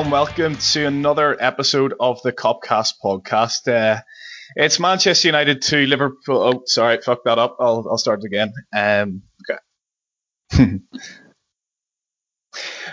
And 0.00 0.10
welcome 0.10 0.56
to 0.56 0.86
another 0.86 1.36
episode 1.38 1.92
of 2.00 2.22
the 2.22 2.32
Copcast 2.32 2.94
podcast. 3.04 3.68
Uh, 3.68 4.00
it's 4.56 4.80
Manchester 4.80 5.28
United 5.28 5.60
2, 5.60 5.84
Liverpool. 5.84 6.42
Oh, 6.42 6.62
sorry, 6.64 6.98
fuck 7.02 7.22
that 7.24 7.38
up. 7.38 7.58
I'll, 7.60 7.86
I'll 7.86 7.98
start 7.98 8.24
again. 8.24 8.50
Um, 8.74 9.20
okay. 10.54 10.78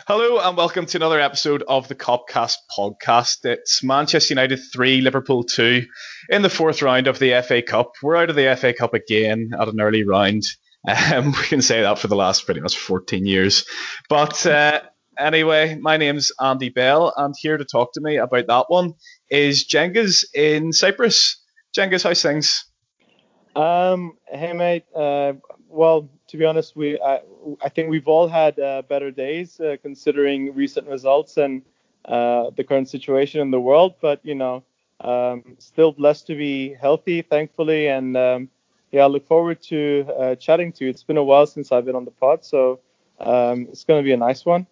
Hello 0.05 0.39
and 0.39 0.57
welcome 0.57 0.85
to 0.85 0.97
another 0.97 1.21
episode 1.21 1.63
of 1.65 1.87
the 1.87 1.95
Copcast 1.95 2.57
podcast. 2.77 3.37
It's 3.45 3.81
Manchester 3.85 4.33
United 4.33 4.59
3, 4.73 4.99
Liverpool 4.99 5.45
2 5.45 5.85
in 6.27 6.41
the 6.41 6.49
fourth 6.49 6.81
round 6.81 7.07
of 7.07 7.19
the 7.19 7.41
FA 7.41 7.61
Cup. 7.61 7.93
We're 8.03 8.17
out 8.17 8.29
of 8.29 8.35
the 8.35 8.53
FA 8.59 8.73
Cup 8.73 8.93
again 8.93 9.51
at 9.57 9.69
an 9.69 9.79
early 9.79 10.03
round. 10.03 10.43
Um, 10.87 11.33
we 11.33 11.43
can 11.43 11.61
say 11.61 11.81
that 11.81 11.99
for 11.99 12.07
the 12.07 12.15
last 12.15 12.45
pretty 12.45 12.61
much 12.61 12.77
14 12.77 13.25
years. 13.25 13.65
But 14.07 14.45
uh, 14.45 14.81
Anyway, 15.17 15.75
my 15.81 15.97
name's 15.97 16.31
Andy 16.39 16.69
Bell, 16.69 17.11
and 17.17 17.33
here 17.37 17.57
to 17.57 17.65
talk 17.65 17.93
to 17.93 18.01
me 18.01 18.17
about 18.17 18.45
that 18.47 18.65
one 18.67 18.93
is 19.29 19.65
Cengiz 19.67 20.23
in 20.33 20.71
Cyprus. 20.71 21.37
Cengiz, 21.75 22.03
how's 22.03 22.21
things? 22.21 22.65
Um, 23.55 24.17
hey 24.27 24.53
mate. 24.53 24.85
Uh, 24.95 25.33
well, 25.69 26.07
to 26.27 26.37
be 26.37 26.45
honest, 26.45 26.75
we 26.75 27.01
I, 27.01 27.21
I 27.61 27.69
think 27.69 27.89
we've 27.89 28.07
all 28.07 28.27
had 28.27 28.59
uh, 28.59 28.83
better 28.87 29.09
days 29.09 29.59
uh, 29.59 29.77
considering 29.81 30.53
recent 30.53 30.87
results 30.87 31.37
and 31.37 31.63
uh, 32.05 32.51
the 32.55 32.63
current 32.63 32.87
situation 32.87 33.41
in 33.41 33.49
the 33.49 33.59
world. 33.59 33.95
But 33.99 34.19
you 34.23 34.35
know, 34.35 34.63
um, 35.01 35.55
still 35.57 35.91
blessed 35.91 36.27
to 36.27 36.35
be 36.35 36.75
healthy, 36.79 37.23
thankfully, 37.23 37.87
and 37.87 38.15
um, 38.15 38.49
yeah, 38.91 39.03
I 39.03 39.07
look 39.07 39.25
forward 39.25 39.63
to 39.63 40.07
uh, 40.15 40.35
chatting 40.35 40.71
to 40.73 40.85
you. 40.85 40.91
It's 40.91 41.03
been 41.03 41.17
a 41.17 41.23
while 41.23 41.47
since 41.47 41.71
I've 41.71 41.85
been 41.85 41.95
on 41.95 42.05
the 42.05 42.11
pod, 42.11 42.45
so 42.45 42.81
um, 43.19 43.67
it's 43.71 43.83
going 43.83 43.99
to 43.99 44.05
be 44.05 44.13
a 44.13 44.17
nice 44.17 44.45
one. 44.45 44.67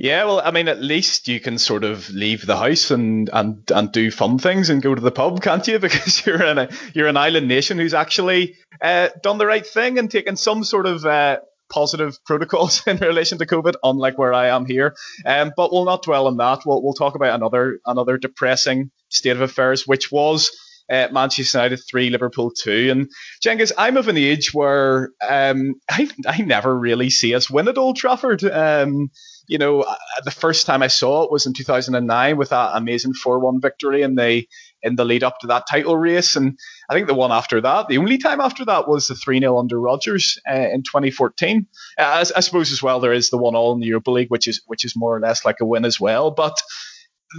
Yeah, 0.00 0.24
well, 0.24 0.40
I 0.44 0.50
mean, 0.50 0.68
at 0.68 0.82
least 0.82 1.28
you 1.28 1.40
can 1.40 1.58
sort 1.58 1.84
of 1.84 2.10
leave 2.10 2.46
the 2.46 2.56
house 2.56 2.90
and 2.90 3.30
and 3.32 3.70
and 3.70 3.92
do 3.92 4.10
fun 4.10 4.38
things 4.38 4.70
and 4.70 4.82
go 4.82 4.94
to 4.94 5.00
the 5.00 5.10
pub, 5.12 5.42
can't 5.42 5.66
you? 5.66 5.78
Because 5.78 6.24
you're 6.26 6.42
in 6.42 6.58
a 6.58 6.68
you're 6.92 7.08
an 7.08 7.16
island 7.16 7.48
nation 7.48 7.78
who's 7.78 7.94
actually 7.94 8.56
uh, 8.80 9.08
done 9.22 9.38
the 9.38 9.46
right 9.46 9.66
thing 9.66 9.98
and 9.98 10.10
taken 10.10 10.36
some 10.36 10.64
sort 10.64 10.86
of 10.86 11.04
uh, 11.04 11.38
positive 11.70 12.18
protocols 12.24 12.84
in 12.86 12.96
relation 12.98 13.38
to 13.38 13.46
COVID, 13.46 13.74
unlike 13.82 14.18
where 14.18 14.34
I 14.34 14.48
am 14.48 14.66
here. 14.66 14.94
Um, 15.24 15.52
but 15.56 15.72
we'll 15.72 15.84
not 15.84 16.02
dwell 16.02 16.26
on 16.26 16.36
that. 16.38 16.60
We'll 16.66 16.82
we'll 16.82 16.94
talk 16.94 17.14
about 17.14 17.34
another 17.34 17.78
another 17.86 18.18
depressing 18.18 18.90
state 19.08 19.36
of 19.36 19.42
affairs, 19.42 19.86
which 19.86 20.10
was. 20.10 20.50
Uh, 20.90 21.08
Manchester 21.10 21.56
United 21.56 21.80
three, 21.88 22.10
Liverpool 22.10 22.50
two, 22.50 22.90
and 22.90 23.10
Cengiz, 23.42 23.72
I'm 23.78 23.96
of 23.96 24.08
an 24.08 24.18
age 24.18 24.52
where 24.52 25.12
um, 25.26 25.76
I 25.90 26.10
I 26.26 26.42
never 26.42 26.78
really 26.78 27.08
see 27.08 27.34
us 27.34 27.48
win 27.48 27.68
at 27.68 27.78
Old 27.78 27.96
Trafford. 27.96 28.44
Um, 28.44 29.08
you 29.46 29.58
know, 29.58 29.82
uh, 29.82 29.94
the 30.24 30.30
first 30.30 30.66
time 30.66 30.82
I 30.82 30.86
saw 30.86 31.24
it 31.24 31.30
was 31.30 31.46
in 31.46 31.52
2009 31.52 32.36
with 32.36 32.50
that 32.50 32.70
amazing 32.74 33.12
4-1 33.12 33.60
victory 33.60 34.02
in 34.02 34.14
the 34.14 34.46
in 34.82 34.96
the 34.96 35.04
lead 35.04 35.24
up 35.24 35.38
to 35.40 35.46
that 35.46 35.66
title 35.66 35.96
race, 35.96 36.36
and 36.36 36.58
I 36.90 36.94
think 36.94 37.06
the 37.06 37.14
one 37.14 37.32
after 37.32 37.60
that, 37.60 37.88
the 37.88 37.96
only 37.96 38.18
time 38.18 38.40
after 38.40 38.66
that 38.66 38.86
was 38.86 39.06
the 39.06 39.14
3-0 39.14 39.58
under 39.58 39.80
Rodgers 39.80 40.38
uh, 40.48 40.68
in 40.72 40.82
2014. 40.82 41.66
Uh, 41.98 42.02
I, 42.02 42.20
I, 42.20 42.40
suppose 42.40 42.70
as 42.70 42.82
well 42.82 43.00
there 43.00 43.14
is 43.14 43.30
the 43.30 43.38
one 43.38 43.54
all 43.54 43.72
in 43.72 43.80
the 43.80 43.86
Europa 43.86 44.10
League, 44.10 44.28
which 44.28 44.46
is 44.46 44.60
which 44.66 44.84
is 44.84 44.94
more 44.94 45.16
or 45.16 45.20
less 45.20 45.44
like 45.44 45.60
a 45.60 45.64
win 45.64 45.84
as 45.84 46.00
well, 46.00 46.30
but. 46.30 46.60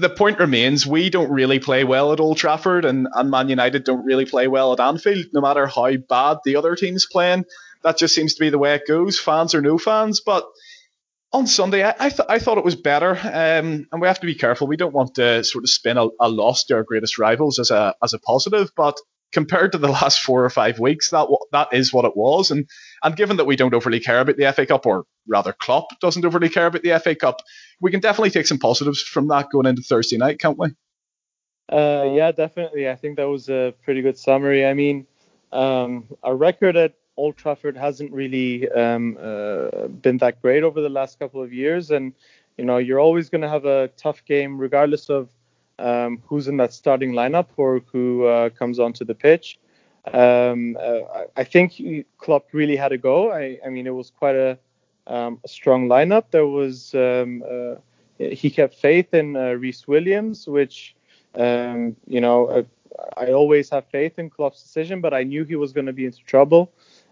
The 0.01 0.09
point 0.09 0.39
remains, 0.39 0.85
we 0.85 1.09
don't 1.09 1.31
really 1.31 1.59
play 1.59 1.85
well 1.85 2.11
at 2.11 2.19
Old 2.19 2.35
Trafford, 2.35 2.83
and, 2.83 3.07
and 3.13 3.31
Man 3.31 3.47
United 3.47 3.85
don't 3.85 4.03
really 4.03 4.25
play 4.25 4.49
well 4.49 4.73
at 4.73 4.81
Anfield, 4.81 5.27
no 5.31 5.39
matter 5.39 5.67
how 5.67 5.95
bad 5.95 6.39
the 6.43 6.57
other 6.57 6.75
team's 6.75 7.05
playing. 7.05 7.45
That 7.81 7.97
just 7.97 8.13
seems 8.13 8.33
to 8.33 8.41
be 8.41 8.49
the 8.49 8.57
way 8.57 8.75
it 8.75 8.85
goes, 8.85 9.17
fans 9.17 9.55
or 9.55 9.61
no 9.61 9.77
fans. 9.77 10.19
But 10.19 10.43
on 11.35 11.47
Sunday, 11.47 11.83
I, 11.83 11.93
I, 11.99 12.09
th- 12.09 12.27
I 12.29 12.39
thought 12.39 12.57
it 12.57 12.63
was 12.63 12.75
better, 12.75 13.11
um, 13.11 13.87
and 13.91 14.01
we 14.01 14.07
have 14.07 14.21
to 14.21 14.25
be 14.25 14.35
careful. 14.35 14.67
We 14.67 14.77
don't 14.77 14.93
want 14.93 15.15
to 15.15 15.43
sort 15.43 15.63
of 15.63 15.69
spin 15.69 15.97
a, 15.97 16.07
a 16.19 16.29
loss 16.29 16.63
to 16.65 16.75
our 16.75 16.83
greatest 16.83 17.19
rivals 17.19 17.59
as 17.59 17.71
a 17.71 17.93
as 18.01 18.13
a 18.13 18.19
positive, 18.19 18.71
but 18.75 18.97
compared 19.33 19.73
to 19.73 19.77
the 19.77 19.89
last 20.01 20.21
four 20.21 20.45
or 20.45 20.49
five 20.49 20.79
weeks, 20.79 21.09
that 21.09 21.27
that 21.51 21.67
is 21.73 21.93
what 21.93 22.05
it 22.05 22.15
was. 22.15 22.51
And 22.51 22.67
and 23.03 23.15
given 23.15 23.37
that 23.37 23.45
we 23.45 23.57
don't 23.57 23.73
overly 23.73 23.99
care 23.99 24.21
about 24.21 24.37
the 24.37 24.51
FA 24.53 24.65
Cup, 24.65 24.85
or 24.85 25.03
rather 25.27 25.53
Klopp 25.53 25.99
doesn't 25.99 26.25
overly 26.25 26.49
care 26.49 26.67
about 26.67 26.83
the 26.83 26.97
FA 26.99 27.15
Cup, 27.15 27.41
we 27.81 27.91
can 27.91 27.99
definitely 27.99 28.31
take 28.31 28.47
some 28.47 28.59
positives 28.59 29.01
from 29.01 29.27
that 29.27 29.49
going 29.51 29.65
into 29.65 29.81
Thursday 29.81 30.17
night, 30.17 30.39
can't 30.39 30.57
we? 30.57 30.69
Uh, 31.71 32.11
yeah, 32.13 32.31
definitely. 32.31 32.87
I 32.87 32.95
think 32.95 33.17
that 33.17 33.27
was 33.27 33.49
a 33.49 33.73
pretty 33.83 34.01
good 34.01 34.17
summary. 34.17 34.65
I 34.65 34.73
mean, 34.73 35.07
um, 35.51 36.05
our 36.23 36.35
record 36.35 36.77
at 36.77 36.93
Old 37.17 37.37
Trafford 37.37 37.77
hasn't 37.77 38.11
really 38.11 38.69
um, 38.71 39.17
uh, 39.21 39.87
been 39.87 40.17
that 40.17 40.41
great 40.41 40.63
over 40.63 40.81
the 40.81 40.89
last 40.89 41.19
couple 41.19 41.41
of 41.41 41.53
years, 41.53 41.91
and 41.91 42.13
you 42.57 42.65
know 42.65 42.77
you're 42.77 42.99
always 42.99 43.29
going 43.29 43.41
to 43.41 43.49
have 43.49 43.65
a 43.65 43.89
tough 43.97 44.23
game 44.25 44.57
regardless 44.57 45.09
of 45.09 45.29
um, 45.79 46.21
who's 46.25 46.47
in 46.47 46.57
that 46.57 46.73
starting 46.73 47.11
lineup 47.13 47.47
or 47.57 47.81
who 47.91 48.25
uh, 48.25 48.49
comes 48.49 48.79
onto 48.79 49.05
the 49.05 49.15
pitch. 49.15 49.59
Um, 50.13 50.77
uh, 50.79 51.25
I 51.35 51.43
think 51.43 51.81
Klopp 52.17 52.47
really 52.53 52.75
had 52.75 52.91
a 52.91 52.97
go. 52.97 53.31
I, 53.31 53.59
I 53.65 53.69
mean, 53.69 53.87
it 53.87 53.93
was 53.95 54.11
quite 54.11 54.35
a, 54.35 54.57
um, 55.07 55.39
a 55.43 55.47
strong 55.47 55.87
lineup. 55.87 56.25
There 56.31 56.45
was 56.45 56.93
um, 56.93 57.43
uh, 57.49 57.75
he 58.17 58.49
kept 58.49 58.75
faith 58.75 59.13
in 59.13 59.35
uh, 59.35 59.53
Rhys 59.53 59.87
Williams, 59.87 60.47
which 60.47 60.95
um, 61.35 61.95
you 62.07 62.21
know 62.21 62.47
uh, 62.47 62.63
I 63.17 63.31
always 63.31 63.69
have 63.71 63.85
faith 63.85 64.19
in 64.19 64.29
Klopp's 64.29 64.61
decision, 64.61 65.01
but 65.01 65.13
I 65.13 65.23
knew 65.23 65.43
he 65.43 65.55
was 65.55 65.73
going 65.73 65.87
to 65.87 65.93
be 65.93 66.05
into 66.05 66.23
trouble 66.23 66.71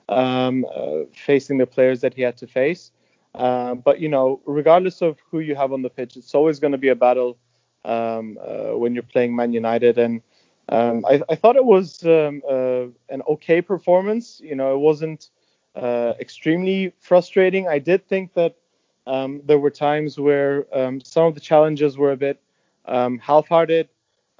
um, 0.10 0.66
uh, 0.74 1.06
facing 1.14 1.58
the 1.58 1.68
players 1.68 2.02
that 2.02 2.14
he 2.14 2.22
had 2.22 2.38
to 2.38 2.48
face. 2.48 2.92
Uh, 3.36 3.76
but 3.76 4.00
you 4.00 4.10
know, 4.10 4.42
regardless 4.46 5.02
of 5.02 5.18
who 5.32 5.40
you 5.40 5.56
have 5.56 5.74
on 5.74 5.82
the 5.82 5.90
pitch, 5.90 6.18
it's 6.18 6.36
always 6.36 6.60
going 6.60 6.72
to 6.72 6.78
be 6.78 6.90
a 6.90 6.96
battle 6.96 7.38
um, 7.84 8.38
uh, 8.42 8.78
when 8.78 8.94
you're 8.94 9.04
playing 9.04 9.36
Man 9.36 9.54
United. 9.54 9.98
And 9.98 10.22
um, 10.70 11.06
I, 11.06 11.22
I, 11.30 11.36
thought 11.36 11.56
it 11.56 11.66
was 11.66 12.06
um, 12.06 12.42
uh, 12.48 12.86
an 13.10 13.22
okay 13.28 13.62
performance. 13.62 14.40
You 14.44 14.56
know, 14.56 14.76
it 14.76 14.80
wasn't 14.80 15.30
uh, 15.76 16.14
extremely 16.20 16.94
frustrating. 17.00 17.68
I 17.68 17.80
did 17.80 18.08
think 18.08 18.34
that 18.36 18.56
um, 19.08 19.42
there 19.46 19.60
were 19.60 19.72
times 19.72 20.20
where 20.20 20.66
um, 20.72 21.02
some 21.02 21.26
of 21.26 21.34
the 21.34 21.42
challenges 21.42 21.98
were 21.98 22.12
a 22.12 22.18
bit 22.18 22.40
half-hearted. 22.86 23.90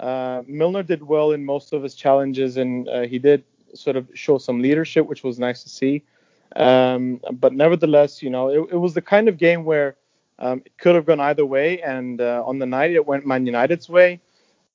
Uh, 0.00 0.42
Milner 0.46 0.82
did 0.82 1.02
well 1.02 1.32
in 1.32 1.44
most 1.44 1.72
of 1.72 1.82
his 1.82 1.94
challenges, 1.94 2.56
and 2.56 2.88
he 3.08 3.18
did 3.18 3.44
sort 3.74 3.96
of 3.96 4.08
show 4.14 4.38
some 4.38 4.60
leadership, 4.60 5.06
which 5.06 5.22
was 5.22 5.38
nice 5.38 5.62
to 5.62 5.68
see. 5.68 6.02
Um, 6.56 7.20
but 7.32 7.52
nevertheless, 7.52 8.22
you 8.22 8.30
know, 8.30 8.48
it, 8.48 8.72
it, 8.72 8.76
was 8.76 8.94
the 8.94 9.02
kind 9.02 9.28
of 9.28 9.38
game 9.38 9.64
where 9.64 9.96
um, 10.38 10.62
it 10.64 10.76
could 10.78 10.94
have 10.94 11.06
gone 11.06 11.20
either 11.20 11.44
way, 11.44 11.82
and 11.82 12.20
uh, 12.20 12.42
on 12.46 12.58
the 12.58 12.66
night 12.66 12.92
it 12.92 13.06
went 13.06 13.26
Man 13.26 13.46
United's 13.46 13.88
way. 13.88 14.20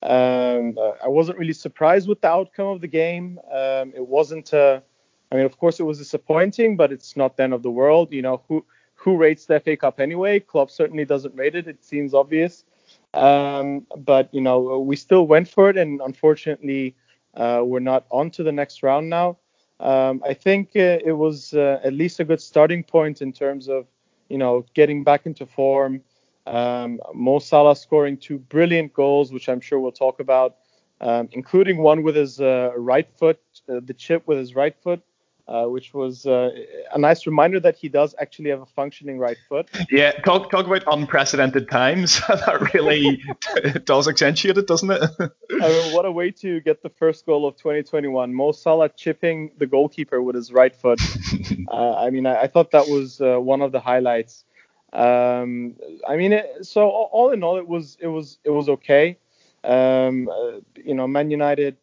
Um, 0.02 0.78
uh, 0.78 0.92
I 1.04 1.08
wasn't 1.08 1.38
really 1.38 1.54
surprised 1.54 2.08
with 2.08 2.22
the 2.22 2.30
outcome 2.30 2.68
of 2.68 2.82
the 2.82 2.88
game. 2.88 3.40
Um, 3.52 3.94
it 3.96 4.06
wasn't. 4.06 4.54
Uh, 4.54 4.82
I 5.32 5.36
mean, 5.36 5.46
of 5.46 5.58
course, 5.58 5.80
it 5.80 5.84
was 5.84 6.00
disappointing, 6.00 6.76
but 6.76 6.92
it's 6.92 7.16
not 7.16 7.38
the 7.38 7.44
end 7.44 7.54
of 7.54 7.64
the 7.64 7.72
world. 7.72 8.12
You 8.12 8.22
know, 8.22 8.42
who 8.48 8.66
who 8.96 9.18
rates 9.18 9.46
the 9.46 9.60
FA 9.60 9.78
Cup 9.78 10.00
anyway? 10.00 10.40
Klopp 10.40 10.72
certainly 10.72 11.06
doesn't 11.06 11.36
rate 11.36 11.56
it. 11.56 11.68
It 11.68 11.84
seems 11.84 12.14
obvious. 12.14 12.64
Um, 13.14 13.86
but 13.98 14.34
you 14.34 14.42
know, 14.42 14.80
we 14.80 14.96
still 14.96 15.28
went 15.28 15.48
for 15.48 15.70
it, 15.70 15.78
and 15.78 16.02
unfortunately, 16.02 16.96
uh, 17.40 17.62
we're 17.64 17.80
not 17.80 18.06
on 18.12 18.30
to 18.32 18.44
the 18.44 18.52
next 18.52 18.84
round 18.84 19.10
now. 19.10 19.38
Um, 19.80 20.22
I 20.26 20.34
think 20.34 20.72
uh, 20.76 21.00
it 21.04 21.14
was 21.14 21.54
uh, 21.54 21.80
at 21.84 21.94
least 21.94 22.20
a 22.20 22.26
good 22.26 22.42
starting 22.42 22.84
point 22.84 23.22
in 23.22 23.32
terms 23.32 23.70
of, 23.70 23.88
you 24.28 24.38
know, 24.38 24.66
getting 24.74 25.04
back 25.04 25.26
into 25.26 25.46
form. 25.46 26.02
Um, 26.46 27.00
Mo 27.14 27.40
Salah 27.40 27.76
scoring 27.76 28.18
two 28.18 28.40
brilliant 28.40 28.94
goals, 28.94 29.32
which 29.32 29.48
I'm 29.48 29.62
sure 29.62 29.80
we'll 29.80 29.92
talk 29.92 30.20
about, 30.20 30.58
um, 31.00 31.30
including 31.32 31.78
one 31.78 32.04
with 32.04 32.16
his 32.16 32.42
uh, 32.42 32.72
right 32.76 33.08
foot, 33.18 33.40
uh, 33.70 33.80
the 33.86 33.94
chip 33.94 34.28
with 34.28 34.38
his 34.38 34.54
right 34.56 34.76
foot, 34.84 35.02
uh, 35.50 35.66
which 35.66 35.96
was 35.96 36.28
uh, 36.28 36.52
a 36.94 37.00
nice 37.00 37.26
reminder 37.26 37.60
that 37.60 37.76
he 37.76 37.90
does 37.90 38.14
actually 38.22 38.52
have 38.52 38.62
a 38.62 38.66
functioning 38.68 39.18
right 39.18 39.38
foot. 39.50 39.68
Yeah, 39.90 40.12
talk 40.12 40.52
talk 40.52 40.68
about 40.68 40.84
unprecedented 40.86 41.70
times. 41.72 42.22
that 42.28 42.72
really 42.74 43.24
does 43.86 44.08
accentuate 44.08 44.58
it, 44.60 44.68
doesn't 44.68 44.92
it? 44.92 45.02
I 45.20 45.68
mean, 45.68 45.94
what 45.94 46.06
a 46.06 46.12
way 46.12 46.30
to 46.32 46.62
get 46.62 46.84
the 46.84 46.90
first 46.90 47.26
goal 47.26 47.48
of 47.48 47.56
2021. 47.58 48.32
Mo 48.32 48.52
Salah 48.52 48.90
chipping 48.90 49.52
the 49.58 49.66
goalkeeper 49.66 50.22
with 50.22 50.36
his 50.36 50.52
right 50.54 50.76
foot. 50.76 51.02
uh, 51.68 51.96
I 51.96 52.12
mean, 52.12 52.28
I, 52.28 52.42
I, 52.42 52.48
thought 52.48 52.70
that 52.72 52.88
was 52.88 53.20
uh, 53.20 53.38
one 53.38 53.64
of 53.64 53.72
the 53.72 53.80
highlights. 53.80 54.46
Um, 54.94 55.76
I 56.08 56.16
mean, 56.16 56.34
it, 56.34 56.66
so 56.68 56.88
all 56.90 57.32
in 57.32 57.44
all, 57.44 57.58
it 57.58 57.68
was 57.68 57.98
it 58.00 58.08
was 58.08 58.38
it 58.44 58.52
was 58.52 58.70
okay. 58.70 59.18
Um, 59.64 60.30
uh, 60.30 60.60
you 60.76 60.94
know, 60.94 61.08
Man 61.08 61.32
United. 61.32 61.78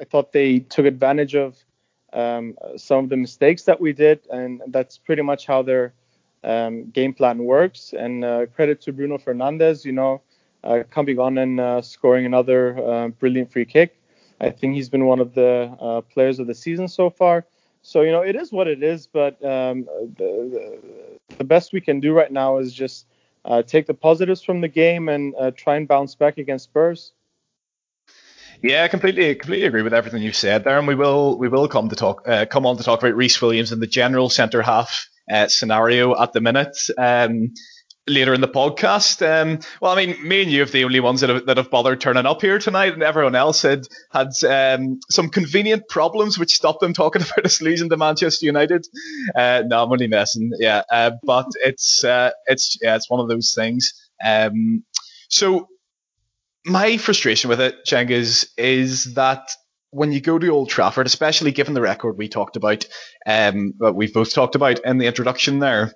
I 0.00 0.04
thought 0.04 0.32
they 0.32 0.60
took 0.60 0.86
advantage 0.86 1.34
of 1.34 1.56
um, 2.12 2.56
some 2.76 3.04
of 3.04 3.10
the 3.10 3.16
mistakes 3.16 3.62
that 3.64 3.80
we 3.80 3.92
did, 3.92 4.20
and 4.30 4.62
that's 4.68 4.98
pretty 4.98 5.22
much 5.22 5.46
how 5.46 5.62
their 5.62 5.92
um, 6.44 6.90
game 6.90 7.12
plan 7.12 7.44
works. 7.44 7.94
And 7.96 8.24
uh, 8.24 8.46
credit 8.46 8.80
to 8.82 8.92
Bruno 8.92 9.18
Fernandes, 9.18 9.84
you 9.84 9.92
know, 9.92 10.22
uh, 10.64 10.82
coming 10.90 11.18
on 11.18 11.38
and 11.38 11.60
uh, 11.60 11.82
scoring 11.82 12.26
another 12.26 12.78
uh, 12.78 13.08
brilliant 13.08 13.52
free 13.52 13.64
kick. 13.64 14.00
I 14.40 14.50
think 14.50 14.74
he's 14.74 14.88
been 14.88 15.06
one 15.06 15.18
of 15.18 15.34
the 15.34 15.76
uh, 15.80 16.00
players 16.02 16.38
of 16.38 16.46
the 16.46 16.54
season 16.54 16.88
so 16.88 17.10
far. 17.10 17.44
So 17.82 18.02
you 18.02 18.12
know, 18.12 18.22
it 18.22 18.36
is 18.36 18.52
what 18.52 18.68
it 18.68 18.82
is. 18.82 19.06
But 19.06 19.42
um, 19.44 19.84
the, 20.16 20.78
the, 21.36 21.44
best 21.44 21.72
we 21.72 21.80
can 21.80 22.00
do 22.00 22.12
right 22.12 22.30
now 22.30 22.58
is 22.58 22.72
just 22.72 23.06
uh, 23.44 23.62
take 23.62 23.86
the 23.86 23.94
positives 23.94 24.42
from 24.42 24.60
the 24.60 24.68
game 24.68 25.08
and 25.08 25.34
try 25.56 25.76
and 25.76 25.88
bounce 25.88 26.14
back 26.14 26.38
against 26.38 26.64
Spurs. 26.64 27.12
Yeah, 28.62 28.84
I 28.84 28.88
completely 28.88 29.34
completely 29.36 29.66
agree 29.66 29.82
with 29.82 29.94
everything 29.94 30.22
you've 30.22 30.34
said 30.36 30.64
there, 30.64 30.78
and 30.78 30.88
we 30.88 30.94
will 30.96 31.38
we 31.38 31.48
will 31.48 31.68
come 31.68 31.88
to 31.90 31.96
talk 31.96 32.22
uh, 32.26 32.46
come 32.46 32.66
on 32.66 32.76
to 32.76 32.82
talk 32.82 33.00
about 33.00 33.14
Rhys 33.14 33.40
Williams 33.40 33.70
and 33.70 33.80
the 33.80 33.86
general 33.86 34.28
centre 34.30 34.62
half 34.62 35.08
uh, 35.30 35.46
scenario 35.46 36.20
at 36.20 36.32
the 36.32 36.40
minute. 36.40 36.76
Um, 36.96 37.52
later 38.08 38.32
in 38.32 38.40
the 38.40 38.48
podcast. 38.48 39.20
Um, 39.22 39.60
well, 39.80 39.92
I 39.92 40.06
mean, 40.06 40.26
me 40.26 40.42
and 40.42 40.50
you 40.50 40.62
are 40.62 40.66
the 40.66 40.84
only 40.84 41.00
ones 41.00 41.20
that 41.20 41.30
have, 41.30 41.46
that 41.46 41.58
have 41.58 41.70
bothered 41.70 42.00
turning 42.00 42.26
up 42.26 42.40
here 42.40 42.58
tonight, 42.58 42.94
and 42.94 43.02
everyone 43.02 43.34
else 43.34 43.62
had 43.62 43.86
had 44.10 44.28
um, 44.44 44.98
some 45.10 45.28
convenient 45.28 45.88
problems 45.88 46.38
which 46.38 46.54
stopped 46.54 46.80
them 46.80 46.94
talking 46.94 47.22
about 47.30 47.44
us 47.44 47.60
losing 47.60 47.88
to 47.90 47.96
Manchester 47.96 48.46
United. 48.46 48.86
Uh, 49.36 49.62
no, 49.66 49.84
I'm 49.84 49.92
only 49.92 50.08
messing. 50.08 50.50
Yeah, 50.58 50.82
uh, 50.90 51.12
but 51.22 51.46
it's 51.64 52.02
uh, 52.02 52.30
it's 52.46 52.78
yeah, 52.82 52.96
it's 52.96 53.10
one 53.10 53.20
of 53.20 53.28
those 53.28 53.52
things. 53.54 53.92
Um, 54.24 54.84
so 55.28 55.68
my 56.68 56.96
frustration 56.96 57.48
with 57.48 57.60
it, 57.60 57.84
Cheng, 57.84 58.10
is 58.10 58.50
is 58.56 59.14
that 59.14 59.50
when 59.90 60.12
you 60.12 60.20
go 60.20 60.38
to 60.38 60.48
Old 60.48 60.68
Trafford, 60.68 61.06
especially 61.06 61.52
given 61.52 61.74
the 61.74 61.80
record 61.80 62.18
we 62.18 62.28
talked 62.28 62.56
about, 62.56 62.86
um, 63.26 63.74
that 63.78 63.94
we've 63.94 64.12
both 64.12 64.34
talked 64.34 64.54
about 64.54 64.80
in 64.84 64.98
the 64.98 65.06
introduction 65.06 65.60
there, 65.60 65.94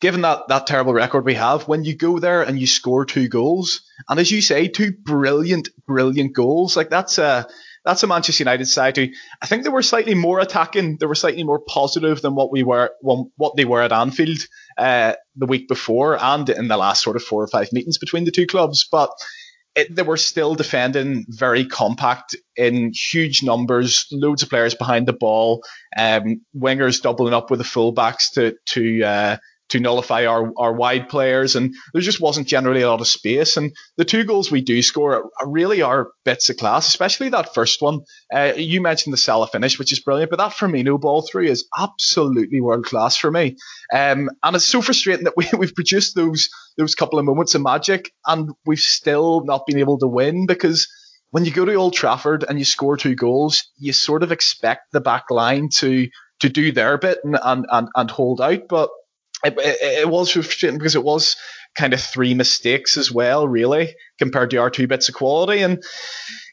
given 0.00 0.22
that, 0.22 0.48
that 0.48 0.66
terrible 0.66 0.94
record 0.94 1.24
we 1.24 1.34
have, 1.34 1.68
when 1.68 1.84
you 1.84 1.94
go 1.94 2.18
there 2.18 2.42
and 2.42 2.58
you 2.58 2.66
score 2.66 3.04
two 3.04 3.28
goals, 3.28 3.82
and 4.08 4.18
as 4.18 4.30
you 4.30 4.40
say, 4.40 4.68
two 4.68 4.92
brilliant, 4.92 5.68
brilliant 5.86 6.34
goals, 6.34 6.76
like 6.76 6.90
that's 6.90 7.18
a 7.18 7.46
that's 7.84 8.04
a 8.04 8.06
Manchester 8.06 8.44
United 8.44 8.66
side 8.66 8.96
who 8.96 9.08
I 9.42 9.46
think 9.46 9.64
they 9.64 9.68
were 9.68 9.82
slightly 9.82 10.14
more 10.14 10.38
attacking, 10.38 10.98
they 10.98 11.06
were 11.06 11.16
slightly 11.16 11.42
more 11.42 11.58
positive 11.58 12.22
than 12.22 12.36
what 12.36 12.52
we 12.52 12.62
were, 12.62 12.92
what 13.00 13.56
they 13.56 13.64
were 13.64 13.82
at 13.82 13.92
Anfield 13.92 14.38
uh, 14.78 15.14
the 15.34 15.46
week 15.46 15.68
before, 15.68 16.16
and 16.22 16.48
in 16.48 16.68
the 16.68 16.76
last 16.76 17.02
sort 17.02 17.16
of 17.16 17.24
four 17.24 17.42
or 17.42 17.48
five 17.48 17.72
meetings 17.72 17.98
between 17.98 18.24
the 18.24 18.30
two 18.30 18.46
clubs, 18.46 18.86
but. 18.90 19.10
It, 19.74 19.94
they 19.94 20.02
were 20.02 20.18
still 20.18 20.54
defending 20.54 21.24
very 21.28 21.64
compact 21.64 22.36
in 22.56 22.92
huge 22.92 23.42
numbers, 23.42 24.06
loads 24.12 24.42
of 24.42 24.50
players 24.50 24.74
behind 24.74 25.06
the 25.06 25.14
ball, 25.14 25.62
um, 25.96 26.42
wingers 26.54 27.00
doubling 27.00 27.32
up 27.32 27.50
with 27.50 27.58
the 27.58 27.64
fullbacks 27.64 28.32
to 28.34 28.54
to 28.66 29.02
uh, 29.02 29.36
to 29.72 29.80
nullify 29.80 30.26
our, 30.26 30.52
our 30.58 30.74
wide 30.74 31.08
players, 31.08 31.56
and 31.56 31.74
there 31.94 32.02
just 32.02 32.20
wasn't 32.20 32.46
generally 32.46 32.82
a 32.82 32.90
lot 32.90 33.00
of 33.00 33.08
space. 33.08 33.56
And 33.56 33.72
the 33.96 34.04
two 34.04 34.24
goals 34.24 34.50
we 34.50 34.60
do 34.60 34.82
score 34.82 35.30
really 35.46 35.80
are 35.80 36.10
bits 36.26 36.50
of 36.50 36.58
class, 36.58 36.88
especially 36.88 37.30
that 37.30 37.54
first 37.54 37.80
one. 37.80 38.00
Uh, 38.32 38.52
you 38.54 38.82
mentioned 38.82 39.14
the 39.14 39.18
Salah 39.18 39.46
finish, 39.46 39.78
which 39.78 39.90
is 39.90 40.00
brilliant, 40.00 40.30
but 40.30 40.38
that 40.38 40.52
Firmino 40.52 41.00
ball 41.00 41.22
through 41.22 41.46
is 41.46 41.66
absolutely 41.76 42.60
world 42.60 42.84
class 42.84 43.16
for 43.16 43.30
me. 43.30 43.56
Um, 43.90 44.28
and 44.42 44.56
it's 44.56 44.66
so 44.66 44.82
frustrating 44.82 45.24
that 45.24 45.38
we, 45.38 45.48
we've 45.58 45.74
produced 45.74 46.14
those 46.14 46.50
those 46.76 46.94
couple 46.94 47.18
of 47.18 47.24
moments 47.24 47.54
of 47.54 47.62
magic, 47.62 48.12
and 48.26 48.50
we've 48.66 48.78
still 48.78 49.42
not 49.44 49.66
been 49.66 49.78
able 49.78 49.98
to 49.98 50.06
win 50.06 50.46
because 50.46 50.86
when 51.30 51.46
you 51.46 51.50
go 51.50 51.64
to 51.64 51.74
Old 51.74 51.94
Trafford 51.94 52.44
and 52.46 52.58
you 52.58 52.64
score 52.66 52.98
two 52.98 53.14
goals, 53.14 53.70
you 53.78 53.94
sort 53.94 54.22
of 54.22 54.32
expect 54.32 54.92
the 54.92 55.00
back 55.00 55.30
line 55.30 55.70
to 55.76 56.08
to 56.40 56.48
do 56.48 56.72
their 56.72 56.98
bit 56.98 57.18
and, 57.24 57.38
and, 57.42 57.66
and, 57.70 57.88
and 57.94 58.10
hold 58.10 58.40
out. 58.40 58.68
But 58.68 58.90
it, 59.44 59.54
it, 59.58 59.98
it 60.00 60.08
was 60.08 60.30
frustrating 60.30 60.78
because 60.78 60.94
it 60.94 61.04
was 61.04 61.36
kind 61.74 61.94
of 61.94 62.00
three 62.00 62.34
mistakes 62.34 62.96
as 62.96 63.10
well, 63.10 63.48
really, 63.48 63.94
compared 64.18 64.50
to 64.50 64.58
our 64.58 64.70
two 64.70 64.86
bits 64.86 65.08
of 65.08 65.14
quality. 65.14 65.62
And 65.62 65.82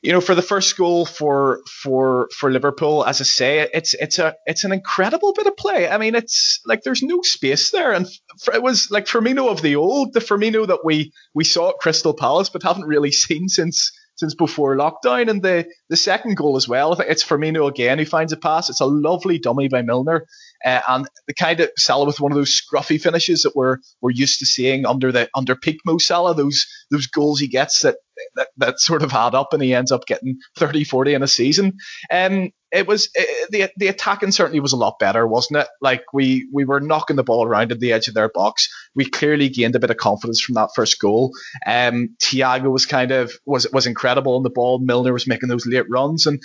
you 0.01 0.13
know, 0.13 0.21
for 0.21 0.33
the 0.33 0.41
first 0.41 0.77
goal 0.77 1.05
for 1.05 1.61
for 1.83 2.29
for 2.37 2.51
Liverpool, 2.51 3.05
as 3.05 3.19
I 3.19 3.25
say, 3.25 3.69
it's 3.73 3.93
it's 3.93 4.17
a 4.17 4.35
it's 4.45 4.63
an 4.63 4.71
incredible 4.71 5.33
bit 5.33 5.47
of 5.47 5.57
play. 5.57 5.89
I 5.89 5.97
mean, 5.97 6.15
it's 6.15 6.61
like 6.65 6.83
there's 6.83 7.03
no 7.03 7.21
space 7.21 7.71
there, 7.71 7.91
and 7.91 8.07
for, 8.41 8.53
it 8.53 8.63
was 8.63 8.89
like 8.91 9.05
Firmino 9.05 9.49
of 9.49 9.61
the 9.61 9.75
old, 9.75 10.13
the 10.13 10.21
Firmino 10.21 10.67
that 10.67 10.85
we 10.85 11.11
we 11.33 11.43
saw 11.43 11.69
at 11.69 11.79
Crystal 11.79 12.13
Palace, 12.13 12.49
but 12.49 12.63
haven't 12.63 12.85
really 12.85 13.11
seen 13.25 13.49
since 13.49 13.91
since 14.15 14.35
before 14.35 14.77
lockdown. 14.77 15.29
And 15.29 15.41
the 15.41 15.65
the 15.89 15.97
second 15.97 16.37
goal 16.37 16.55
as 16.55 16.67
well, 16.67 16.93
I 16.93 16.95
think 16.95 17.09
it's 17.09 17.25
Firmino 17.25 17.67
again 17.67 17.99
who 17.99 18.05
finds 18.05 18.31
a 18.31 18.37
pass. 18.37 18.69
It's 18.69 18.81
a 18.81 18.85
lovely 18.85 19.37
dummy 19.37 19.67
by 19.67 19.81
Milner. 19.81 20.25
Uh, 20.65 20.81
and 20.87 21.07
the 21.27 21.33
kind 21.33 21.59
of 21.59 21.69
Salah 21.77 22.05
with 22.05 22.19
one 22.19 22.31
of 22.31 22.37
those 22.37 22.61
scruffy 22.61 22.99
finishes 22.99 23.43
that 23.43 23.55
we're 23.55 23.77
we're 24.01 24.11
used 24.11 24.39
to 24.39 24.45
seeing 24.45 24.85
under 24.85 25.11
the 25.11 25.29
under 25.35 25.55
peak 25.55 25.79
Mo 25.85 25.97
Salah, 25.97 26.35
those 26.35 26.67
those 26.91 27.07
goals 27.07 27.39
he 27.39 27.47
gets 27.47 27.81
that, 27.81 27.97
that 28.35 28.47
that 28.57 28.79
sort 28.79 29.03
of 29.03 29.13
add 29.13 29.35
up 29.35 29.53
and 29.53 29.63
he 29.63 29.73
ends 29.73 29.91
up 29.91 30.05
getting 30.05 30.39
30, 30.57 30.83
40 30.83 31.13
in 31.13 31.23
a 31.23 31.27
season. 31.27 31.77
Um, 32.11 32.51
it 32.71 32.87
was 32.87 33.09
it, 33.15 33.49
the 33.51 33.69
the 33.77 33.87
attacking 33.87 34.31
certainly 34.31 34.59
was 34.59 34.73
a 34.73 34.77
lot 34.77 34.99
better, 34.99 35.25
wasn't 35.25 35.61
it? 35.61 35.67
Like 35.81 36.03
we 36.13 36.47
we 36.53 36.65
were 36.65 36.79
knocking 36.79 37.15
the 37.15 37.23
ball 37.23 37.45
around 37.45 37.71
at 37.71 37.79
the 37.79 37.93
edge 37.93 38.07
of 38.07 38.13
their 38.13 38.29
box. 38.29 38.69
We 38.95 39.05
clearly 39.09 39.49
gained 39.49 39.75
a 39.75 39.79
bit 39.79 39.89
of 39.89 39.97
confidence 39.97 40.39
from 40.41 40.55
that 40.55 40.69
first 40.75 40.99
goal. 40.99 41.31
Um, 41.65 42.15
Thiago 42.21 42.71
was 42.71 42.85
kind 42.85 43.11
of 43.11 43.31
was 43.45 43.67
was 43.71 43.87
incredible 43.87 44.35
on 44.35 44.43
the 44.43 44.49
ball. 44.49 44.79
Milner 44.79 45.13
was 45.13 45.27
making 45.27 45.49
those 45.49 45.65
late 45.65 45.89
runs 45.89 46.27
and 46.27 46.41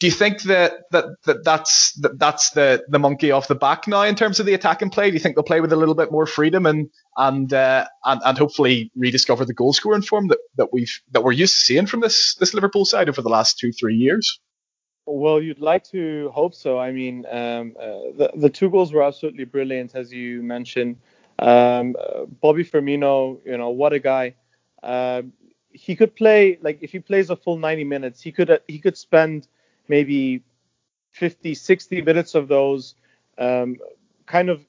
do 0.00 0.06
you 0.06 0.12
think 0.12 0.42
that, 0.42 0.84
that, 0.90 1.06
that 1.24 1.44
that's 1.44 1.92
that 1.94 2.18
that's 2.18 2.50
the, 2.50 2.84
the 2.88 2.98
monkey 2.98 3.30
off 3.30 3.48
the 3.48 3.54
back 3.54 3.86
now 3.86 4.02
in 4.02 4.16
terms 4.16 4.40
of 4.40 4.46
the 4.46 4.54
attacking 4.54 4.90
play? 4.90 5.10
Do 5.10 5.14
you 5.14 5.20
think 5.20 5.36
they'll 5.36 5.44
play 5.44 5.60
with 5.60 5.72
a 5.72 5.76
little 5.76 5.94
bit 5.94 6.10
more 6.10 6.26
freedom 6.26 6.66
and 6.66 6.90
and 7.16 7.52
uh, 7.52 7.86
and, 8.04 8.20
and 8.24 8.36
hopefully 8.36 8.90
rediscover 8.96 9.44
the 9.44 9.54
goal 9.54 9.72
scoring 9.72 10.02
form 10.02 10.28
that, 10.28 10.38
that 10.56 10.72
we've 10.72 11.00
that 11.12 11.22
we're 11.22 11.32
used 11.32 11.56
to 11.56 11.62
seeing 11.62 11.86
from 11.86 12.00
this 12.00 12.34
this 12.36 12.54
Liverpool 12.54 12.84
side 12.84 13.08
over 13.08 13.22
the 13.22 13.28
last 13.28 13.58
two 13.58 13.72
three 13.72 13.94
years? 13.94 14.40
Well, 15.06 15.40
you'd 15.40 15.60
like 15.60 15.84
to 15.90 16.30
hope 16.34 16.54
so. 16.54 16.78
I 16.78 16.90
mean, 16.90 17.24
um, 17.30 17.74
uh, 17.78 18.10
the 18.16 18.30
the 18.34 18.50
two 18.50 18.70
goals 18.70 18.92
were 18.92 19.02
absolutely 19.02 19.44
brilliant, 19.44 19.94
as 19.94 20.12
you 20.12 20.42
mentioned. 20.42 20.96
Um, 21.38 21.94
uh, 21.98 22.24
Bobby 22.24 22.64
Firmino, 22.64 23.38
you 23.44 23.56
know, 23.56 23.70
what 23.70 23.92
a 23.92 23.98
guy. 23.98 24.34
Uh, 24.82 25.22
he 25.70 25.94
could 25.96 26.16
play 26.16 26.58
like 26.62 26.78
if 26.80 26.92
he 26.92 27.00
plays 27.00 27.30
a 27.30 27.36
full 27.36 27.58
90 27.58 27.84
minutes, 27.84 28.22
he 28.22 28.32
could 28.32 28.60
he 28.66 28.78
could 28.78 28.96
spend 28.96 29.46
maybe 29.88 30.42
50, 31.12 31.54
60 31.54 32.02
minutes 32.02 32.34
of 32.34 32.48
those 32.48 32.94
um, 33.38 33.76
kind 34.26 34.48
of 34.50 34.64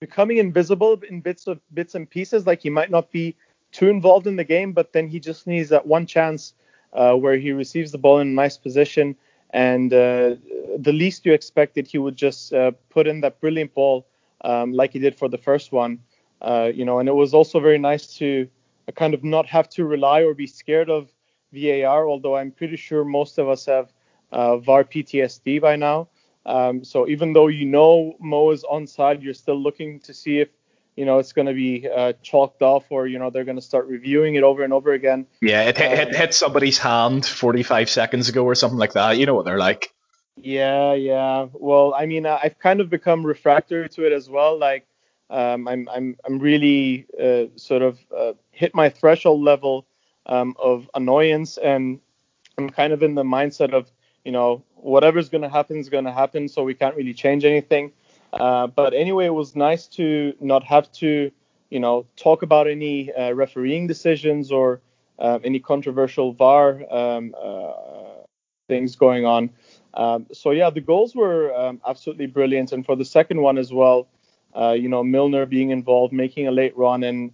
becoming 0.00 0.38
invisible 0.38 1.00
in 1.08 1.20
bits 1.20 1.46
of 1.46 1.60
bits 1.72 1.94
and 1.94 2.08
pieces. 2.08 2.46
Like 2.46 2.62
he 2.62 2.70
might 2.70 2.90
not 2.90 3.10
be 3.10 3.36
too 3.72 3.88
involved 3.88 4.26
in 4.26 4.36
the 4.36 4.44
game, 4.44 4.72
but 4.72 4.92
then 4.92 5.08
he 5.08 5.18
just 5.18 5.46
needs 5.46 5.68
that 5.70 5.86
one 5.86 6.06
chance 6.06 6.54
uh, 6.92 7.14
where 7.14 7.36
he 7.36 7.52
receives 7.52 7.90
the 7.92 7.98
ball 7.98 8.20
in 8.20 8.28
a 8.28 8.30
nice 8.30 8.56
position, 8.56 9.16
and 9.50 9.92
uh, 9.92 10.36
the 10.78 10.92
least 10.92 11.26
you 11.26 11.32
expected, 11.32 11.86
he 11.86 11.98
would 11.98 12.16
just 12.16 12.52
uh, 12.52 12.72
put 12.90 13.06
in 13.06 13.20
that 13.20 13.40
brilliant 13.40 13.72
ball 13.74 14.06
um, 14.44 14.72
like 14.72 14.92
he 14.92 14.98
did 14.98 15.16
for 15.16 15.28
the 15.28 15.38
first 15.38 15.72
one. 15.72 16.00
Uh, 16.42 16.70
you 16.74 16.84
know, 16.84 16.98
and 16.98 17.08
it 17.08 17.14
was 17.14 17.32
also 17.32 17.58
very 17.58 17.78
nice 17.78 18.06
to 18.18 18.48
kind 18.94 19.14
of 19.14 19.24
not 19.24 19.46
have 19.46 19.68
to 19.70 19.84
rely 19.84 20.22
or 20.22 20.34
be 20.34 20.46
scared 20.46 20.90
of 20.90 21.10
VAR, 21.52 22.08
although 22.08 22.36
I'm 22.36 22.50
pretty 22.50 22.76
sure 22.76 23.04
most 23.04 23.38
of 23.38 23.48
us 23.48 23.64
have 23.66 23.93
uh, 24.34 24.58
VAR 24.58 24.84
PTSD 24.84 25.60
by 25.60 25.76
now. 25.76 26.08
Um, 26.44 26.84
so 26.84 27.08
even 27.08 27.32
though 27.32 27.46
you 27.46 27.64
know 27.64 28.16
Mo 28.20 28.50
is 28.50 28.64
onside, 28.64 29.22
you're 29.22 29.32
still 29.32 29.58
looking 29.58 30.00
to 30.00 30.12
see 30.12 30.40
if 30.40 30.48
you 30.96 31.06
know 31.06 31.18
it's 31.18 31.32
going 31.32 31.46
to 31.46 31.54
be 31.54 31.88
uh, 31.88 32.12
chalked 32.22 32.60
off 32.60 32.84
or 32.90 33.06
you 33.06 33.18
know 33.18 33.30
they're 33.30 33.44
going 33.44 33.56
to 33.56 33.62
start 33.62 33.86
reviewing 33.86 34.34
it 34.34 34.42
over 34.42 34.62
and 34.62 34.72
over 34.72 34.92
again. 34.92 35.26
Yeah, 35.40 35.62
it, 35.62 35.80
um, 35.80 35.92
it 35.92 36.14
hit 36.14 36.34
somebody's 36.34 36.78
hand 36.78 37.24
45 37.24 37.88
seconds 37.88 38.28
ago 38.28 38.44
or 38.44 38.54
something 38.54 38.78
like 38.78 38.92
that. 38.92 39.16
You 39.18 39.26
know 39.26 39.34
what 39.34 39.46
they're 39.46 39.58
like. 39.58 39.94
Yeah, 40.36 40.94
yeah. 40.94 41.46
Well, 41.52 41.94
I 41.94 42.06
mean, 42.06 42.26
I've 42.26 42.58
kind 42.58 42.80
of 42.80 42.90
become 42.90 43.24
refractory 43.24 43.88
to 43.90 44.04
it 44.04 44.12
as 44.12 44.28
well. 44.28 44.58
Like, 44.58 44.84
um, 45.30 45.68
I'm, 45.68 45.88
I'm, 45.88 46.16
I'm 46.26 46.40
really 46.40 47.06
uh, 47.18 47.56
sort 47.56 47.82
of 47.82 47.98
uh, 48.14 48.32
hit 48.50 48.74
my 48.74 48.88
threshold 48.88 49.42
level 49.42 49.86
um, 50.26 50.56
of 50.58 50.90
annoyance, 50.92 51.56
and 51.56 52.00
I'm 52.58 52.68
kind 52.68 52.92
of 52.92 53.04
in 53.04 53.14
the 53.14 53.22
mindset 53.22 53.72
of 53.72 53.90
you 54.24 54.32
know, 54.32 54.62
whatever's 54.76 55.28
going 55.28 55.42
to 55.42 55.48
happen 55.48 55.78
is 55.78 55.88
going 55.88 56.04
to 56.04 56.12
happen, 56.12 56.48
so 56.48 56.62
we 56.62 56.74
can't 56.74 56.96
really 56.96 57.14
change 57.14 57.44
anything. 57.44 57.92
Uh, 58.32 58.66
but 58.66 58.94
anyway, 58.94 59.26
it 59.26 59.34
was 59.34 59.54
nice 59.54 59.86
to 59.86 60.34
not 60.40 60.64
have 60.64 60.90
to, 60.92 61.30
you 61.70 61.80
know, 61.80 62.06
talk 62.16 62.42
about 62.42 62.66
any 62.66 63.12
uh, 63.12 63.32
refereeing 63.32 63.86
decisions 63.86 64.50
or 64.50 64.80
uh, 65.18 65.38
any 65.44 65.60
controversial 65.60 66.32
VAR 66.32 66.82
um, 66.92 67.34
uh, 67.40 67.72
things 68.68 68.96
going 68.96 69.24
on. 69.24 69.50
Um, 69.94 70.26
so 70.32 70.50
yeah, 70.50 70.70
the 70.70 70.80
goals 70.80 71.14
were 71.14 71.54
um, 71.54 71.80
absolutely 71.86 72.26
brilliant, 72.26 72.72
and 72.72 72.84
for 72.84 72.96
the 72.96 73.04
second 73.04 73.40
one 73.40 73.58
as 73.58 73.72
well, 73.72 74.08
uh, 74.56 74.72
you 74.72 74.88
know, 74.88 75.04
Milner 75.04 75.46
being 75.46 75.70
involved, 75.70 76.12
making 76.12 76.48
a 76.48 76.50
late 76.50 76.76
run 76.76 77.04
and 77.04 77.32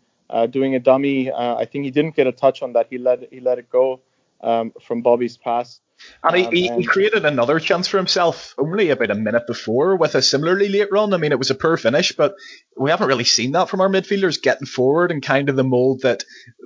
doing 0.51 0.75
a 0.75 0.79
dummy. 0.79 1.33
I 1.33 1.65
think 1.65 1.85
he 1.85 1.91
didn't 1.91 2.15
get 2.15 2.27
a 2.27 2.33
touch 2.33 2.63
on 2.63 2.73
that. 2.75 2.87
He 2.89 2.99
let 2.99 3.29
he 3.33 3.41
let 3.41 3.59
it 3.59 3.69
go 3.69 4.01
um, 4.43 4.73
from 4.81 5.03
Bobby's 5.03 5.37
pass. 5.37 5.81
And 6.23 6.37
he, 6.37 6.45
um, 6.45 6.53
he, 6.53 6.69
he, 6.69 6.85
created 6.85 7.25
another 7.25 7.59
chance 7.59 7.89
for 7.89 7.97
himself 7.97 8.55
only 8.59 8.91
about 8.91 9.11
a 9.11 9.15
minute 9.15 9.47
before 9.47 9.97
with 9.97 10.15
a 10.15 10.23
similarly 10.23 10.69
late 10.69 10.93
run. 10.93 11.15
I 11.15 11.17
mean, 11.17 11.33
it 11.33 11.39
was 11.39 11.51
a 11.51 11.55
poor 11.55 11.77
finish, 11.77 12.13
but 12.13 12.35
we 12.77 12.91
haven't 12.91 13.09
really 13.09 13.25
seen 13.25 13.53
that 13.53 13.69
from 13.69 13.81
our 13.81 13.89
midfielders 13.89 14.41
getting 14.41 14.67
forward 14.67 15.11
and 15.11 15.23
kind 15.23 15.49
of 15.49 15.57
the 15.57 15.65
mold 15.65 16.03
that 16.03 16.25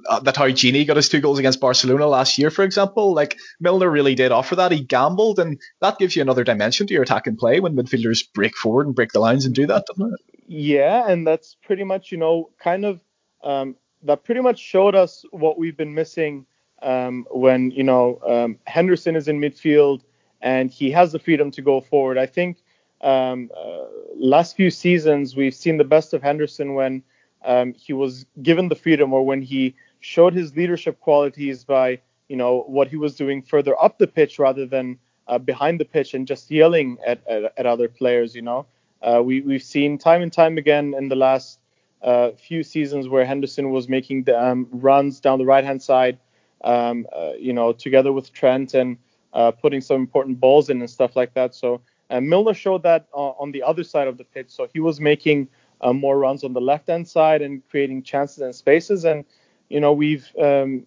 uh, 0.08 0.20
that 0.20 0.36
how 0.36 0.46
Gini 0.46 0.86
got 0.86 0.96
his 0.96 1.08
two 1.08 1.20
goals 1.20 1.38
against 1.38 1.60
Barcelona 1.60 2.06
last 2.06 2.36
year, 2.38 2.50
for 2.50 2.64
example. 2.64 3.14
Like 3.14 3.38
Milner 3.60 3.90
really 3.90 4.14
did 4.14 4.32
offer 4.32 4.56
that. 4.56 4.72
He 4.72 4.80
gambled, 4.80 5.38
and 5.38 5.60
that 5.80 5.98
gives 5.98 6.16
you 6.16 6.22
another 6.22 6.44
dimension 6.44 6.86
to 6.88 6.94
your 6.94 7.04
attack 7.04 7.26
and 7.26 7.38
play 7.38 7.60
when 7.60 7.76
midfielders 7.76 8.24
break 8.32 8.56
forward 8.56 8.86
and 8.86 8.94
break 8.94 9.12
the 9.12 9.20
lines 9.20 9.46
and 9.46 9.54
do 9.54 9.66
that, 9.66 9.86
doesn't 9.86 10.14
it? 10.14 10.20
Yeah, 10.46 11.08
and 11.08 11.26
that's 11.26 11.56
pretty 11.62 11.84
much 11.84 12.10
you 12.10 12.18
know 12.18 12.50
kind 12.58 12.84
of 12.84 13.00
um, 13.42 13.76
that 14.02 14.24
pretty 14.24 14.40
much 14.40 14.58
showed 14.58 14.94
us 14.94 15.24
what 15.30 15.58
we've 15.58 15.76
been 15.76 15.94
missing 15.94 16.46
um, 16.84 17.26
when 17.30 17.70
you 17.72 17.82
know 17.82 18.20
um, 18.26 18.58
Henderson 18.66 19.16
is 19.16 19.28
in 19.28 19.40
midfield 19.40 20.02
and 20.42 20.70
he 20.70 20.90
has 20.92 21.12
the 21.12 21.18
freedom 21.18 21.50
to 21.52 21.62
go 21.62 21.80
forward. 21.80 22.18
I 22.18 22.26
think 22.26 22.58
um, 23.00 23.50
uh, 23.56 23.84
last 24.16 24.56
few 24.56 24.70
seasons 24.70 25.34
we've 25.34 25.54
seen 25.54 25.78
the 25.78 25.84
best 25.84 26.14
of 26.14 26.22
Henderson 26.22 26.74
when 26.74 27.02
um, 27.44 27.74
he 27.74 27.92
was 27.92 28.26
given 28.42 28.68
the 28.68 28.76
freedom 28.76 29.12
or 29.12 29.24
when 29.24 29.42
he 29.42 29.74
showed 30.00 30.34
his 30.34 30.54
leadership 30.56 31.00
qualities 31.00 31.64
by 31.64 32.00
you 32.28 32.36
know 32.36 32.64
what 32.68 32.88
he 32.88 32.96
was 32.96 33.16
doing 33.16 33.42
further 33.42 33.74
up 33.82 33.98
the 33.98 34.06
pitch 34.06 34.38
rather 34.38 34.66
than 34.66 34.98
uh, 35.28 35.38
behind 35.38 35.80
the 35.80 35.84
pitch 35.84 36.14
and 36.14 36.26
just 36.26 36.50
yelling 36.50 36.98
at, 37.06 37.26
at, 37.26 37.52
at 37.56 37.66
other 37.66 37.88
players. 37.88 38.34
You 38.34 38.42
know, 38.42 38.66
uh, 39.02 39.22
we 39.24 39.40
we've 39.40 39.62
seen 39.62 39.98
time 39.98 40.22
and 40.22 40.32
time 40.32 40.58
again 40.58 40.94
in 40.96 41.08
the 41.08 41.16
last 41.16 41.58
uh, 42.02 42.30
few 42.32 42.62
seasons 42.62 43.08
where 43.08 43.24
Henderson 43.24 43.70
was 43.70 43.88
making 43.88 44.24
the 44.24 44.38
um, 44.40 44.68
runs 44.72 45.20
down 45.20 45.38
the 45.38 45.44
right 45.46 45.64
hand 45.64 45.82
side, 45.82 46.18
um, 46.64 47.06
uh, 47.14 47.33
you 47.38 47.52
know, 47.52 47.73
together 47.73 48.12
with 48.12 48.33
Trent 48.33 48.75
and 48.75 48.97
uh, 49.33 49.52
putting 49.52 49.80
some 49.80 49.97
important 49.97 50.40
balls 50.40 50.71
in 50.71 50.80
and 50.80 50.90
stuff 50.90 51.14
like 51.16 51.35
that. 51.35 51.54
So 51.54 51.80
Milner 52.11 52.54
showed 52.54 52.83
that 52.85 53.09
on 53.12 53.52
the 53.52 53.62
other 53.62 53.83
side 53.83 54.06
of 54.09 54.18
the 54.18 54.25
pitch. 54.25 54.50
So 54.50 54.68
he 54.73 54.80
was 54.80 55.00
making 55.00 55.49
more 55.92 56.18
runs 56.18 56.44
on 56.44 56.52
the 56.52 56.61
left 56.61 56.88
hand 56.88 57.09
side 57.09 57.42
and 57.42 57.62
creating 57.68 58.02
chances 58.02 58.38
and 58.38 58.54
spaces. 58.54 59.04
And 59.04 59.25
you 59.68 59.80
know, 59.80 59.92
we've 59.92 60.30
um, 60.40 60.85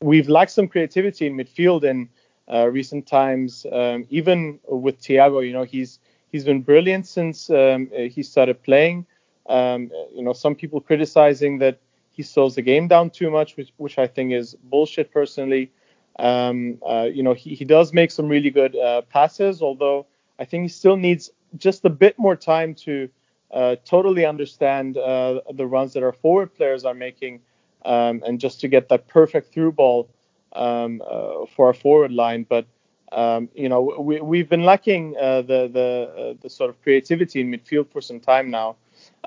we've 0.00 0.28
lacked 0.28 0.52
some 0.52 0.68
creativity 0.68 1.26
in 1.26 1.36
midfield 1.36 1.84
in 1.84 2.08
uh, 2.52 2.68
recent 2.68 3.06
times. 3.06 3.66
Um, 3.70 4.06
even 4.10 4.58
with 4.68 5.00
Thiago, 5.00 5.46
you 5.46 5.52
know, 5.52 5.64
he's 5.64 5.98
he's 6.30 6.44
been 6.44 6.62
brilliant 6.62 7.06
since 7.06 7.50
um, 7.50 7.90
he 7.92 8.22
started 8.22 8.62
playing. 8.62 9.06
Um, 9.48 9.90
you 10.14 10.22
know, 10.22 10.32
some 10.32 10.54
people 10.54 10.80
criticizing 10.80 11.58
that 11.58 11.78
he 12.16 12.22
slows 12.22 12.54
the 12.54 12.62
game 12.62 12.88
down 12.88 13.10
too 13.10 13.30
much, 13.30 13.56
which 13.56 13.72
which 13.76 13.98
I 13.98 14.06
think 14.06 14.32
is 14.32 14.54
bullshit 14.64 15.12
personally. 15.12 15.70
Um, 16.18 16.78
uh, 16.88 17.08
you 17.12 17.22
know, 17.22 17.34
he, 17.34 17.54
he 17.54 17.66
does 17.66 17.92
make 17.92 18.10
some 18.10 18.26
really 18.28 18.50
good 18.50 18.74
uh, 18.74 19.02
passes, 19.02 19.60
although 19.60 20.06
I 20.38 20.46
think 20.46 20.62
he 20.62 20.68
still 20.68 20.96
needs 20.96 21.30
just 21.58 21.84
a 21.84 21.90
bit 21.90 22.18
more 22.18 22.34
time 22.34 22.74
to 22.86 23.10
uh, 23.52 23.76
totally 23.84 24.24
understand 24.24 24.96
uh, 24.96 25.40
the 25.52 25.66
runs 25.66 25.92
that 25.92 26.02
our 26.02 26.12
forward 26.12 26.54
players 26.54 26.86
are 26.86 26.94
making 26.94 27.40
um, 27.84 28.22
and 28.26 28.40
just 28.40 28.60
to 28.60 28.68
get 28.68 28.88
that 28.88 29.06
perfect 29.08 29.52
through 29.52 29.72
ball 29.72 30.08
um, 30.54 31.02
uh, 31.06 31.44
for 31.54 31.66
our 31.66 31.74
forward 31.74 32.12
line. 32.12 32.46
But 32.48 32.64
um, 33.12 33.50
you 33.54 33.68
know, 33.68 33.82
we, 34.00 34.20
we've 34.22 34.48
been 34.48 34.64
lacking 34.64 35.16
uh, 35.20 35.42
the 35.42 35.68
the 35.68 36.38
the 36.40 36.48
sort 36.48 36.70
of 36.70 36.80
creativity 36.82 37.42
in 37.42 37.50
midfield 37.50 37.90
for 37.90 38.00
some 38.00 38.20
time 38.20 38.50
now. 38.50 38.76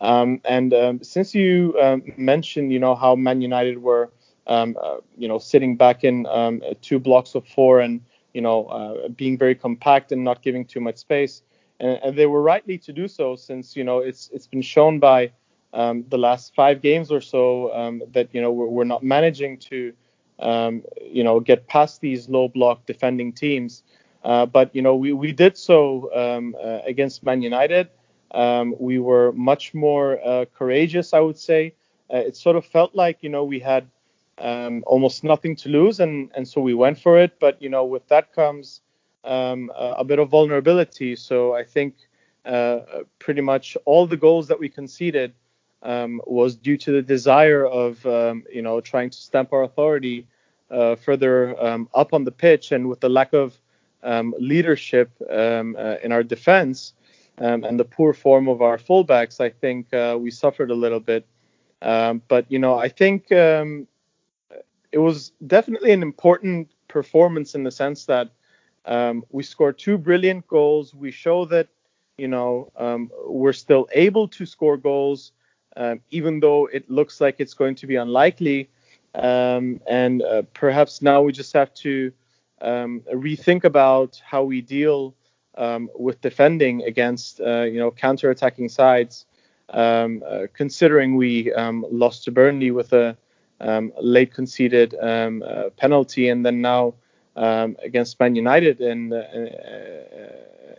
Um, 0.02 0.42
and 0.46 0.74
um, 0.74 1.04
since 1.04 1.36
you 1.36 1.76
um, 1.82 2.04
mentioned, 2.18 2.72
you 2.72 2.80
know, 2.80 2.96
how 2.96 3.16
Man 3.16 3.42
United 3.42 3.82
were, 3.82 4.12
uh, 4.48 4.66
you 5.18 5.28
know, 5.28 5.38
sitting 5.38 5.76
back 5.76 6.04
in 6.04 6.26
two 6.82 7.00
blocks 7.00 7.36
of 7.36 7.46
four 7.48 7.80
and 7.80 8.02
you 8.34 8.42
know, 8.42 8.66
uh, 8.66 9.10
being 9.10 9.38
very 9.38 9.56
compact 9.56 10.12
and 10.12 10.24
not 10.24 10.42
giving 10.42 10.66
too 10.66 10.80
much 10.80 10.98
space. 10.98 11.42
And, 11.80 12.00
and, 12.04 12.18
they 12.18 12.26
were 12.26 12.42
rightly 12.42 12.78
to 12.80 12.94
do 12.94 13.08
so, 13.08 13.36
since 13.36 13.76
you 13.76 13.84
know 13.84 14.00
it's 14.00 14.30
it's 14.34 14.48
been 14.48 14.62
shown 14.62 15.00
by 15.00 15.32
um, 15.74 16.06
the 16.10 16.18
last 16.18 16.54
five 16.56 16.82
games 16.82 17.12
or 17.12 17.22
so 17.22 17.74
um, 17.74 18.02
that 18.12 18.30
you 18.34 18.42
know 18.42 18.52
we're, 18.52 18.68
we're 18.68 18.84
not 18.84 19.04
managing 19.04 19.58
to 19.70 19.94
um, 20.40 20.84
you 21.02 21.24
know 21.24 21.40
get 21.40 21.68
past 21.68 22.02
these 22.02 22.30
low 22.30 22.48
block 22.48 22.86
defending 22.86 23.32
teams. 23.34 23.84
Uh, 24.24 24.46
but 24.46 24.76
you 24.76 24.82
know 24.82 24.96
we, 24.96 25.14
we 25.14 25.32
did 25.32 25.58
so 25.58 26.10
um, 26.14 26.56
uh, 26.62 26.80
against 26.86 27.24
Man 27.24 27.42
United. 27.42 27.90
Um, 28.32 28.76
we 28.80 29.00
were 29.00 29.32
much 29.34 29.74
more 29.74 30.20
uh, 30.24 30.46
courageous, 30.56 31.14
I 31.14 31.20
would 31.20 31.38
say. 31.38 31.74
Uh, 32.14 32.18
it 32.18 32.36
sort 32.36 32.56
of 32.56 32.66
felt 32.66 32.96
like 32.96 33.18
you 33.22 33.30
know 33.30 33.44
we 33.44 33.60
had 33.60 33.88
um, 34.38 34.84
almost 34.88 35.24
nothing 35.24 35.56
to 35.58 35.70
lose, 35.70 36.00
and 36.00 36.32
and 36.36 36.48
so 36.48 36.62
we 36.62 36.74
went 36.74 37.00
for 37.00 37.20
it. 37.20 37.40
But 37.40 37.62
you 37.62 37.70
know 37.70 37.86
with 37.86 38.08
that 38.08 38.34
comes 38.34 38.82
a, 39.24 39.96
a, 39.98 40.04
bit 40.04 40.20
of 40.20 40.30
vulnerability. 40.30 41.16
So 41.16 41.54
I 41.54 41.64
think 41.64 41.96
uh, 42.46 42.80
pretty 43.20 43.42
much 43.42 43.78
all 43.86 44.08
the 44.08 44.18
goals 44.18 44.48
that 44.48 44.60
we 44.60 44.70
conceded 44.70 45.34
um, 45.84 46.22
was 46.26 46.56
due 46.56 46.78
to 46.78 46.92
the 46.92 47.02
desire 47.02 47.66
of 47.66 48.06
um, 48.06 48.44
you 48.52 48.62
know 48.62 48.82
trying 48.82 49.10
to 49.10 49.18
stamp 49.18 49.54
our 49.54 49.64
authority 49.64 50.28
uh, 50.72 50.96
further 50.96 51.62
um, 51.64 51.90
up 51.94 52.14
on 52.14 52.24
the 52.24 52.32
pitch, 52.32 52.72
and 52.72 52.90
with 52.90 53.00
the 53.00 53.10
lack 53.10 53.34
of 53.34 53.58
um, 54.04 54.34
leadership 54.40 55.12
um, 55.30 55.76
uh, 55.78 55.96
in 56.04 56.12
our 56.12 56.24
defense 56.24 56.94
um, 57.40 57.64
and 57.64 57.80
the 57.80 57.86
poor 57.86 58.14
form 58.14 58.48
of 58.48 58.62
our 58.62 58.78
fullbacks, 58.78 59.40
I 59.40 59.50
think 59.50 59.94
uh, 59.94 60.18
we 60.20 60.32
suffered 60.32 60.72
a 60.72 60.76
little 60.76 61.00
bit. 61.00 61.26
but 61.82 62.46
you 62.50 62.60
know, 62.60 62.78
I 62.78 62.90
think 62.90 63.32
it 63.32 64.98
was 64.98 65.32
definitely 65.48 65.92
an 65.92 66.02
important 66.02 66.70
performance 66.88 67.56
in 67.56 67.64
the 67.64 67.72
sense 67.72 68.06
that 68.06 68.30
we 69.30 69.44
scored 69.44 69.78
two 69.78 69.98
brilliant 69.98 70.48
goals. 70.48 70.94
We 70.94 71.12
show 71.12 71.46
that 71.46 71.68
you 72.18 72.28
know 72.28 72.72
we're 73.26 73.54
still 73.54 73.88
able 73.94 74.28
to 74.28 74.46
score 74.46 74.78
goals 74.78 75.32
um, 75.80 76.02
even 76.12 76.40
though 76.40 76.66
it 76.68 76.90
looks 76.90 77.22
like 77.22 77.36
it's 77.40 77.54
going 77.54 77.76
to 77.76 77.88
be 77.88 77.96
unlikely. 77.96 78.70
Um, 79.16 79.80
and 79.88 80.22
uh, 80.22 80.44
perhaps 80.54 81.02
now 81.02 81.22
we 81.22 81.32
just 81.32 81.54
have 81.54 81.74
to 81.76 82.12
um, 82.62 83.02
rethink 83.14 83.64
about 83.64 84.22
how 84.24 84.44
we 84.44 84.62
deal 84.62 85.16
um, 85.60 85.90
with 85.96 86.20
defending 86.22 86.82
against, 86.84 87.40
uh, 87.42 87.62
you 87.62 87.80
know, 87.80 87.92
counter-attacking 87.92 88.70
sides. 88.70 89.26
Um, 89.72 90.24
uh, 90.28 90.48
considering 90.54 91.16
we 91.16 91.54
um, 91.54 91.86
lost 91.92 92.24
to 92.24 92.32
Burnley 92.32 92.72
with 92.72 92.92
a 92.92 93.16
late 94.02 94.34
conceded 94.34 94.96
uh, 94.96 95.70
penalty, 95.78 96.30
and 96.30 96.44
then 96.44 96.62
now 96.62 96.96
against 97.36 98.20
Man 98.20 98.36
United 98.36 98.82
in 98.82 99.14
uh, 99.14 99.28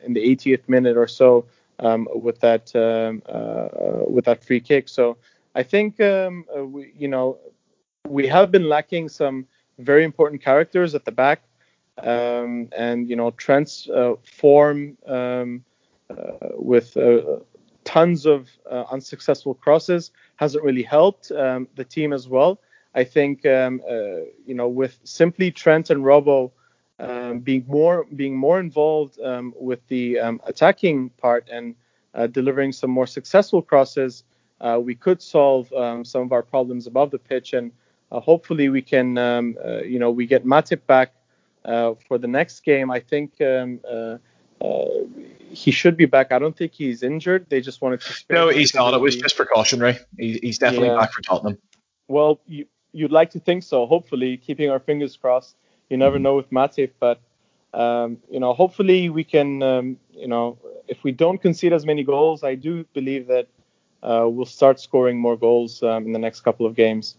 in 0.05 0.15
the 0.15 0.21
80th 0.21 0.69
minute 0.69 0.97
or 0.97 1.07
so 1.07 1.47
um, 1.79 2.09
with 2.15 2.41
that 2.41 2.75
um, 2.77 3.23
uh, 3.29 3.33
uh, 3.33 4.05
with 4.09 4.25
that 4.27 4.45
free 4.45 4.61
kick. 4.61 4.89
So 4.89 5.17
I 5.55 5.63
think 5.63 6.01
um, 6.01 6.45
uh, 6.57 6.65
we, 6.65 6.93
you 6.97 7.09
know 7.09 7.39
we 8.09 8.27
have 8.27 8.51
been 8.51 8.69
lacking 8.69 9.09
some 9.09 9.47
very 9.79 10.05
important 10.05 10.43
characters 10.43 10.95
at 10.95 11.05
the 11.05 11.13
back, 11.13 11.43
um, 11.99 12.69
and 12.77 13.09
you 13.09 13.17
know 13.17 13.31
Trent's 13.33 13.89
form 14.25 14.97
uh, 15.09 15.13
um, 15.13 15.65
uh, 16.11 16.15
with 16.57 16.97
uh, 16.97 17.39
tons 17.85 18.27
of 18.27 18.49
unsuccessful 18.91 19.55
crosses 19.55 20.11
hasn't 20.37 20.65
really 20.65 20.83
helped 20.83 21.31
um, 21.33 21.69
the 21.77 21.85
team 21.85 22.13
as 22.13 22.29
well. 22.29 22.61
I 22.95 23.05
think 23.05 23.47
um, 23.47 23.81
you 24.47 24.55
know 24.55 24.69
with 24.69 24.99
simply 25.05 25.51
Trent 25.51 25.91
and 25.91 26.05
Robo 26.05 26.53
um, 26.99 27.41
being 27.41 27.65
more 27.67 28.05
being 28.17 28.37
more 28.37 28.61
involved 28.61 29.19
um, 29.21 29.55
with 29.59 29.87
the 29.89 30.19
um, 30.19 30.41
attacking 30.45 31.11
part 31.11 31.49
and 31.51 31.75
uh, 32.15 32.27
delivering 32.27 32.73
some 32.73 32.91
more 32.91 33.07
successful 33.07 33.63
crosses, 33.63 34.25
uh, 34.61 34.79
we 34.83 34.95
could 34.95 35.23
solve 35.23 35.73
um, 35.73 36.05
some 36.05 36.23
of 36.23 36.33
our 36.33 36.43
problems 36.43 36.87
above 36.87 37.11
the 37.11 37.19
pitch, 37.19 37.53
and 37.53 37.73
uh, 38.13 38.21
hopefully 38.21 38.69
we 38.69 38.83
can, 38.83 39.17
uh, 39.17 39.41
you 39.85 39.99
know, 39.99 40.11
we 40.11 40.27
get 40.27 40.45
Matip 40.45 40.85
back 40.87 41.09
uh, 41.09 41.20
for 41.65 42.19
the 42.19 42.29
next 42.29 42.61
game. 42.61 42.91
I 42.91 43.01
think. 43.01 43.41
Um, 43.41 43.81
he 45.53 45.73
should 45.73 45.97
be 45.97 46.05
back. 46.05 46.31
I 46.31 46.39
don't 46.39 46.57
think 46.57 46.73
he's 46.75 47.03
injured. 47.03 47.47
They 47.49 47.61
just 47.61 47.81
wanted 47.81 48.03
to. 48.03 48.15
No, 48.29 48.49
he's 48.51 48.73
not. 48.75 48.95
It 48.95 49.01
was 49.01 49.17
just 49.17 49.37
precautionary. 49.37 49.99
He, 50.17 50.39
he's 50.43 50.59
definitely 50.59 50.89
yeah. 50.89 50.99
back 50.99 51.13
for 51.13 51.23
Tottenham. 51.23 51.59
Well, 52.07 52.41
you, 52.47 52.67
you'd 52.93 53.11
like 53.11 53.31
to 53.31 53.41
think 53.41 53.65
so. 53.65 53.87
Hopefully, 53.87 54.37
keeping 54.37 54.71
our 54.71 54.79
fingers 54.79 55.17
crossed 55.17 55.57
you 55.91 55.97
never 55.97 56.19
know 56.19 56.37
with 56.37 56.49
Matip, 56.51 56.93
but 56.99 57.21
um, 57.75 58.19
you 58.31 58.41
know, 58.41 58.55
hopefully 58.55 59.11
we 59.11 59.25
can, 59.25 59.63
um, 59.63 59.99
you 60.13 60.27
know, 60.27 60.59
if 60.89 61.05
we 61.05 61.13
don't 61.13 61.39
concede 61.39 61.73
as 61.73 61.85
many 61.85 62.03
goals, 62.03 62.43
I 62.43 62.55
do 62.55 62.85
believe 62.95 63.27
that 63.27 63.49
uh, 64.03 64.27
we'll 64.29 64.47
start 64.47 64.81
scoring 64.81 65.19
more 65.19 65.37
goals 65.37 65.83
um, 65.83 66.07
in 66.07 66.13
the 66.13 66.19
next 66.19 66.41
couple 66.41 66.65
of 66.65 66.75
games. 66.75 67.17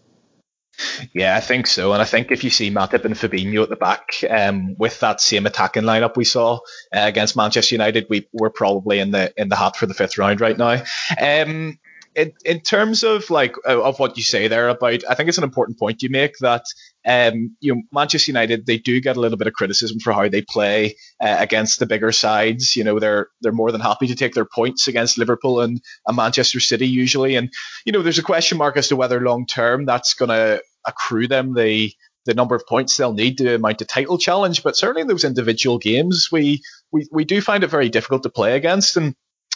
Yeah, 1.12 1.36
I 1.36 1.40
think 1.40 1.66
so. 1.66 1.92
And 1.92 2.00
I 2.00 2.04
think 2.04 2.30
if 2.30 2.44
you 2.44 2.50
see 2.50 2.70
Matip 2.70 3.04
and 3.04 3.14
Fabinho 3.14 3.62
at 3.62 3.68
the 3.68 3.76
back 3.76 4.24
um, 4.28 4.74
with 4.78 4.98
that 5.00 5.20
same 5.20 5.46
attacking 5.46 5.82
lineup 5.82 6.16
we 6.16 6.24
saw 6.24 6.56
uh, 6.56 6.58
against 6.92 7.36
Manchester 7.36 7.74
United, 7.74 8.06
we, 8.08 8.28
we're 8.32 8.50
probably 8.50 8.98
in 8.98 9.10
the 9.10 9.32
in 9.36 9.48
the 9.48 9.56
hat 9.56 9.76
for 9.76 9.86
the 9.86 9.94
fifth 9.94 10.18
round 10.18 10.40
right 10.40 10.56
now. 10.56 10.82
Um, 11.20 11.78
in, 12.14 12.32
in 12.44 12.60
terms 12.60 13.04
of 13.04 13.30
like 13.30 13.56
of 13.64 13.98
what 13.98 14.16
you 14.16 14.22
say 14.22 14.48
there 14.48 14.68
about, 14.68 15.02
I 15.08 15.14
think 15.14 15.28
it's 15.28 15.38
an 15.38 15.44
important 15.44 15.78
point 15.78 16.02
you 16.02 16.10
make 16.10 16.38
that 16.38 16.64
um, 17.06 17.56
you 17.60 17.74
know 17.74 17.82
Manchester 17.92 18.30
United 18.30 18.66
they 18.66 18.78
do 18.78 19.00
get 19.00 19.16
a 19.16 19.20
little 19.20 19.38
bit 19.38 19.46
of 19.46 19.54
criticism 19.54 19.98
for 19.98 20.12
how 20.12 20.28
they 20.28 20.42
play 20.42 20.96
uh, 21.20 21.36
against 21.38 21.78
the 21.78 21.86
bigger 21.86 22.12
sides. 22.12 22.76
You 22.76 22.84
know 22.84 22.98
they're 22.98 23.28
they're 23.40 23.52
more 23.52 23.72
than 23.72 23.80
happy 23.80 24.06
to 24.08 24.14
take 24.14 24.34
their 24.34 24.44
points 24.44 24.88
against 24.88 25.18
Liverpool 25.18 25.60
and, 25.60 25.80
and 26.06 26.16
Manchester 26.16 26.60
City 26.60 26.86
usually, 26.86 27.36
and 27.36 27.50
you 27.84 27.92
know 27.92 28.02
there's 28.02 28.18
a 28.18 28.22
question 28.22 28.58
mark 28.58 28.76
as 28.76 28.88
to 28.88 28.96
whether 28.96 29.20
long 29.20 29.46
term 29.46 29.84
that's 29.84 30.14
going 30.14 30.30
to 30.30 30.62
accrue 30.86 31.28
them 31.28 31.54
the 31.54 31.92
the 32.24 32.34
number 32.34 32.54
of 32.54 32.66
points 32.66 32.96
they'll 32.96 33.12
need 33.12 33.38
to 33.38 33.58
mount 33.58 33.80
a 33.80 33.84
title 33.84 34.16
challenge. 34.16 34.62
But 34.62 34.76
certainly 34.76 35.02
in 35.02 35.08
those 35.08 35.24
individual 35.24 35.78
games, 35.78 36.28
we 36.30 36.62
we 36.92 37.08
we 37.10 37.24
do 37.24 37.40
find 37.40 37.64
it 37.64 37.68
very 37.68 37.88
difficult 37.88 38.22
to 38.24 38.30
play 38.30 38.56
against 38.56 38.96
and 38.96 39.14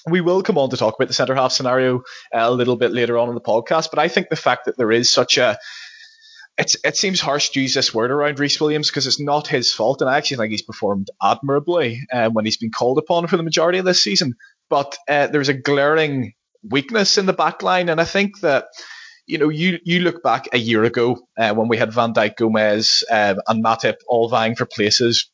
we 0.09 0.21
will 0.21 0.43
come 0.43 0.59
on 0.59 0.71
to 0.71 0.77
talk 0.77 0.95
about 0.95 1.09
the 1.09 1.15
centre 1.15 1.35
half 1.35 1.53
scenario 1.53 1.99
uh, 2.33 2.43
a 2.43 2.51
little 2.51 2.77
bit 2.77 2.93
later 2.93 3.19
on 3.19 3.29
in 3.29 3.35
the 3.35 3.41
podcast. 3.41 3.91
But 3.91 3.99
I 3.99 4.09
think 4.09 4.29
the 4.29 4.37
fact 4.37 4.67
that 4.67 4.77
there 4.77 4.93
is 4.93 5.11
such 5.11 5.37
a 5.37 5.59
it's, 6.59 6.77
it 6.85 6.97
seems 6.97 7.21
harsh 7.21 7.51
to 7.51 7.61
use 7.61 7.75
this 7.75 7.93
word 7.93 8.11
around 8.11 8.39
Rhys 8.39 8.61
Williams 8.61 8.89
because 8.89 9.07
it's 9.07 9.21
not 9.21 9.47
his 9.47 9.73
fault, 9.73 10.01
and 10.01 10.11
I 10.11 10.17
actually 10.17 10.39
think 10.39 10.51
he's 10.53 10.63
performed 10.63 11.11
admirably 11.23 12.01
uh, 12.13 12.31
when 12.31 12.45
he's 12.45 12.57
been 12.57 12.71
called 12.71 12.99
upon 12.99 13.27
for 13.27 13.37
the 13.37 13.43
majority 13.43 13.79
of 13.79 13.85
this 13.85 14.03
season. 14.03 14.35
But 14.71 14.97
uh, 15.09 15.27
there's 15.29 15.49
a 15.49 15.55
glaring 15.55 16.33
weakness 16.63 17.19
in 17.19 17.27
the 17.27 17.33
back 17.33 17.63
line, 17.63 17.89
and 17.89 18.01
I 18.01 18.05
think 18.05 18.41
that 18.41 18.67
you 19.27 19.39
know, 19.39 19.49
you 19.49 19.79
you 19.85 20.01
look 20.01 20.23
back 20.23 20.49
a 20.53 20.59
year 20.59 20.85
ago 20.85 21.19
uh, 21.37 21.53
when 21.53 21.69
we 21.69 21.77
had 21.77 21.93
Van 21.93 22.15
Dijk, 22.15 22.37
Gomez, 22.37 23.05
uh, 23.11 23.35
and 23.49 23.65
Matip 23.65 23.97
all 24.07 24.29
vying 24.29 24.55
for 24.55 24.67
places 24.67 25.29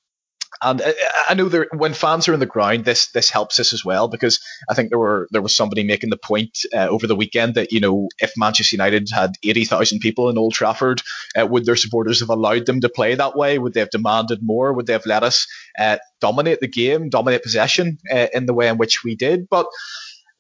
and 0.61 0.83
I 1.29 1.35
know 1.35 1.49
there, 1.49 1.69
when 1.73 1.95
fans 1.95 2.29
are 2.29 2.35
in 2.35 2.41
the 2.41 2.47
ground, 2.47 2.85
this 2.85 3.07
this 3.09 3.31
helps 3.31 3.59
us 3.59 3.73
as 3.73 3.85
well 3.85 4.09
because 4.09 4.41
I 4.69 4.75
think 4.75 4.91
there 4.91 4.99
were 4.99 5.29
there 5.31 5.43
was 5.43 5.55
somebody 5.55 5.85
making 5.85 6.11
the 6.11 6.17
point 6.17 6.59
uh, 6.75 6.89
over 6.89 7.07
the 7.07 7.17
weekend 7.17 7.55
that 7.55 7.73
you 7.73 7.81
know 7.81 8.09
if 8.19 8.33
Manchester 8.37 8.77
United 8.77 9.09
had 9.13 9.33
eighty 9.43 9.65
thousand 9.65 10.01
people 10.01 10.29
in 10.29 10.39
Old 10.39 10.55
Trafford, 10.55 11.03
uh, 11.41 11.47
would 11.47 11.65
their 11.65 11.77
supporters 11.77 12.21
have 12.21 12.29
allowed 12.29 12.67
them 12.67 12.81
to 12.81 12.89
play 12.89 13.15
that 13.15 13.37
way? 13.37 13.59
Would 13.59 13.75
they 13.75 13.81
have 13.81 13.91
demanded 13.91 14.41
more? 14.43 14.73
Would 14.73 14.87
they 14.87 14.93
have 14.93 15.07
let 15.07 15.23
us 15.23 15.47
uh, 15.79 15.99
dominate 16.21 16.61
the 16.61 16.69
game, 16.69 17.09
dominate 17.09 17.43
possession 17.43 17.99
uh, 18.13 18.27
in 18.35 18.47
the 18.47 18.55
way 18.55 18.69
in 18.69 18.79
which 18.79 19.03
we 19.03 19.17
did? 19.17 19.49
But 19.49 19.67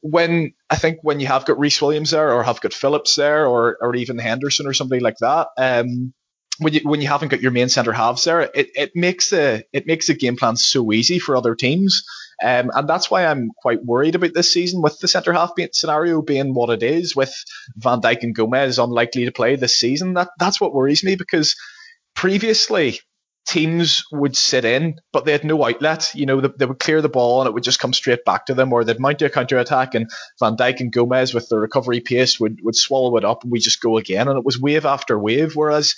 when 0.02 0.52
I 0.68 0.76
think 0.76 0.98
when 1.02 1.20
you 1.20 1.28
have 1.28 1.44
got 1.44 1.58
Rhys 1.58 1.80
Williams 1.80 2.10
there, 2.10 2.32
or 2.32 2.42
have 2.42 2.60
got 2.60 2.74
Phillips 2.74 3.16
there, 3.16 3.46
or 3.46 3.78
or 3.80 3.94
even 3.96 4.18
Henderson 4.18 4.66
or 4.66 4.72
somebody 4.72 5.00
like 5.00 5.18
that, 5.18 5.48
um, 5.56 6.12
when 6.62 6.72
you 6.72 6.80
when 6.82 7.00
you 7.00 7.08
haven't 7.08 7.28
got 7.28 7.40
your 7.40 7.50
main 7.50 7.68
centre 7.68 7.92
halves 7.92 8.24
there, 8.24 8.42
it, 8.42 8.70
it 8.74 8.92
makes 8.94 9.30
the 9.30 9.64
it 9.72 9.86
makes 9.86 10.06
the 10.06 10.14
game 10.14 10.36
plan 10.36 10.56
so 10.56 10.92
easy 10.92 11.18
for 11.18 11.36
other 11.36 11.54
teams. 11.54 12.04
Um, 12.42 12.70
and 12.74 12.88
that's 12.88 13.10
why 13.10 13.26
I'm 13.26 13.50
quite 13.56 13.84
worried 13.84 14.16
about 14.16 14.34
this 14.34 14.52
season 14.52 14.82
with 14.82 14.98
the 14.98 15.06
centre 15.06 15.32
half 15.32 15.54
being, 15.54 15.68
scenario 15.72 16.22
being 16.22 16.54
what 16.54 16.70
it 16.70 16.82
is, 16.82 17.14
with 17.14 17.32
Van 17.76 18.00
Dijk 18.00 18.22
and 18.22 18.34
Gomez 18.34 18.80
unlikely 18.80 19.26
to 19.26 19.32
play 19.32 19.54
this 19.54 19.78
season. 19.78 20.14
That 20.14 20.30
that's 20.38 20.60
what 20.60 20.74
worries 20.74 21.04
me 21.04 21.14
because 21.14 21.54
previously 22.14 22.98
teams 23.46 24.04
would 24.12 24.36
sit 24.36 24.64
in, 24.64 25.00
but 25.12 25.24
they 25.24 25.32
had 25.32 25.44
no 25.44 25.64
outlet. 25.64 26.10
You 26.14 26.26
know, 26.26 26.40
they, 26.40 26.48
they, 26.56 26.66
would 26.66 26.78
clear 26.78 27.00
the 27.00 27.08
ball 27.08 27.40
and 27.40 27.48
it 27.48 27.54
would 27.54 27.62
just 27.62 27.80
come 27.80 27.92
straight 27.92 28.24
back 28.24 28.46
to 28.46 28.54
them, 28.54 28.72
or 28.72 28.84
they'd 28.84 29.00
mount 29.00 29.22
a 29.22 29.30
counter 29.30 29.58
attack, 29.58 29.94
and 29.94 30.10
Van 30.40 30.56
Dijk 30.56 30.80
and 30.80 30.92
Gomez 30.92 31.34
with 31.34 31.48
their 31.48 31.60
recovery 31.60 32.00
pace 32.00 32.38
would 32.40 32.60
would 32.62 32.76
swallow 32.76 33.16
it 33.16 33.24
up, 33.24 33.42
and 33.42 33.52
we 33.52 33.58
just 33.58 33.80
go 33.80 33.98
again. 33.98 34.28
And 34.28 34.38
it 34.38 34.44
was 34.44 34.60
wave 34.60 34.86
after 34.86 35.18
wave. 35.18 35.54
Whereas 35.56 35.94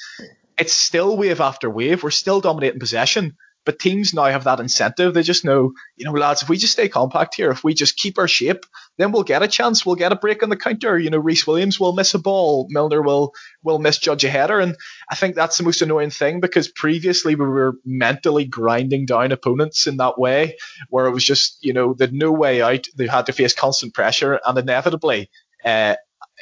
it's 0.59 0.73
still 0.73 1.17
wave 1.17 1.41
after 1.41 1.69
wave. 1.71 2.03
We're 2.03 2.11
still 2.11 2.41
dominating 2.41 2.81
possession, 2.81 3.37
but 3.65 3.79
teams 3.79 4.15
now 4.15 4.25
have 4.25 4.45
that 4.45 4.61
incentive. 4.61 5.15
They 5.15 5.23
just 5.23 5.45
know, 5.45 5.73
you 5.97 6.05
know, 6.05 6.13
lads, 6.13 6.43
if 6.43 6.49
we 6.49 6.57
just 6.57 6.75
stay 6.75 6.89
compact 6.89 7.35
here, 7.35 7.51
if 7.51 7.65
we 7.65 7.75
just 7.75 7.97
keep 7.97 8.19
our 8.19 8.29
shape, 8.29 8.67
then 8.99 9.11
we'll 9.11 9.23
get 9.23 9.43
a 9.43 9.49
chance. 9.49 9.85
We'll 9.85 9.97
get 9.97 10.13
a 10.13 10.17
break 10.17 10.43
on 10.43 10.51
the 10.51 10.57
counter. 10.57 10.99
You 10.99 11.11
know, 11.11 11.19
Rhys 11.19 11.47
Williams 11.47 11.81
will 11.81 11.95
miss 11.95 12.15
a 12.15 12.19
ball. 12.19 12.67
Milner 12.71 13.03
will 13.03 13.33
will 13.63 13.79
misjudge 13.79 14.25
a 14.25 14.31
header. 14.31 14.61
And 14.61 14.77
I 15.11 15.15
think 15.15 15.35
that's 15.35 15.59
the 15.59 15.65
most 15.65 15.83
annoying 15.83 16.11
thing 16.11 16.41
because 16.41 16.69
previously 16.69 17.35
we 17.35 17.47
were 17.47 17.75
mentally 17.85 18.45
grinding 18.45 19.07
down 19.07 19.33
opponents 19.33 19.87
in 19.87 19.97
that 19.97 20.19
way, 20.19 20.57
where 20.89 21.07
it 21.07 21.13
was 21.13 21.25
just, 21.25 21.59
you 21.65 21.73
know, 21.73 21.95
there'd 21.95 22.13
no 22.13 22.33
way 22.33 22.63
out. 22.63 22.87
They 22.97 23.07
had 23.07 23.27
to 23.27 23.33
face 23.33 23.55
constant 23.55 23.95
pressure 23.95 24.41
and 24.45 24.59
inevitably 24.59 25.31
uh, 25.65 25.97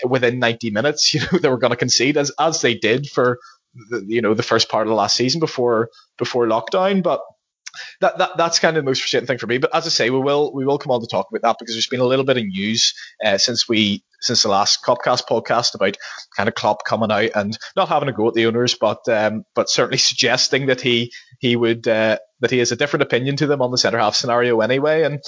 within 0.07 0.39
90 0.39 0.71
minutes, 0.71 1.15
you 1.15 1.21
know, 1.21 1.39
they 1.39 1.49
were 1.49 1.59
going 1.59 1.71
to 1.71 1.77
concede 1.77 2.17
as, 2.17 2.33
as 2.39 2.61
they 2.61 2.75
did 2.75 3.09
for 3.09 3.39
the, 3.75 4.05
you 4.07 4.21
know 4.21 4.35
the 4.35 4.43
first 4.43 4.69
part 4.69 4.87
of 4.87 4.91
the 4.91 4.97
last 4.97 5.17
season 5.17 5.41
before 5.41 5.91
before 6.19 6.47
lockdown. 6.47 7.03
But 7.03 7.21
that, 8.01 8.19
that 8.19 8.31
that's 8.37 8.59
kind 8.59 8.77
of 8.77 8.85
the 8.85 8.89
most 8.89 9.01
frustrating 9.01 9.27
thing 9.27 9.39
for 9.39 9.47
me. 9.47 9.59
But 9.59 9.75
as 9.75 9.87
I 9.87 9.91
say, 9.91 10.11
we 10.11 10.19
will 10.19 10.53
we 10.53 10.65
will 10.65 10.79
come 10.79 10.93
on 10.93 11.01
to 11.01 11.07
talk 11.07 11.29
about 11.31 11.43
that 11.43 11.57
because 11.59 11.75
there's 11.75 11.87
been 11.87 12.01
a 12.01 12.05
little 12.05 12.25
bit 12.25 12.37
of 12.37 12.45
news 12.45 12.95
uh, 13.25 13.39
since 13.39 13.69
we 13.69 14.05
since 14.23 14.43
the 14.43 14.49
last 14.49 14.85
Copcast 14.85 15.27
podcast 15.29 15.75
about 15.75 15.97
kind 16.37 16.49
of 16.49 16.55
Klopp 16.55 16.85
coming 16.85 17.11
out 17.11 17.31
and 17.35 17.59
not 17.77 17.89
having 17.89 18.09
a 18.09 18.13
go 18.13 18.29
at 18.29 18.35
the 18.35 18.47
owners, 18.47 18.75
but 18.75 19.07
um, 19.09 19.45
but 19.55 19.69
certainly 19.69 19.99
suggesting 19.99 20.67
that 20.67 20.81
he 20.81 21.13
he 21.41 21.57
would 21.57 21.87
uh, 21.89 22.19
that 22.41 22.51
he 22.51 22.59
has 22.59 22.73
a 22.73 22.77
different 22.77 23.03
opinion 23.03 23.37
to 23.37 23.47
them 23.47 23.63
on 23.63 23.71
the 23.71 23.79
centre 23.79 23.99
half 23.99 24.15
scenario 24.15 24.61
anyway. 24.61 25.03
And 25.03 25.23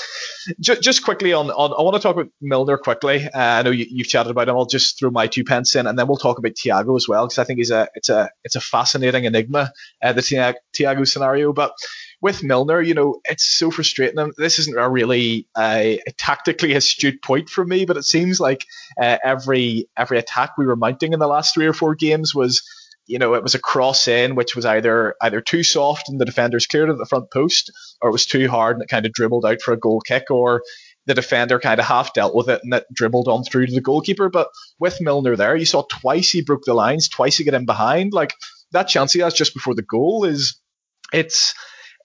ju- 0.60 0.76
just 0.76 1.04
quickly 1.04 1.32
on, 1.32 1.50
on 1.50 1.72
I 1.76 1.82
want 1.82 1.94
to 1.96 2.02
talk 2.02 2.16
about 2.16 2.30
Milner 2.40 2.78
quickly. 2.78 3.24
Uh, 3.26 3.30
I 3.38 3.62
know 3.62 3.70
you, 3.70 3.86
have 3.98 4.08
chatted 4.08 4.30
about 4.30 4.48
him. 4.48 4.56
I'll 4.56 4.66
just 4.66 4.98
throw 4.98 5.10
my 5.10 5.26
two 5.26 5.44
pence 5.44 5.74
in, 5.74 5.86
and 5.86 5.98
then 5.98 6.06
we'll 6.06 6.16
talk 6.16 6.38
about 6.38 6.52
Thiago 6.52 6.96
as 6.96 7.08
well 7.08 7.26
because 7.26 7.38
I 7.38 7.44
think 7.44 7.58
he's 7.58 7.70
a 7.70 7.88
it's 7.94 8.08
a 8.08 8.30
it's 8.44 8.56
a 8.56 8.60
fascinating 8.60 9.24
enigma 9.24 9.72
uh, 10.02 10.12
the 10.12 10.20
Thiago 10.20 11.06
scenario, 11.06 11.52
but 11.52 11.72
with 12.24 12.42
Milner, 12.42 12.80
you 12.80 12.94
know, 12.94 13.20
it's 13.26 13.44
so 13.44 13.70
frustrating. 13.70 14.32
This 14.38 14.58
isn't 14.58 14.78
a 14.78 14.88
really 14.88 15.46
uh, 15.54 16.00
a 16.06 16.12
tactically 16.16 16.72
astute 16.72 17.20
point 17.20 17.50
for 17.50 17.62
me, 17.62 17.84
but 17.84 17.98
it 17.98 18.04
seems 18.04 18.40
like 18.40 18.64
uh, 18.98 19.18
every 19.22 19.90
every 19.94 20.18
attack 20.18 20.56
we 20.56 20.64
were 20.64 20.74
mounting 20.74 21.12
in 21.12 21.18
the 21.18 21.26
last 21.26 21.52
three 21.52 21.66
or 21.66 21.74
four 21.74 21.94
games 21.94 22.34
was, 22.34 22.62
you 23.06 23.18
know, 23.18 23.34
it 23.34 23.42
was 23.42 23.54
a 23.54 23.58
cross 23.58 24.08
in 24.08 24.36
which 24.36 24.56
was 24.56 24.64
either 24.64 25.16
either 25.20 25.42
too 25.42 25.62
soft 25.62 26.08
and 26.08 26.18
the 26.18 26.24
defenders 26.24 26.66
cleared 26.66 26.88
at 26.88 26.96
the 26.96 27.04
front 27.04 27.30
post, 27.30 27.70
or 28.00 28.08
it 28.08 28.12
was 28.12 28.24
too 28.24 28.48
hard 28.48 28.76
and 28.76 28.84
it 28.84 28.88
kind 28.88 29.04
of 29.04 29.12
dribbled 29.12 29.44
out 29.44 29.60
for 29.60 29.74
a 29.74 29.78
goal 29.78 30.00
kick, 30.00 30.30
or 30.30 30.62
the 31.04 31.12
defender 31.12 31.60
kind 31.60 31.78
of 31.78 31.84
half 31.84 32.14
dealt 32.14 32.34
with 32.34 32.48
it 32.48 32.62
and 32.64 32.72
it 32.72 32.86
dribbled 32.90 33.28
on 33.28 33.44
through 33.44 33.66
to 33.66 33.74
the 33.74 33.82
goalkeeper. 33.82 34.30
But 34.30 34.48
with 34.78 34.98
Milner 34.98 35.36
there, 35.36 35.54
you 35.54 35.66
saw 35.66 35.82
twice 35.82 36.30
he 36.30 36.40
broke 36.40 36.64
the 36.64 36.72
lines, 36.72 37.10
twice 37.10 37.36
he 37.36 37.44
got 37.44 37.52
in 37.52 37.66
behind. 37.66 38.14
Like 38.14 38.32
that 38.72 38.88
chance 38.88 39.12
he 39.12 39.20
has 39.20 39.34
just 39.34 39.52
before 39.52 39.74
the 39.74 39.82
goal 39.82 40.24
is 40.24 40.58
it's 41.12 41.54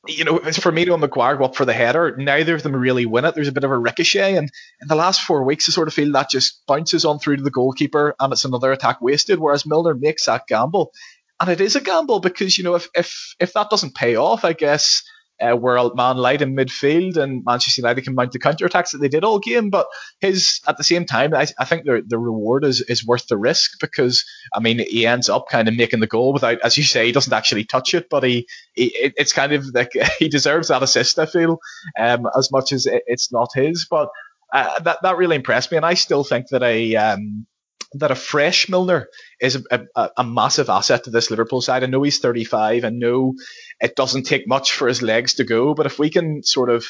you 0.08 0.24
know, 0.24 0.40
Firmino 0.40 0.94
and 0.94 1.02
Maguire 1.02 1.42
up 1.44 1.56
for 1.56 1.66
the 1.66 1.74
header. 1.74 2.16
Neither 2.18 2.56
of 2.56 2.64
them 2.64 2.76
really 2.76 3.06
win 3.06 3.26
it. 3.26 3.36
There's 3.36 3.50
a 3.50 3.54
bit 3.54 3.64
of 3.64 3.72
a 3.72 3.78
ricochet, 3.78 4.36
and 4.36 4.50
in 4.82 4.88
the 4.88 4.96
last 4.96 5.22
four 5.22 5.44
weeks, 5.44 5.68
I 5.68 5.72
sort 5.72 5.88
of 5.88 5.94
feel 5.94 6.12
that 6.14 6.30
just 6.30 6.66
bounces 6.68 7.06
on 7.06 7.20
through 7.20 7.38
to 7.38 7.44
the 7.44 7.52
goalkeeper, 7.52 8.16
and 8.20 8.32
it's 8.32 8.46
another 8.46 8.72
attack 8.72 9.02
wasted. 9.02 9.40
Whereas 9.40 9.66
Milner 9.66 9.94
makes 9.94 10.26
that 10.26 10.48
gamble, 10.48 10.94
and 11.40 11.50
it 11.50 11.62
is 11.62 11.76
a 11.76 11.82
gamble 11.82 12.20
because 12.20 12.58
you 12.58 12.64
know 12.64 12.76
if 12.76 12.88
if 12.96 13.36
if 13.40 13.54
that 13.54 13.70
doesn't 13.70 13.96
pay 13.96 14.16
off, 14.16 14.46
I 14.46 14.54
guess 14.54 15.04
uh, 15.42 15.56
we're 15.56 15.94
man 15.96 16.18
light 16.18 16.42
in 16.42 16.56
midfield 16.56 17.18
and 17.18 17.44
Manchester 17.46 17.82
United 17.82 18.04
can 18.04 18.16
mount 18.16 18.32
the 18.32 18.40
counter 18.40 18.66
attacks 18.66 18.92
that 18.92 19.00
they 19.00 19.08
did 19.08 19.24
all 19.24 19.40
game. 19.40 19.70
But 19.70 19.88
his 20.20 20.62
at 20.68 20.78
the 20.78 20.84
same 20.84 21.06
time, 21.06 21.34
I, 21.34 21.48
I 21.58 21.66
think 21.66 21.86
the 21.86 22.04
the 22.06 22.20
reward 22.20 22.66
is, 22.66 22.82
is 22.82 23.06
worth 23.06 23.28
the 23.28 23.38
risk 23.38 23.80
because 23.80 24.26
I 24.54 24.60
mean 24.60 24.80
he 24.80 25.06
ends 25.08 25.30
up 25.30 25.46
kind 25.50 25.68
of 25.68 25.76
making 25.76 26.00
the 26.00 26.08
goal 26.08 26.34
without, 26.34 26.60
as 26.62 26.78
you 26.78 26.84
say, 26.84 27.06
he 27.06 27.12
doesn't 27.12 27.34
actually 27.34 27.66
touch 27.66 27.94
it, 27.94 28.08
but 28.10 28.24
he, 28.24 28.48
he 28.74 28.92
it's 28.96 29.34
kind 29.34 29.54
of 29.54 29.66
like 29.74 29.92
he 30.20 30.30
deserves 30.30 30.68
that 30.70 30.84
assist. 30.84 31.20
I 31.20 31.26
feel 31.26 31.60
um, 31.98 32.28
as 32.38 32.52
much 32.52 32.72
as 32.72 32.88
it's 32.90 33.32
not 33.32 33.50
his, 33.54 33.88
but. 33.90 34.10
Uh, 34.52 34.80
that 34.80 34.98
that 35.04 35.16
really 35.16 35.36
impressed 35.36 35.70
me, 35.70 35.78
and 35.78 35.86
I 35.86 35.94
still 35.94 36.24
think 36.24 36.48
that 36.48 36.64
I 36.64 36.96
um, 36.96 37.46
that 37.94 38.12
a 38.12 38.16
fresh 38.16 38.70
Milner 38.70 39.10
is 39.42 39.64
a, 39.72 39.88
a, 39.96 40.10
a, 40.18 40.24
massive 40.24 40.70
asset 40.70 41.06
to 41.06 41.10
this 41.10 41.32
Liverpool 41.32 41.62
side. 41.62 41.84
I 41.84 41.88
know 41.88 42.04
he's 42.04 42.20
35. 42.20 42.86
I 42.86 42.90
know 42.90 43.34
it 43.82 43.96
doesn't 43.96 44.24
take 44.24 44.48
much 44.48 44.74
for 44.74 44.88
his 44.88 45.02
legs 45.02 45.36
to 45.36 45.44
go, 45.44 45.74
but 45.74 45.88
if 45.88 45.98
we 45.98 46.10
can 46.10 46.44
sort 46.44 46.70
of, 46.70 46.86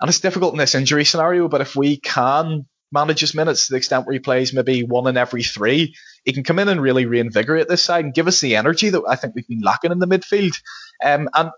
and 0.00 0.08
it's 0.08 0.20
difficult 0.20 0.54
in 0.54 0.58
this 0.58 0.74
injury 0.74 1.04
scenario, 1.04 1.48
but 1.48 1.60
if 1.60 1.76
we 1.76 1.98
can 1.98 2.66
manage 2.92 3.20
his 3.20 3.34
minutes 3.34 3.66
to 3.66 3.72
the 3.72 3.76
extent 3.76 4.06
where 4.06 4.14
he 4.14 4.18
plays 4.18 4.52
maybe 4.52 4.82
one 4.82 5.06
in 5.06 5.16
every 5.16 5.42
three, 5.42 5.94
he 6.24 6.32
can 6.32 6.42
come 6.42 6.58
in 6.58 6.68
and 6.68 6.80
really 6.80 7.06
reinvigorate 7.06 7.68
this 7.68 7.82
side 7.82 8.04
and 8.04 8.14
give 8.14 8.26
us 8.26 8.40
the 8.40 8.56
energy 8.56 8.88
that 8.88 9.02
I 9.08 9.16
think 9.16 9.34
we've 9.34 9.46
been 9.46 9.60
lacking 9.60 9.92
in 9.92 9.98
the 9.98 10.06
midfield. 10.06 10.60
Um, 11.04 11.28
and 11.34 11.50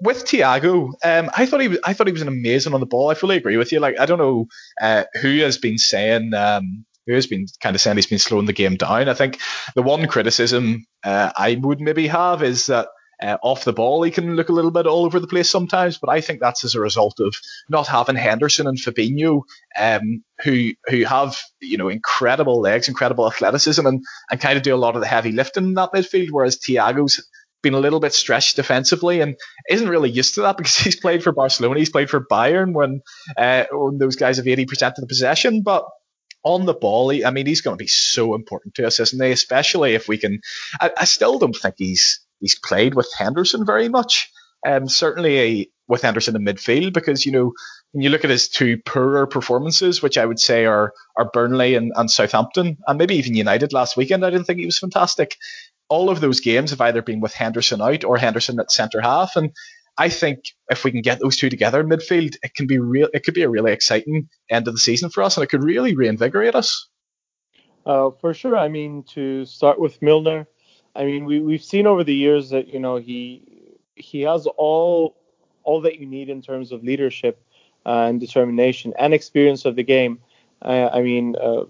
with 0.00 0.24
Thiago, 0.24 0.92
um, 1.04 1.30
I 1.36 1.46
thought 1.46 1.60
he 1.60 1.68
was, 1.68 1.78
I 1.84 1.92
thought 1.92 2.08
he 2.08 2.12
was 2.12 2.22
an 2.22 2.28
amazing 2.28 2.74
on 2.74 2.80
the 2.80 2.86
ball. 2.86 3.10
I 3.10 3.14
fully 3.14 3.36
agree 3.36 3.56
with 3.56 3.70
you. 3.72 3.80
Like 3.80 3.98
I 3.98 4.06
don't 4.06 4.18
know 4.18 4.46
uh, 4.80 5.04
who 5.20 5.38
has 5.38 5.56
been 5.56 5.78
saying 5.78 6.34
um, 6.34 6.84
who 7.06 7.14
has 7.14 7.26
been 7.26 7.46
kind 7.60 7.74
of 7.74 7.80
saying 7.80 7.96
he's 7.96 8.06
been 8.06 8.18
slowing 8.18 8.46
the 8.46 8.52
game 8.52 8.76
down. 8.76 9.08
I 9.08 9.14
think 9.14 9.38
the 9.74 9.82
one 9.82 10.06
criticism 10.06 10.86
uh, 11.02 11.32
I 11.36 11.58
would 11.60 11.80
maybe 11.80 12.06
have 12.08 12.42
is 12.42 12.66
that 12.66 12.88
uh, 13.22 13.38
off 13.42 13.64
the 13.64 13.72
ball 13.72 14.02
he 14.02 14.10
can 14.10 14.34
look 14.36 14.48
a 14.48 14.52
little 14.52 14.70
bit 14.70 14.86
all 14.86 15.04
over 15.04 15.20
the 15.20 15.26
place 15.26 15.48
sometimes, 15.48 15.98
but 15.98 16.10
I 16.10 16.20
think 16.20 16.40
that's 16.40 16.64
as 16.64 16.74
a 16.74 16.80
result 16.80 17.20
of 17.20 17.34
not 17.68 17.86
having 17.86 18.16
Henderson 18.16 18.66
and 18.66 18.76
Fabinho, 18.76 19.42
um, 19.78 20.24
who 20.42 20.72
who 20.86 21.04
have 21.04 21.40
you 21.60 21.78
know 21.78 21.88
incredible 21.88 22.60
legs, 22.60 22.88
incredible 22.88 23.26
athleticism, 23.26 23.86
and 23.86 24.04
and 24.30 24.40
kind 24.40 24.56
of 24.56 24.62
do 24.62 24.74
a 24.74 24.76
lot 24.76 24.96
of 24.96 25.00
the 25.00 25.06
heavy 25.06 25.32
lifting 25.32 25.64
in 25.64 25.74
that 25.74 25.92
midfield, 25.94 26.30
whereas 26.30 26.58
Thiago's 26.58 27.24
been 27.62 27.74
a 27.74 27.80
little 27.80 27.98
bit 27.98 28.12
stretched 28.12 28.56
defensively 28.56 29.20
and 29.20 29.36
isn't 29.70 29.88
really 29.88 30.10
used 30.10 30.34
to 30.34 30.42
that 30.42 30.56
because 30.58 30.76
he's 30.76 31.00
played 31.00 31.24
for 31.24 31.32
Barcelona, 31.32 31.78
he's 31.78 31.90
played 31.90 32.10
for 32.10 32.24
Bayern 32.24 32.72
when, 32.74 33.00
uh, 33.36 33.64
when 33.72 33.98
those 33.98 34.16
guys 34.16 34.36
have 34.36 34.46
80% 34.46 34.70
of 34.88 34.94
the 34.96 35.06
possession, 35.06 35.62
but 35.62 35.84
on 36.44 36.66
the 36.66 36.74
ball, 36.74 37.10
I 37.24 37.30
mean, 37.30 37.46
he's 37.46 37.62
going 37.62 37.76
to 37.76 37.82
be 37.82 37.88
so 37.88 38.34
important 38.34 38.74
to 38.74 38.86
us, 38.86 39.00
isn't 39.00 39.22
he? 39.22 39.32
Especially 39.32 39.94
if 39.94 40.08
we 40.08 40.18
can. 40.18 40.40
I, 40.80 40.90
I 40.98 41.04
still 41.04 41.38
don't 41.38 41.56
think 41.56 41.76
he's 41.78 42.20
he's 42.40 42.58
played 42.58 42.94
with 42.94 43.10
Henderson 43.16 43.64
very 43.64 43.88
much. 43.88 44.30
Um, 44.66 44.88
certainly 44.88 45.72
with 45.88 46.02
Henderson 46.02 46.36
in 46.36 46.44
midfield, 46.44 46.94
because 46.94 47.26
you 47.26 47.32
know 47.32 47.52
when 47.92 48.02
you 48.02 48.10
look 48.10 48.24
at 48.24 48.30
his 48.30 48.48
two 48.48 48.78
poorer 48.78 49.26
performances, 49.26 50.02
which 50.02 50.16
I 50.16 50.24
would 50.24 50.40
say 50.40 50.66
are 50.66 50.92
are 51.16 51.30
Burnley 51.30 51.74
and, 51.74 51.92
and 51.96 52.10
Southampton, 52.10 52.78
and 52.86 52.98
maybe 52.98 53.16
even 53.16 53.34
United 53.34 53.72
last 53.72 53.96
weekend, 53.96 54.24
I 54.24 54.30
didn't 54.30 54.46
think 54.46 54.60
he 54.60 54.66
was 54.66 54.78
fantastic. 54.78 55.36
All 55.88 56.08
of 56.08 56.20
those 56.20 56.40
games 56.40 56.70
have 56.70 56.80
either 56.80 57.02
been 57.02 57.20
with 57.20 57.34
Henderson 57.34 57.82
out 57.82 58.04
or 58.04 58.16
Henderson 58.16 58.58
at 58.58 58.72
centre 58.72 59.02
half, 59.02 59.36
and 59.36 59.50
I 59.96 60.08
think 60.08 60.44
if 60.68 60.84
we 60.84 60.90
can 60.90 61.02
get 61.02 61.20
those 61.20 61.36
two 61.36 61.50
together 61.50 61.80
in 61.80 61.88
midfield, 61.88 62.36
it 62.42 62.54
can 62.54 62.66
be 62.66 62.78
real. 62.78 63.08
It 63.14 63.24
could 63.24 63.34
be 63.34 63.42
a 63.42 63.48
really 63.48 63.72
exciting 63.72 64.28
end 64.50 64.66
of 64.66 64.74
the 64.74 64.80
season 64.80 65.10
for 65.10 65.22
us, 65.22 65.36
and 65.36 65.44
it 65.44 65.48
could 65.48 65.62
really 65.62 65.94
reinvigorate 65.94 66.54
us. 66.54 66.88
Uh, 67.86 68.10
for 68.20 68.34
sure. 68.34 68.56
I 68.56 68.68
mean, 68.68 69.04
to 69.14 69.44
start 69.44 69.78
with 69.78 70.00
Milner, 70.02 70.48
I 70.96 71.04
mean, 71.04 71.24
we 71.24 71.40
we've 71.40 71.62
seen 71.62 71.86
over 71.86 72.02
the 72.02 72.14
years 72.14 72.50
that 72.50 72.68
you 72.68 72.80
know 72.80 72.96
he 72.96 73.42
he 73.94 74.22
has 74.22 74.46
all 74.46 75.16
all 75.62 75.80
that 75.82 75.98
you 75.98 76.06
need 76.06 76.28
in 76.28 76.42
terms 76.42 76.72
of 76.72 76.82
leadership 76.82 77.40
uh, 77.86 78.06
and 78.08 78.20
determination 78.20 78.94
and 78.98 79.14
experience 79.14 79.64
of 79.64 79.76
the 79.76 79.82
game. 79.82 80.20
Uh, 80.62 80.88
I 80.92 81.02
mean, 81.02 81.36
uh, 81.36 81.64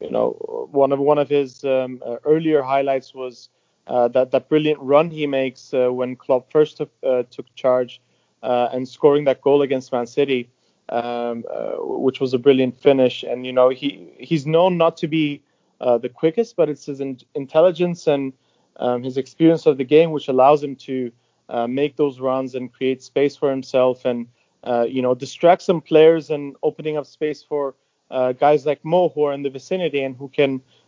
you 0.00 0.10
know, 0.10 0.68
one 0.70 0.92
of 0.92 0.98
one 0.98 1.18
of 1.18 1.28
his 1.28 1.64
um, 1.64 2.02
uh, 2.04 2.16
earlier 2.24 2.62
highlights 2.62 3.14
was 3.14 3.50
uh, 3.88 4.08
that 4.08 4.30
that 4.32 4.48
brilliant 4.48 4.80
run 4.80 5.10
he 5.10 5.26
makes 5.26 5.72
when 5.72 6.16
Klopp 6.16 6.50
first 6.52 6.76
took, 6.78 6.92
took 7.30 7.54
charge 7.54 8.00
and 8.42 8.88
scoring 8.88 9.24
that 9.24 9.40
goal 9.42 9.62
against 9.62 9.92
Man 9.92 10.06
City, 10.06 10.50
um, 10.88 11.44
which 11.80 12.20
was 12.20 12.34
a 12.34 12.38
brilliant 12.38 12.76
finish. 12.76 13.22
And 13.24 13.46
you 13.46 13.52
know, 13.52 13.68
he 13.70 14.12
he's 14.18 14.46
known 14.46 14.76
not 14.78 14.96
to 14.98 15.08
be 15.08 15.42
the 15.80 16.08
quickest, 16.12 16.56
but 16.56 16.68
it's 16.68 16.86
his 16.86 17.00
in- 17.00 17.20
intelligence 17.34 18.06
and 18.06 18.32
um, 18.76 19.02
his 19.02 19.16
experience 19.16 19.66
of 19.66 19.76
the 19.78 19.84
game 19.84 20.10
which 20.10 20.28
allows 20.28 20.62
him 20.62 20.76
to 20.76 21.10
uh, 21.48 21.66
make 21.66 21.96
those 21.96 22.20
runs 22.20 22.54
and 22.54 22.72
create 22.72 23.02
space 23.02 23.36
for 23.36 23.50
himself 23.50 24.04
and 24.04 24.26
uh, 24.64 24.86
you 24.88 25.02
know 25.02 25.14
distract 25.14 25.62
some 25.62 25.80
players 25.80 26.30
and 26.30 26.56
opening 26.62 26.96
up 26.96 27.06
space 27.06 27.42
for 27.42 27.74
uh, 28.10 28.32
guys 28.32 28.66
like 28.66 28.84
Mo 28.84 29.08
who 29.08 29.24
are 29.24 29.32
in 29.32 29.42
the 29.42 29.50
vicinity 29.50 30.02
and 30.02 30.16
who 30.16 30.28
can 30.28 30.60
uh, 30.60 30.87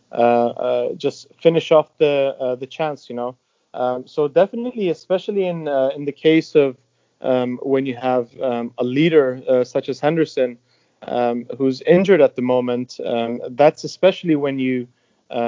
just 0.97 1.27
finish 1.39 1.71
off 1.71 1.97
the 1.97 2.35
uh, 2.39 2.55
the 2.55 2.67
chance 2.67 3.09
you 3.09 3.15
know 3.15 3.35
um, 3.73 4.05
so 4.07 4.27
definitely 4.27 4.89
especially 4.89 5.45
in 5.45 5.67
in 5.95 6.05
the 6.05 6.11
case 6.11 6.55
of 6.55 6.77
um, 7.21 7.59
when 7.61 7.85
you 7.85 7.95
have 7.95 8.29
um, 8.41 8.73
a 8.77 8.83
leader 8.83 9.63
such 9.63 9.89
as 9.89 9.99
Henderson 9.99 10.57
um, 11.03 11.45
who's 11.57 11.81
injured 11.81 12.21
at 12.21 12.35
the 12.35 12.41
moment 12.41 12.99
um, 13.05 13.39
that's 13.51 13.83
especially 13.83 14.35
when 14.35 14.59
you 14.59 14.87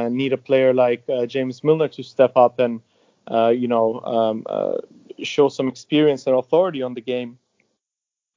need 0.10 0.32
a 0.34 0.38
player 0.38 0.73
like 0.73 1.04
James 1.28 1.63
Milner 1.63 1.89
to 1.89 2.04
step 2.04 2.38
up 2.38 2.60
and 2.60 2.82
you 3.60 3.67
know 3.67 4.80
show 5.21 5.49
some 5.49 5.67
experience 5.67 6.26
and 6.28 6.36
authority 6.36 6.82
on 6.82 6.93
the 6.93 7.02
game. 7.02 7.38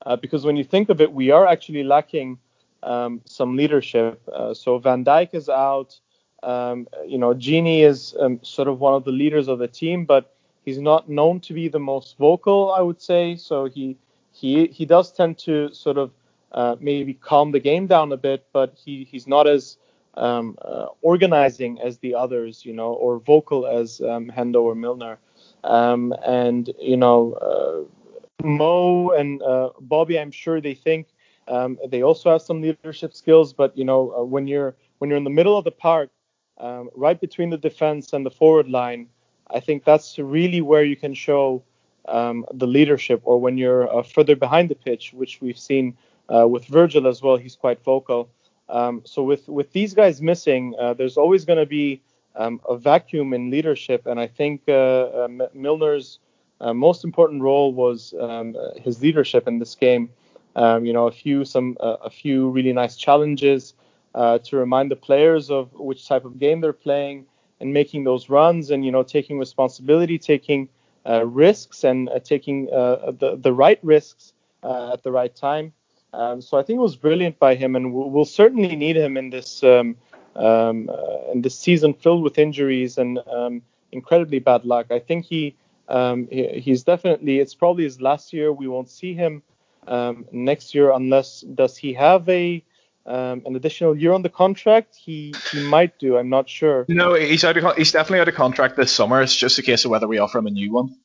Uh, 0.05 0.17
because 0.17 0.45
when 0.45 0.57
you 0.57 0.65
think 0.65 0.89
of 0.89 1.01
it, 1.01 1.12
we 1.12 1.31
are 1.31 1.47
actually 1.47 1.83
lacking 1.83 2.39
um, 2.83 3.21
some 3.25 3.57
leadership. 3.57 4.21
Uh, 4.33 4.53
so 4.55 4.79
Van 4.79 5.05
Dijk 5.05 5.35
is 5.35 5.49
out. 5.49 5.99
Um, 6.42 6.87
you 7.07 7.18
know, 7.18 7.35
Gini 7.35 7.81
is 7.85 8.14
um, 8.20 8.40
sort 8.42 8.68
of 8.68 8.81
one 8.81 8.94
of 8.94 9.05
the 9.05 9.11
leaders 9.12 9.49
of 9.49 9.59
the 9.59 9.68
team, 9.68 10.05
but 10.05 10.35
he's 10.64 10.79
not 10.79 11.09
known 11.09 11.40
to 11.40 11.55
be 11.55 11.68
the 11.68 11.79
most 11.79 12.16
vocal, 12.18 12.72
I 12.72 12.81
would 12.83 13.01
say. 13.01 13.37
So 13.37 13.66
he 13.66 13.96
he 14.33 14.66
he 14.66 14.85
does 14.85 15.12
tend 15.12 15.38
to 15.38 15.72
sort 15.72 15.99
of 15.99 16.11
uh, 16.53 16.77
maybe 16.81 17.14
calm 17.14 17.53
the 17.53 17.61
game 17.61 17.87
down 17.87 18.12
a 18.12 18.16
bit, 18.16 18.46
but 18.53 18.75
he 18.85 19.05
he's 19.05 19.27
not 19.27 19.46
as 19.46 19.79
um, 20.14 20.57
uh, 20.62 20.87
organizing 21.03 21.81
as 21.81 21.99
the 21.99 22.14
others, 22.14 22.64
you 22.64 22.72
know, 22.72 22.92
or 22.92 23.18
vocal 23.18 23.66
as 23.66 24.01
um, 24.01 24.31
Hendo 24.31 24.62
or 24.62 24.75
Milner. 24.75 25.18
Um, 25.64 26.14
and 26.25 26.70
you 26.81 26.96
know, 26.96 27.33
uh, 27.35 28.46
Mo 28.46 29.11
and 29.11 29.42
uh, 29.42 29.70
Bobby, 29.81 30.18
I'm 30.18 30.31
sure 30.31 30.61
they 30.61 30.75
think 30.75 31.09
um, 31.49 31.79
they 31.88 32.03
also 32.03 32.31
have 32.31 32.42
some 32.42 32.61
leadership 32.62 33.05
skills. 33.05 33.53
But 33.53 33.77
you 33.77 33.85
know, 33.85 34.05
uh, 34.11 34.25
when 34.25 34.46
you're 34.46 34.75
when 34.99 35.05
you're 35.11 35.16
in 35.18 35.25
the 35.25 35.31
middle 35.31 35.57
of 35.57 35.64
the 35.64 35.70
park, 35.70 36.11
um, 36.59 36.90
right 36.95 37.21
between 37.21 37.51
the 37.51 37.59
defense 37.59 38.12
and 38.12 38.25
the 38.25 38.31
forward 38.31 38.69
line, 38.69 39.09
I 39.51 39.61
think 39.61 39.85
that's 39.85 40.19
really 40.19 40.61
where 40.61 40.83
you 40.83 40.97
can 40.97 41.14
show 41.14 41.62
um, 42.09 42.45
the 42.53 42.66
leadership. 42.66 43.21
Or 43.25 43.40
when 43.40 43.59
you're 43.59 43.95
uh, 43.95 44.03
further 44.03 44.37
behind 44.37 44.69
the 44.69 44.75
pitch, 44.75 45.12
which 45.12 45.40
we've 45.40 45.59
seen 45.59 45.97
uh, 46.35 46.47
with 46.49 46.64
Virgil 46.66 47.07
as 47.07 47.23
well, 47.23 47.37
he's 47.37 47.57
quite 47.57 47.83
vocal. 47.85 48.29
Um, 48.69 49.03
so 49.05 49.23
with 49.23 49.49
with 49.49 49.73
these 49.73 49.95
guys 49.95 50.21
missing, 50.21 50.75
uh, 50.79 50.95
there's 50.95 51.16
always 51.16 51.45
going 51.45 51.59
to 51.59 51.66
be 51.66 52.03
um, 52.35 52.61
a 52.69 52.77
vacuum 52.77 53.33
in 53.33 53.51
leadership. 53.51 54.07
And 54.07 54.19
I 54.19 54.27
think 54.27 54.62
uh, 54.69 54.73
uh, 54.73 55.29
Milner's 55.55 56.19
uh, 56.61 56.73
most 56.75 57.05
important 57.05 57.42
role 57.42 57.73
was 57.73 58.14
um, 58.19 58.57
his 58.77 59.01
leadership 59.01 59.47
in 59.47 59.59
this 59.59 59.75
game. 59.75 60.11
Um, 60.57 60.87
you 60.87 60.92
know, 60.92 61.07
a 61.07 61.12
few 61.12 61.45
some 61.45 61.77
a 61.81 62.09
few 62.09 62.49
really 62.49 62.73
nice 62.73 62.97
challenges 62.97 63.75
to 64.17 64.57
remind 64.57 64.91
the 64.91 64.97
players 64.97 65.51
of 65.51 65.73
which 65.75 66.09
type 66.09 66.25
of 66.25 66.39
game 66.39 66.61
they're 66.61 66.73
playing 66.73 67.27
and 67.61 67.73
making 67.73 68.05
those 68.05 68.29
runs 68.29 68.71
and 68.71 68.85
you 68.85 68.93
know 68.93 69.03
taking 69.03 69.39
responsibility, 69.39 70.19
taking 70.19 70.69
uh, 71.09 71.25
risks 71.25 71.85
and 71.85 72.09
uh, 72.09 72.19
taking 72.19 72.69
uh, 72.73 73.13
the 73.19 73.37
the 73.37 73.53
right 73.53 73.79
risks 73.83 74.33
at 74.63 75.03
the 75.03 75.13
right 75.13 75.35
time. 75.35 75.73
Um, 76.13 76.41
so 76.41 76.59
I 76.59 76.63
think 76.63 76.79
it 76.79 76.83
was 76.83 76.97
brilliant 76.97 77.39
by 77.39 77.55
him, 77.55 77.77
and 77.77 77.93
we'll, 77.93 78.11
we'll 78.11 78.25
certainly 78.25 78.75
need 78.75 78.97
him 78.97 79.17
in 79.17 79.31
this 79.31 79.63
um, 79.63 79.97
um, 80.35 80.89
uh, 80.91 81.31
and 81.31 81.45
this 81.45 81.59
season 81.59 81.95
filled 81.95 82.23
with 82.23 82.39
injuries 82.39 82.99
and 82.99 83.19
um, 83.31 83.63
incredibly 83.93 84.39
bad 84.39 84.65
luck. 84.65 84.87
I 84.91 84.99
think 84.99 85.27
he, 85.27 85.57
um, 85.89 86.29
he, 86.31 86.61
he's 86.61 86.83
definitely 86.85 87.39
it's 87.39 87.55
probably 87.55 87.85
his 87.85 88.01
last 88.01 88.33
year. 88.33 88.53
We 88.53 88.67
won't 88.67 88.91
see 88.91 89.15
him 89.15 89.43
um, 89.87 90.27
next 90.33 90.75
year 90.75 90.91
unless 90.91 91.43
does 91.43 91.77
he 91.77 91.93
have 91.95 92.29
a 92.29 92.63
um, 93.07 93.42
an 93.47 93.57
additional 93.57 93.97
year 93.97 94.12
on 94.12 94.23
the 94.23 94.29
contract? 94.29 94.97
He 94.97 95.35
he 95.53 95.62
might 95.62 95.99
do. 95.99 96.16
I'm 96.16 96.29
not 96.29 96.49
sure. 96.49 96.85
No, 96.88 97.14
he's 97.14 97.45
out 97.45 97.57
of 97.57 97.77
he's 97.77 97.92
definitely 97.92 98.21
out 98.21 98.29
of 98.29 98.35
contract 98.35 98.77
this 98.77 98.92
summer. 98.92 99.23
It's 99.23 99.37
just 99.37 99.59
a 99.59 99.62
case 99.62 99.85
of 99.85 99.90
whether 99.90 100.09
we 100.09 100.19
offer 100.19 100.38
him 100.38 100.47
a 100.47 100.51
new 100.51 100.73
one. 100.73 100.97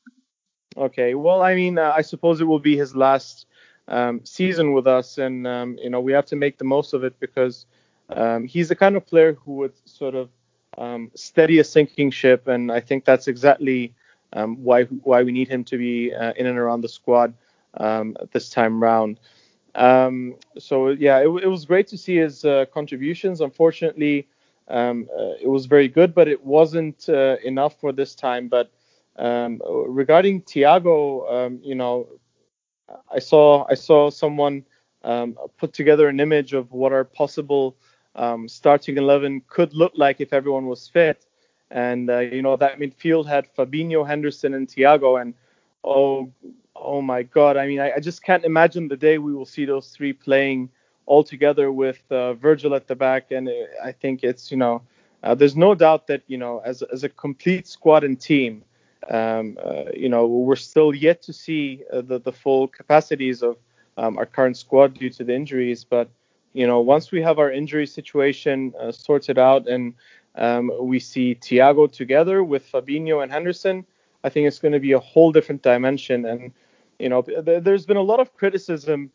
Okay. 0.75 1.15
Well, 1.15 1.41
I 1.41 1.55
mean, 1.55 1.77
uh, 1.77 1.93
I 1.95 2.01
suppose 2.01 2.41
it 2.41 2.45
will 2.45 2.59
be 2.59 2.77
his 2.77 2.95
last 2.95 3.45
um, 3.87 4.21
season 4.23 4.73
with 4.73 4.87
us, 4.87 5.17
and 5.17 5.45
um, 5.45 5.77
you 5.81 5.89
know 5.89 6.01
we 6.01 6.13
have 6.13 6.25
to 6.27 6.35
make 6.35 6.57
the 6.57 6.65
most 6.65 6.93
of 6.93 7.03
it 7.03 7.19
because 7.19 7.65
um, 8.09 8.45
he's 8.45 8.69
the 8.69 8.75
kind 8.75 8.95
of 8.95 9.05
player 9.05 9.33
who 9.33 9.53
would 9.53 9.73
sort 9.85 10.15
of 10.15 10.29
um, 10.77 11.11
steady 11.15 11.59
a 11.59 11.63
sinking 11.63 12.11
ship, 12.11 12.47
and 12.47 12.71
I 12.71 12.79
think 12.79 13.05
that's 13.05 13.27
exactly 13.27 13.93
um, 14.33 14.63
why 14.63 14.83
why 14.83 15.23
we 15.23 15.31
need 15.31 15.47
him 15.47 15.63
to 15.65 15.77
be 15.77 16.13
uh, 16.13 16.33
in 16.35 16.47
and 16.47 16.57
around 16.57 16.81
the 16.81 16.89
squad 16.89 17.33
um, 17.75 18.15
this 18.31 18.49
time 18.49 18.81
round. 18.81 19.19
Um, 19.75 20.35
so 20.57 20.89
yeah, 20.89 21.19
it, 21.19 21.27
it, 21.43 21.47
was 21.47 21.65
great 21.65 21.87
to 21.87 21.97
see 21.97 22.17
his 22.17 22.43
uh, 22.43 22.65
contributions. 22.73 23.41
Unfortunately, 23.41 24.27
um, 24.67 25.07
uh, 25.17 25.33
it 25.41 25.47
was 25.47 25.65
very 25.65 25.87
good, 25.87 26.13
but 26.13 26.27
it 26.27 26.43
wasn't 26.43 27.07
uh, 27.07 27.37
enough 27.43 27.79
for 27.79 27.91
this 27.93 28.13
time. 28.13 28.49
But 28.49 28.69
um, 29.17 29.61
regarding 29.87 30.41
Thiago, 30.41 31.59
you 31.63 31.75
know, 31.75 32.07
I 33.09 33.19
saw 33.19 33.65
I 33.69 33.75
saw 33.75 34.09
someone 34.09 34.65
put 35.57 35.73
together 35.73 36.09
an 36.09 36.19
image 36.19 36.53
of 36.53 36.71
what 36.71 36.91
are 36.91 37.05
possible 37.05 37.77
um, 38.15 38.47
starting 38.47 38.97
11 38.97 39.43
could 39.47 39.73
look 39.73 39.93
like 39.95 40.21
if 40.21 40.33
everyone 40.33 40.67
was 40.67 40.87
fit. 40.87 41.25
And, 41.69 42.09
uh, 42.09 42.19
you 42.19 42.41
know, 42.41 42.57
that 42.57 42.79
midfield 42.79 43.27
had 43.27 43.53
Fabinho, 43.55 44.05
Henderson, 44.05 44.53
and 44.53 44.67
Thiago. 44.67 45.21
And, 45.21 45.33
oh, 45.83 46.31
oh 46.81 47.01
my 47.01 47.23
God. 47.23 47.57
I 47.57 47.67
mean, 47.67 47.79
I, 47.79 47.93
I 47.93 47.99
just 47.99 48.23
can't 48.23 48.43
imagine 48.43 48.87
the 48.87 48.97
day 48.97 49.17
we 49.17 49.33
will 49.33 49.45
see 49.45 49.65
those 49.65 49.89
three 49.89 50.13
playing 50.13 50.69
all 51.05 51.23
together 51.23 51.71
with 51.71 52.01
uh, 52.11 52.33
Virgil 52.33 52.73
at 52.75 52.87
the 52.87 52.95
back. 52.95 53.31
And 53.31 53.47
uh, 53.47 53.51
I 53.83 53.91
think 53.91 54.23
it's, 54.23 54.51
you 54.51 54.57
know, 54.57 54.81
uh, 55.23 55.35
there's 55.35 55.55
no 55.55 55.75
doubt 55.75 56.07
that, 56.07 56.23
you 56.27 56.37
know, 56.37 56.61
as, 56.65 56.81
as 56.81 57.03
a 57.03 57.09
complete 57.09 57.67
squad 57.67 58.03
and 58.03 58.19
team, 58.19 58.63
um, 59.09 59.57
uh, 59.63 59.85
you 59.95 60.09
know, 60.09 60.25
we're 60.27 60.55
still 60.55 60.93
yet 60.93 61.21
to 61.23 61.33
see 61.33 61.83
uh, 61.91 62.01
the, 62.01 62.19
the 62.19 62.31
full 62.31 62.67
capacities 62.67 63.41
of 63.43 63.57
um, 63.97 64.17
our 64.17 64.25
current 64.25 64.57
squad 64.57 64.93
due 64.93 65.09
to 65.09 65.23
the 65.23 65.33
injuries. 65.33 65.83
But, 65.83 66.09
you 66.53 66.67
know, 66.67 66.79
once 66.79 67.11
we 67.11 67.21
have 67.21 67.39
our 67.39 67.51
injury 67.51 67.87
situation 67.87 68.73
uh, 68.79 68.91
sorted 68.91 69.37
out 69.37 69.67
and 69.67 69.93
um, 70.35 70.71
we 70.79 70.99
see 70.99 71.35
Thiago 71.35 71.91
together 71.91 72.43
with 72.43 72.71
Fabinho 72.71 73.21
and 73.21 73.31
Henderson, 73.31 73.85
I 74.23 74.29
think 74.29 74.47
it's 74.47 74.59
going 74.59 74.73
to 74.73 74.79
be 74.79 74.93
a 74.93 74.99
whole 74.99 75.31
different 75.31 75.61
dimension. 75.61 76.25
And 76.25 76.51
you 77.01 77.09
know, 77.09 77.21
there's 77.21 77.85
been 77.85 77.97
a 77.97 78.01
lot 78.01 78.19
of 78.19 78.33
criticism 78.35 79.11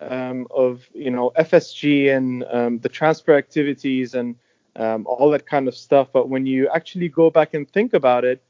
um, 0.00 0.46
of 0.50 0.88
you 0.94 1.10
know 1.10 1.32
FSG 1.38 2.14
and 2.16 2.44
um, 2.50 2.78
the 2.78 2.88
transfer 2.88 3.36
activities 3.36 4.14
and 4.14 4.36
um, 4.76 5.06
all 5.06 5.30
that 5.30 5.46
kind 5.46 5.68
of 5.68 5.74
stuff. 5.74 6.08
But 6.12 6.28
when 6.28 6.46
you 6.46 6.68
actually 6.68 7.08
go 7.08 7.30
back 7.30 7.54
and 7.54 7.68
think 7.70 7.94
about 7.94 8.24
it, 8.24 8.42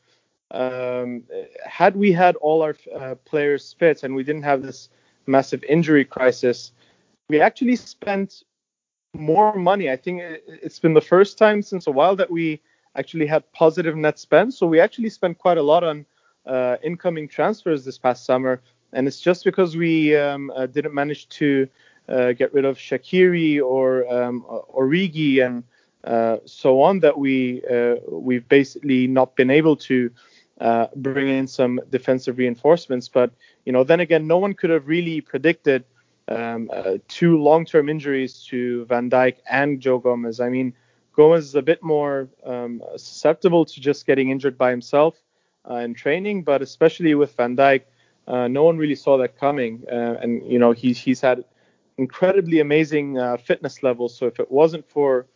um, 0.50 1.24
had 1.64 1.96
we 1.96 2.12
had 2.12 2.36
all 2.36 2.62
our 2.62 2.76
uh, 2.94 3.14
players 3.24 3.74
fit 3.78 4.02
and 4.02 4.14
we 4.14 4.22
didn't 4.22 4.42
have 4.42 4.62
this 4.62 4.88
massive 5.26 5.62
injury 5.64 6.04
crisis, 6.04 6.72
we 7.28 7.40
actually 7.40 7.76
spent 7.76 8.44
more 9.14 9.54
money. 9.56 9.90
I 9.90 9.96
think 9.96 10.20
it's 10.46 10.78
been 10.78 10.94
the 10.94 11.00
first 11.00 11.38
time 11.38 11.62
since 11.62 11.86
a 11.86 11.90
while 11.90 12.16
that 12.16 12.30
we 12.30 12.60
actually 12.96 13.26
had 13.26 13.50
positive 13.52 13.96
net 13.96 14.18
spend. 14.18 14.54
So 14.54 14.66
we 14.66 14.80
actually 14.80 15.10
spent 15.10 15.38
quite 15.38 15.58
a 15.58 15.62
lot 15.62 15.84
on 15.84 16.06
uh, 16.46 16.76
incoming 16.82 17.28
transfers 17.28 17.84
this 17.84 17.98
past 17.98 18.24
summer, 18.24 18.60
and 18.92 19.06
it's 19.06 19.20
just 19.20 19.44
because 19.44 19.76
we 19.76 20.16
um, 20.16 20.50
uh, 20.54 20.66
didn't 20.66 20.94
manage 20.94 21.28
to 21.28 21.68
uh, 22.08 22.32
get 22.32 22.52
rid 22.52 22.64
of 22.64 22.78
Shaqiri 22.78 23.62
or 23.62 24.10
um, 24.12 24.44
Origi 24.74 25.44
and 25.44 25.64
uh, 26.04 26.38
so 26.44 26.80
on 26.80 27.00
that 27.00 27.18
we 27.18 27.62
uh, 27.70 27.96
we've 28.08 28.48
basically 28.48 29.06
not 29.06 29.36
been 29.36 29.50
able 29.50 29.76
to 29.76 30.10
uh, 30.60 30.86
bring 30.96 31.28
in 31.28 31.46
some 31.46 31.80
defensive 31.90 32.38
reinforcements. 32.38 33.08
But 33.08 33.30
you 33.64 33.72
know, 33.72 33.84
then 33.84 34.00
again, 34.00 34.26
no 34.26 34.38
one 34.38 34.54
could 34.54 34.70
have 34.70 34.88
really 34.88 35.20
predicted 35.20 35.84
um, 36.28 36.70
uh, 36.72 36.98
two 37.08 37.42
long-term 37.42 37.88
injuries 37.88 38.44
to 38.48 38.84
Van 38.86 39.10
Dijk 39.10 39.36
and 39.50 39.80
Joe 39.80 39.98
Gomez. 39.98 40.40
I 40.40 40.48
mean, 40.48 40.74
Gomez 41.14 41.46
is 41.46 41.54
a 41.54 41.62
bit 41.62 41.82
more 41.82 42.28
um, 42.44 42.82
susceptible 42.96 43.64
to 43.64 43.80
just 43.80 44.06
getting 44.06 44.30
injured 44.30 44.56
by 44.56 44.70
himself 44.70 45.16
uh, 45.68 45.76
in 45.76 45.94
training, 45.94 46.42
but 46.42 46.62
especially 46.62 47.14
with 47.14 47.34
Van 47.36 47.56
Dijk, 47.56 47.82
uh, 48.28 48.48
no 48.48 48.64
one 48.64 48.78
really 48.78 48.94
saw 48.94 49.18
that 49.18 49.38
coming. 49.38 49.84
Uh, 49.90 50.16
and 50.22 50.46
you 50.50 50.58
know, 50.58 50.72
he's 50.72 50.98
he's 50.98 51.20
had 51.20 51.44
incredibly 51.98 52.60
amazing 52.60 53.18
uh, 53.18 53.36
fitness 53.38 53.82
levels. 53.82 54.16
So 54.16 54.26
if 54.26 54.38
it 54.40 54.50
wasn't 54.50 54.88
for 54.88 55.26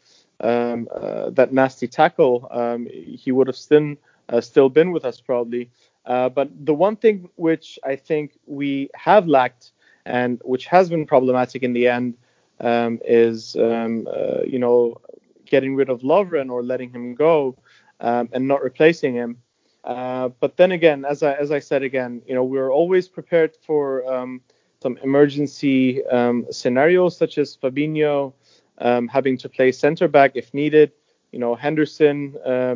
um, 0.41 0.89
uh, 0.95 1.31
that 1.31 1.53
nasty 1.53 1.89
tackle, 1.89 2.49
um, 2.53 2.87
he 2.93 3.33
would 3.33 3.49
have 3.49 3.57
still 3.57 3.97
still 4.41 4.69
been 4.71 4.93
with 4.93 5.05
us 5.05 5.21
probably. 5.21 5.71
but 6.05 6.49
the 6.65 6.75
one 6.75 6.97
thing 6.97 7.29
which 7.37 7.79
I 7.85 7.97
think 7.97 8.39
we 8.47 8.91
have 8.95 9.27
lacked 9.27 9.73
and 10.07 10.41
which 10.45 10.67
has 10.67 10.89
been 10.91 11.07
problematic 11.07 11.63
in 11.63 11.73
the 11.73 11.89
end 11.89 12.15
um, 12.61 13.01
is 13.05 13.57
um, 13.57 14.09
uh, 14.11 14.43
you 14.47 14.59
know 14.59 15.01
getting 15.47 15.75
rid 15.77 15.89
of 15.91 16.01
Lovren 16.03 16.51
or 16.51 16.63
letting 16.63 16.91
him 16.91 17.15
go 17.15 17.57
um, 18.01 18.29
and 18.33 18.49
not 18.49 18.63
replacing 18.63 19.15
him. 19.15 19.39
Uh, 19.85 20.29
but 20.41 20.57
then 20.57 20.73
again, 20.73 21.05
as 21.05 21.23
I 21.23 21.35
as 21.35 21.51
I 21.51 21.59
said 21.59 21.83
again, 21.83 22.23
you 22.27 22.35
know 22.35 22.45
we're 22.45 22.71
always 22.71 23.09
prepared 23.09 23.57
for 23.57 24.07
um, 24.13 24.41
some 24.83 24.97
emergency 25.03 26.05
um, 26.07 26.47
scenarios 26.51 27.17
such 27.17 27.39
as 27.39 27.57
Fabinho 27.57 28.33
um, 28.79 29.09
having 29.09 29.37
to 29.39 29.49
play 29.49 29.73
center 29.73 30.09
back 30.09 30.33
if 30.35 30.53
needed. 30.55 30.93
You 31.33 31.39
know 31.41 31.55
Henderson 31.55 32.37
uh, 32.45 32.75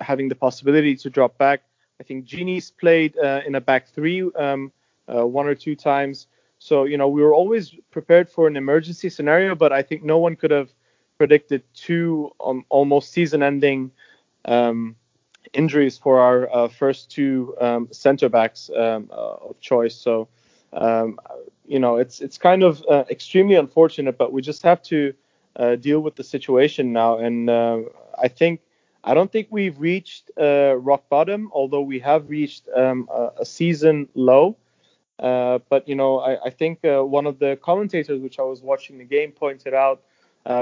having 0.00 0.28
the 0.28 0.34
possibility 0.34 0.96
to 0.96 1.10
drop 1.10 1.38
back. 1.38 1.62
I 2.00 2.04
think 2.04 2.24
Gini's 2.26 2.70
played 2.70 3.16
uh, 3.18 3.40
in 3.46 3.54
a 3.54 3.60
back 3.60 3.88
three 3.88 4.22
uh, 5.08 5.26
one 5.26 5.46
or 5.46 5.54
two 5.54 5.74
times. 5.74 6.26
So, 6.58 6.84
you 6.84 6.96
know, 6.96 7.08
we 7.08 7.22
were 7.22 7.34
always 7.34 7.74
prepared 7.90 8.28
for 8.28 8.46
an 8.46 8.56
emergency 8.56 9.08
scenario, 9.08 9.54
but 9.54 9.72
I 9.72 9.82
think 9.82 10.02
no 10.02 10.18
one 10.18 10.36
could 10.36 10.50
have 10.50 10.70
predicted 11.16 11.62
two 11.74 12.32
um, 12.44 12.64
almost 12.68 13.12
season 13.12 13.42
ending 13.42 13.90
um, 14.44 14.96
injuries 15.52 15.98
for 15.98 16.20
our 16.20 16.54
uh, 16.54 16.68
first 16.68 17.10
two 17.10 17.54
um, 17.60 17.88
center 17.90 18.28
backs 18.28 18.70
um, 18.76 19.10
uh, 19.12 19.48
of 19.48 19.60
choice. 19.60 19.94
So, 19.94 20.28
um, 20.72 21.18
you 21.66 21.78
know, 21.78 21.96
it's 21.96 22.20
it's 22.20 22.38
kind 22.38 22.62
of 22.62 22.84
uh, 22.88 23.04
extremely 23.10 23.54
unfortunate, 23.54 24.18
but 24.18 24.32
we 24.32 24.42
just 24.42 24.62
have 24.62 24.82
to 24.84 25.14
uh, 25.56 25.76
deal 25.76 26.00
with 26.00 26.16
the 26.16 26.24
situation 26.24 26.92
now. 26.92 27.18
And 27.18 27.50
uh, 27.50 27.80
I 28.20 28.28
think 28.28 28.60
I 29.04 29.14
don't 29.14 29.30
think 29.30 29.48
we've 29.50 29.78
reached 29.78 30.30
uh, 30.40 30.76
rock 30.76 31.08
bottom, 31.08 31.50
although 31.52 31.82
we 31.82 31.98
have 32.00 32.28
reached 32.28 32.68
um, 32.74 33.08
a, 33.10 33.30
a 33.40 33.44
season 33.44 34.08
low. 34.14 34.56
But 35.18 35.88
you 35.88 35.94
know, 35.94 36.20
I, 36.20 36.44
I 36.44 36.50
think 36.50 36.80
one 36.82 37.26
of 37.26 37.38
the 37.38 37.58
commentators, 37.62 38.20
which 38.20 38.38
I 38.38 38.42
was 38.42 38.62
watching 38.62 38.98
the 38.98 39.04
game, 39.04 39.32
pointed 39.32 39.74
out 39.74 40.02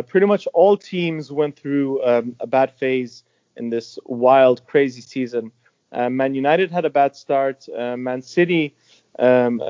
pretty 0.09 0.27
much 0.27 0.47
all 0.55 0.77
teams 0.77 1.31
went 1.31 1.57
through 1.57 2.05
um, 2.05 2.37
a 2.41 2.47
bad 2.47 2.73
phase 2.73 3.23
in 3.57 3.71
this 3.71 3.99
wild, 4.05 4.66
crazy 4.66 5.01
season. 5.01 5.53
Uh, 5.92 6.11
Man 6.11 6.35
United 6.35 6.71
had 6.71 6.85
a 6.85 6.90
bad 6.90 7.16
start. 7.16 7.66
Uh, 7.69 7.97
Man 7.97 8.23
City 8.23 8.75
um, 9.19 9.61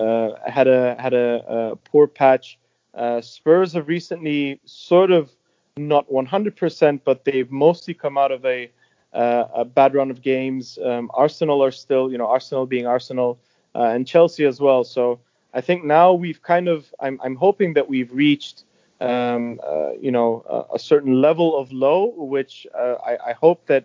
had 0.46 0.66
a 0.66 0.96
had 0.98 1.14
a, 1.14 1.44
a 1.46 1.76
poor 1.76 2.06
patch. 2.06 2.58
Spurs 3.20 3.72
have 3.74 3.88
recently 3.88 4.60
sort 4.64 5.10
of 5.10 5.30
not 5.76 6.08
100%, 6.08 7.00
but 7.04 7.24
they've 7.24 7.50
mostly 7.50 7.92
come 7.92 8.16
out 8.16 8.32
of 8.32 8.44
a 8.44 8.70
a 9.12 9.64
bad 9.64 9.94
run 9.94 10.10
of 10.10 10.20
games. 10.20 10.78
Um, 10.84 11.10
Arsenal 11.14 11.64
are 11.64 11.70
still, 11.70 12.10
you 12.10 12.18
know, 12.18 12.26
Arsenal 12.26 12.66
being 12.66 12.86
Arsenal 12.86 13.38
uh, 13.74 13.84
and 13.84 14.06
Chelsea 14.06 14.44
as 14.44 14.60
well. 14.60 14.84
So 14.84 15.20
I 15.54 15.60
think 15.60 15.84
now 15.84 16.12
we've 16.12 16.42
kind 16.42 16.68
of 16.68 16.92
I'm 17.00 17.20
I'm 17.22 17.36
hoping 17.36 17.74
that 17.74 17.88
we've 17.88 18.12
reached 18.12 18.64
um, 19.00 19.60
uh, 19.66 19.92
you 20.00 20.10
know 20.10 20.44
a, 20.48 20.76
a, 20.76 20.78
certain 20.78 21.20
level 21.20 21.58
of 21.58 21.70
low, 21.72 22.14
which 22.16 22.66
uh, 22.74 22.94
I, 23.04 23.30
I, 23.30 23.32
hope 23.32 23.66
that 23.66 23.84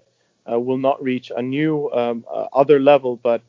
uh, 0.50 0.60
will 0.60 0.78
not 0.78 1.04
reach 1.04 1.32
a 1.36 1.42
new 1.42 1.92
um, 1.92 2.26
uh, 2.32 2.48
other 2.54 2.80
level. 2.80 3.18
But 3.18 3.42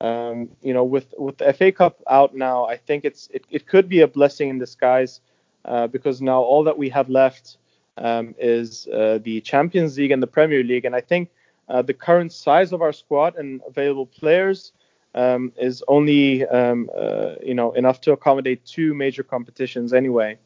um, 0.00 0.50
you 0.62 0.74
know 0.74 0.84
with 0.84 1.14
with 1.16 1.38
the 1.38 1.52
FA 1.54 1.72
Cup 1.72 2.02
out 2.08 2.34
now, 2.34 2.66
I 2.66 2.76
think 2.76 3.04
it's 3.04 3.28
it, 3.32 3.44
it 3.50 3.66
could 3.66 3.88
be 3.88 4.00
a 4.00 4.06
blessing 4.06 4.50
in 4.50 4.58
disguise 4.58 5.20
uh, 5.64 5.86
because 5.86 6.20
now 6.20 6.42
all 6.42 6.64
that 6.64 6.76
we 6.76 6.90
have 6.90 7.08
left 7.08 7.56
um, 7.96 8.34
is 8.38 8.84
the 8.84 9.40
Champions 9.42 9.96
League 9.96 10.10
and 10.10 10.22
the 10.22 10.26
Premier 10.26 10.62
League, 10.62 10.84
and 10.84 10.94
I 10.94 11.00
think 11.00 11.30
the 11.68 11.94
current 11.94 12.32
size 12.32 12.72
of 12.72 12.82
our 12.82 12.92
squad 12.92 13.36
and 13.36 13.62
available 13.66 14.06
players 14.06 14.72
um, 15.16 15.50
is 15.56 15.82
only 15.88 16.46
um, 16.46 16.90
uh, 16.96 17.36
you 17.42 17.54
know 17.54 17.72
enough 17.72 18.00
to 18.02 18.12
accommodate 18.12 18.64
two 18.64 18.94
major 18.94 19.22
competitions 19.22 19.92
anyway. 19.92 20.38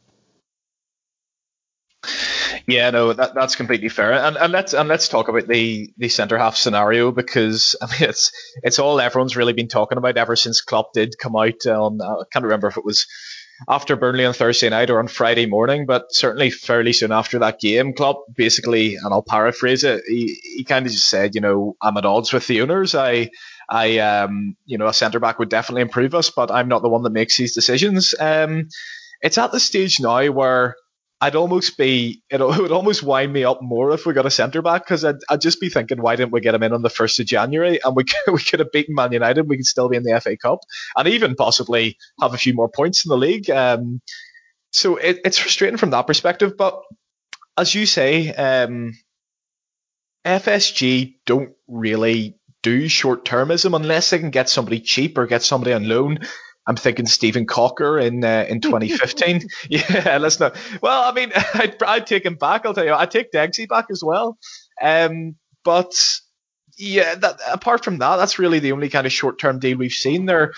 Yeah, 2.71 2.91
no, 2.91 3.13
that, 3.13 3.35
that's 3.35 3.57
completely 3.57 3.89
fair. 3.89 4.13
And, 4.13 4.37
and 4.37 4.53
let's 4.53 4.75
and 4.75 4.89
let's 4.89 5.09
talk 5.09 5.29
about 5.29 5.49
the, 5.49 5.91
the 5.97 6.09
centre 6.09 6.39
half 6.39 6.57
scenario 6.57 7.11
because 7.11 7.75
I 7.83 7.87
mean 7.87 8.11
it's 8.11 8.33
it's 8.63 8.79
all 8.79 9.01
everyone's 9.01 9.37
really 9.37 9.53
been 9.53 9.69
talking 9.69 9.99
about 9.99 10.17
ever 10.17 10.37
since 10.37 10.61
Klopp 10.61 10.93
did 10.93 11.19
come 11.19 11.37
out 11.37 11.67
on 11.67 12.01
I 12.01 12.23
can't 12.33 12.45
remember 12.45 12.69
if 12.69 12.77
it 12.77 12.85
was 12.85 13.07
after 13.69 13.97
Burnley 13.97 14.25
on 14.25 14.33
Thursday 14.33 14.71
night 14.71 14.89
or 14.89 14.99
on 15.01 15.09
Friday 15.09 15.47
morning, 15.47 15.85
but 15.85 16.07
certainly 16.15 16.51
fairly 16.51 16.95
soon 16.95 17.13
after 17.13 17.41
that 17.41 17.61
game, 17.61 17.93
Klopp 17.93 18.25
basically, 18.35 18.95
and 18.97 19.13
I'll 19.13 19.23
paraphrase 19.23 19.85
it, 19.85 20.03
he, 20.07 20.39
he 20.43 20.65
kind 20.65 20.87
of 20.87 20.93
just 20.93 21.11
said, 21.11 21.35
you 21.35 21.43
know, 21.43 21.77
I'm 21.83 21.97
at 21.99 22.07
odds 22.07 22.33
with 22.33 22.47
the 22.47 22.63
owners. 22.63 22.95
I 22.95 23.31
I, 23.69 23.99
um, 23.99 24.57
you 24.65 24.79
know, 24.79 24.87
a 24.87 24.95
centre 24.95 25.21
back 25.21 25.39
would 25.39 25.51
definitely 25.51 25.83
improve 25.83 26.15
us, 26.15 26.31
but 26.31 26.51
I'm 26.51 26.69
not 26.69 26.83
the 26.83 26.89
one 26.89 27.03
that 27.03 27.11
makes 27.13 27.37
these 27.37 27.55
decisions. 27.55 28.15
Um, 28.19 28.69
it's 29.21 29.39
at 29.39 29.53
the 29.53 29.61
stage 29.61 30.01
now 30.01 30.27
where 30.31 30.75
I'd 31.23 31.37
almost 31.37 31.77
be, 31.77 32.23
it 32.31 32.41
would 32.41 32.73
almost 32.73 33.03
wind 33.03 33.33
me 33.33 33.45
up 33.45 33.61
more 33.61 33.93
if 33.93 34.07
we 34.07 34.15
got 34.15 34.25
a 34.25 34.31
centre 34.31 34.63
back 34.63 34.85
because 34.85 35.05
I'd, 35.05 35.17
I'd, 35.29 35.41
just 35.43 35.61
be 35.61 35.69
thinking, 35.69 36.01
why 36.01 36.17
didn't 36.17 36.33
we 36.33 36.41
get 36.41 36.55
him 36.55 36.63
in 36.63 36.73
on 36.73 36.81
the 36.81 36.89
1st 36.89 37.21
of 37.21 37.27
January 37.27 37.79
and 37.85 37.95
we 37.95 38.05
could, 38.05 38.17
we 38.33 38.41
could 38.41 38.61
have 38.61 38.73
beaten 38.73 38.95
Man 38.95 39.13
United, 39.13 39.49
we 39.49 39.57
could 39.57 39.67
still 39.67 39.89
be 39.89 39.97
in 39.97 40.03
the 40.03 40.19
FA 40.21 40.37
Cup 40.39 40.61
and 40.97 41.09
even 41.09 41.35
possibly 41.35 41.99
have 42.23 42.33
a 42.33 42.39
few 42.39 42.55
more 42.55 42.71
points 42.71 43.05
in 43.05 43.11
the 43.11 43.19
league. 43.19 43.51
Um, 43.51 44.01
so 44.73 44.97
it, 44.97 45.21
it's 45.25 45.39
frustrating 45.39 45.77
from 45.77 45.91
that 45.91 46.07
perspective, 46.07 46.55
but 46.57 46.81
as 47.57 47.75
you 47.75 47.85
say, 47.85 48.33
um, 48.33 48.95
FSG 50.25 51.17
don't 51.27 51.53
really 51.69 52.39
do 52.63 52.89
short 52.89 53.25
termism 53.25 53.75
unless 53.75 54.11
they 54.11 54.19
can 54.19 54.31
get 54.31 54.49
somebody 54.49 54.81
cheap 54.81 55.19
or 55.19 55.27
get 55.27 55.43
somebody 55.43 55.73
on 55.73 55.89
loan. 55.89 56.19
I'm 56.67 56.77
thinking 56.77 57.07
Steven 57.07 57.47
Caulker 57.47 58.03
in 58.03 58.25
uh, 58.25 58.47
in 58.49 58.61
2015. 58.63 59.49
yeah, 59.69 60.19
let's 60.19 60.41
not. 60.41 60.57
Well, 60.83 61.03
I 61.03 61.13
mean, 61.13 61.33
I'd, 61.55 61.83
I'd 61.83 62.07
take 62.07 62.25
him 62.25 62.37
back. 62.37 62.65
I'll 62.65 62.75
tell 62.75 62.85
you, 62.85 62.95
I'd 62.95 63.11
take 63.11 63.33
Degsy 63.33 63.69
back 63.69 63.87
as 63.91 64.03
well. 64.05 64.39
Um, 64.81 65.37
but 65.65 65.93
yeah, 66.79 67.15
that, 67.17 67.39
apart 67.51 67.85
from 67.85 67.99
that, 67.99 68.17
that's 68.17 68.39
really 68.39 68.59
the 68.59 68.73
only 68.73 68.89
kind 68.89 69.07
of 69.07 69.13
short 69.13 69.39
term 69.39 69.59
deal 69.59 69.79
we've 69.79 69.93
seen 69.93 70.27
there 70.27 70.53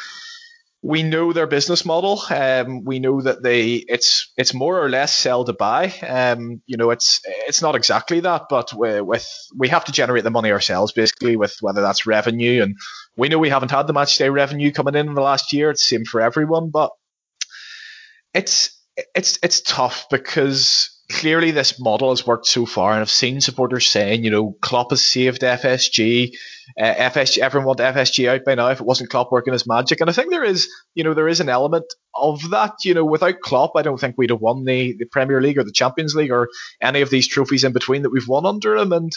we 0.84 1.04
know 1.04 1.32
their 1.32 1.46
business 1.46 1.84
model. 1.84 2.20
Um, 2.28 2.84
we 2.84 2.98
know 2.98 3.20
that 3.20 3.42
they 3.42 3.74
it's 3.74 4.32
it's 4.36 4.52
more 4.52 4.82
or 4.82 4.90
less 4.90 5.16
sell 5.16 5.44
to 5.44 5.52
buy. 5.52 5.94
Um, 6.06 6.60
you 6.66 6.76
know, 6.76 6.90
it's 6.90 7.20
it's 7.24 7.62
not 7.62 7.76
exactly 7.76 8.18
that, 8.20 8.46
but 8.50 8.74
with 8.74 9.28
we 9.56 9.68
have 9.68 9.84
to 9.84 9.92
generate 9.92 10.24
the 10.24 10.30
money 10.30 10.50
ourselves, 10.50 10.92
basically, 10.92 11.36
with 11.36 11.56
whether 11.60 11.82
that's 11.82 12.06
revenue, 12.06 12.62
and 12.62 12.76
we 13.16 13.28
know 13.28 13.38
we 13.38 13.48
haven't 13.48 13.70
had 13.70 13.86
the 13.86 13.92
match 13.92 14.18
day 14.18 14.28
revenue 14.28 14.72
coming 14.72 14.96
in 14.96 15.06
in 15.06 15.14
the 15.14 15.22
last 15.22 15.52
year. 15.52 15.70
It's 15.70 15.88
the 15.88 15.96
same 15.96 16.04
for 16.04 16.20
everyone, 16.20 16.70
but 16.70 16.90
it's 18.34 18.76
it's 19.14 19.38
it's 19.42 19.60
tough 19.60 20.06
because 20.10 20.91
clearly 21.12 21.50
this 21.50 21.78
model 21.78 22.10
has 22.10 22.26
worked 22.26 22.46
so 22.46 22.66
far, 22.66 22.92
and 22.92 23.00
I've 23.00 23.10
seen 23.10 23.40
supporters 23.40 23.86
saying, 23.86 24.24
you 24.24 24.30
know, 24.30 24.56
Klopp 24.60 24.90
has 24.90 25.04
saved 25.04 25.42
FSG. 25.42 26.32
Uh, 26.80 26.94
FSG, 26.94 27.38
everyone 27.38 27.66
want 27.66 27.80
FSG 27.80 28.28
out 28.28 28.44
by 28.44 28.54
now 28.54 28.68
if 28.68 28.80
it 28.80 28.86
wasn't 28.86 29.10
Klopp 29.10 29.30
working 29.30 29.52
his 29.52 29.66
magic. 29.66 30.00
And 30.00 30.08
I 30.08 30.12
think 30.12 30.30
there 30.30 30.44
is, 30.44 30.68
you 30.94 31.04
know, 31.04 31.12
there 31.12 31.28
is 31.28 31.40
an 31.40 31.48
element 31.48 31.84
of 32.14 32.50
that. 32.50 32.72
You 32.84 32.94
know, 32.94 33.04
without 33.04 33.40
Klopp, 33.40 33.72
I 33.76 33.82
don't 33.82 34.00
think 34.00 34.16
we'd 34.16 34.30
have 34.30 34.40
won 34.40 34.64
the, 34.64 34.96
the 34.98 35.04
Premier 35.04 35.40
League 35.40 35.58
or 35.58 35.64
the 35.64 35.72
Champions 35.72 36.14
League 36.14 36.32
or 36.32 36.48
any 36.80 37.02
of 37.02 37.10
these 37.10 37.28
trophies 37.28 37.64
in 37.64 37.72
between 37.72 38.02
that 38.02 38.10
we've 38.10 38.28
won 38.28 38.46
under 38.46 38.76
him. 38.76 38.92
And 38.92 39.12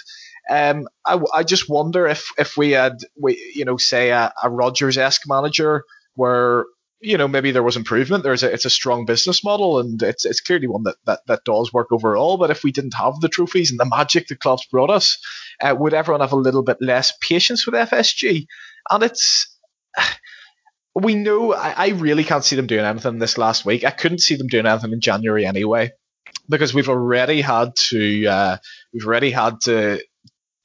um, 0.49 0.88
I, 1.05 1.19
I 1.34 1.43
just 1.43 1.69
wonder 1.69 2.08
if 2.08 2.29
if 2.38 2.58
we 2.58 2.71
had, 2.71 2.97
we, 3.19 3.53
you 3.55 3.65
know, 3.65 3.77
say 3.77 4.10
a, 4.10 4.34
a 4.43 4.49
Rodgers 4.49 4.97
esque 4.97 5.27
manager 5.27 5.84
where 6.15 6.65
you 7.01 7.17
know 7.17 7.27
maybe 7.27 7.51
there 7.51 7.63
was 7.63 7.77
improvement. 7.77 8.23
There's 8.23 8.43
a, 8.43 8.51
it's 8.51 8.65
a 8.65 8.69
strong 8.69 9.05
business 9.05 9.43
model, 9.43 9.79
and 9.79 10.01
it's 10.01 10.25
it's 10.25 10.41
clearly 10.41 10.67
one 10.67 10.84
that, 10.84 10.95
that 11.05 11.21
that 11.27 11.43
does 11.43 11.73
work 11.73 11.91
overall. 11.91 12.38
But 12.38 12.51
if 12.51 12.63
we 12.63 12.71
didn't 12.71 12.95
have 12.95 13.19
the 13.19 13.29
trophies 13.29 13.71
and 13.71 13.79
the 13.79 13.86
magic 13.86 14.27
the 14.27 14.36
clubs 14.36 14.65
brought 14.65 14.89
us, 14.89 15.17
uh, 15.62 15.75
would 15.77 15.93
everyone 15.93 16.21
have 16.21 16.31
a 16.31 16.38
little 16.38 16.63
bit 16.63 16.77
less 16.81 17.13
patience 17.21 17.65
with 17.65 17.75
FSG? 17.75 18.47
And 18.89 19.03
it's 19.03 19.58
we 20.95 21.15
know 21.15 21.53
I, 21.53 21.73
I 21.77 21.88
really 21.89 22.23
can't 22.23 22.43
see 22.43 22.55
them 22.55 22.67
doing 22.67 22.86
anything 22.86 23.19
this 23.19 23.38
last 23.38 23.65
week. 23.65 23.84
I 23.84 23.91
couldn't 23.91 24.19
see 24.19 24.36
them 24.36 24.47
doing 24.47 24.65
anything 24.65 24.93
in 24.93 25.01
January 25.01 25.45
anyway, 25.45 25.91
because 26.49 26.73
we've 26.73 26.89
already 26.89 27.41
had 27.41 27.75
to 27.89 28.25
uh, 28.25 28.58
we've 28.93 29.05
already 29.05 29.31
had 29.31 29.62
to 29.62 30.01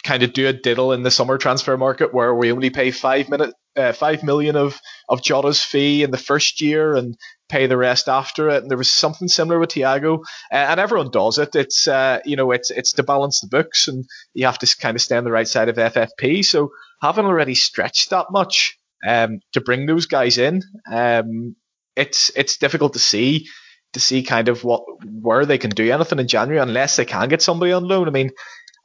kind 0.03 0.23
of 0.23 0.33
do 0.33 0.49
a 0.49 0.53
diddle 0.53 0.93
in 0.93 1.03
the 1.03 1.11
summer 1.11 1.37
transfer 1.37 1.77
market 1.77 2.15
where 2.15 2.35
we 2.35 2.53
only 2.53 2.71
pay 2.71 2.91
five 2.91 3.29
minute 3.29 3.53
uh, 3.77 3.93
five 3.93 4.23
million 4.23 4.57
of 4.57 4.81
of 5.09 5.23
Jota's 5.23 5.63
fee 5.63 6.03
in 6.03 6.11
the 6.11 6.19
first 6.19 6.61
year 6.61 6.95
and 6.95 7.17
pay 7.49 7.67
the 7.67 7.77
rest 7.77 8.09
after 8.09 8.49
it. 8.49 8.63
And 8.63 8.71
there 8.71 8.79
was 8.79 8.91
something 8.91 9.29
similar 9.29 9.59
with 9.59 9.71
Thiago, 9.71 10.21
uh, 10.53 10.55
and 10.55 10.81
everyone 10.81 11.11
does 11.11 11.39
it. 11.39 11.55
It's 11.55 11.89
uh, 11.89 12.21
you 12.25 12.37
know 12.37 12.51
it's 12.53 12.71
it's 12.71 12.93
to 12.95 13.03
balance 13.03 13.41
the 13.41 13.49
books, 13.49 13.89
and 13.89 14.05
you 14.35 14.47
have 14.47 14.59
to 14.59 14.77
kind 14.81 14.97
of 14.97 15.03
stay 15.03 15.17
on 15.17 15.25
the 15.25 15.33
right 15.33 15.49
side 15.49 15.69
of 15.69 15.77
FFP. 15.77 16.45
So 16.45 16.71
having 17.03 17.27
already 17.27 17.55
stretched 17.55 18.11
that 18.11 18.27
much 18.31 18.79
um, 19.07 19.41
to 19.53 19.61
bring 19.61 19.87
those 19.87 20.07
guys 20.07 20.39
in, 20.39 20.63
um, 20.91 21.57
it's 21.97 22.31
it's 22.37 22.57
difficult 22.57 22.95
to 22.95 22.99
see 22.99 23.47
to 23.93 24.01
see 24.01 24.23
kind 24.23 24.49
of 24.49 24.63
what 24.63 24.85
where 25.05 25.45
they 25.45 25.59
can 25.59 25.71
do 25.71 25.91
anything 25.91 26.19
in 26.19 26.29
January 26.29 26.61
unless 26.61 26.97
they 26.97 27.05
can 27.05 27.29
get 27.29 27.43
somebody 27.43 27.73
on 27.73 27.87
loan. 27.87 28.09
I 28.09 28.13
mean, 28.13 28.31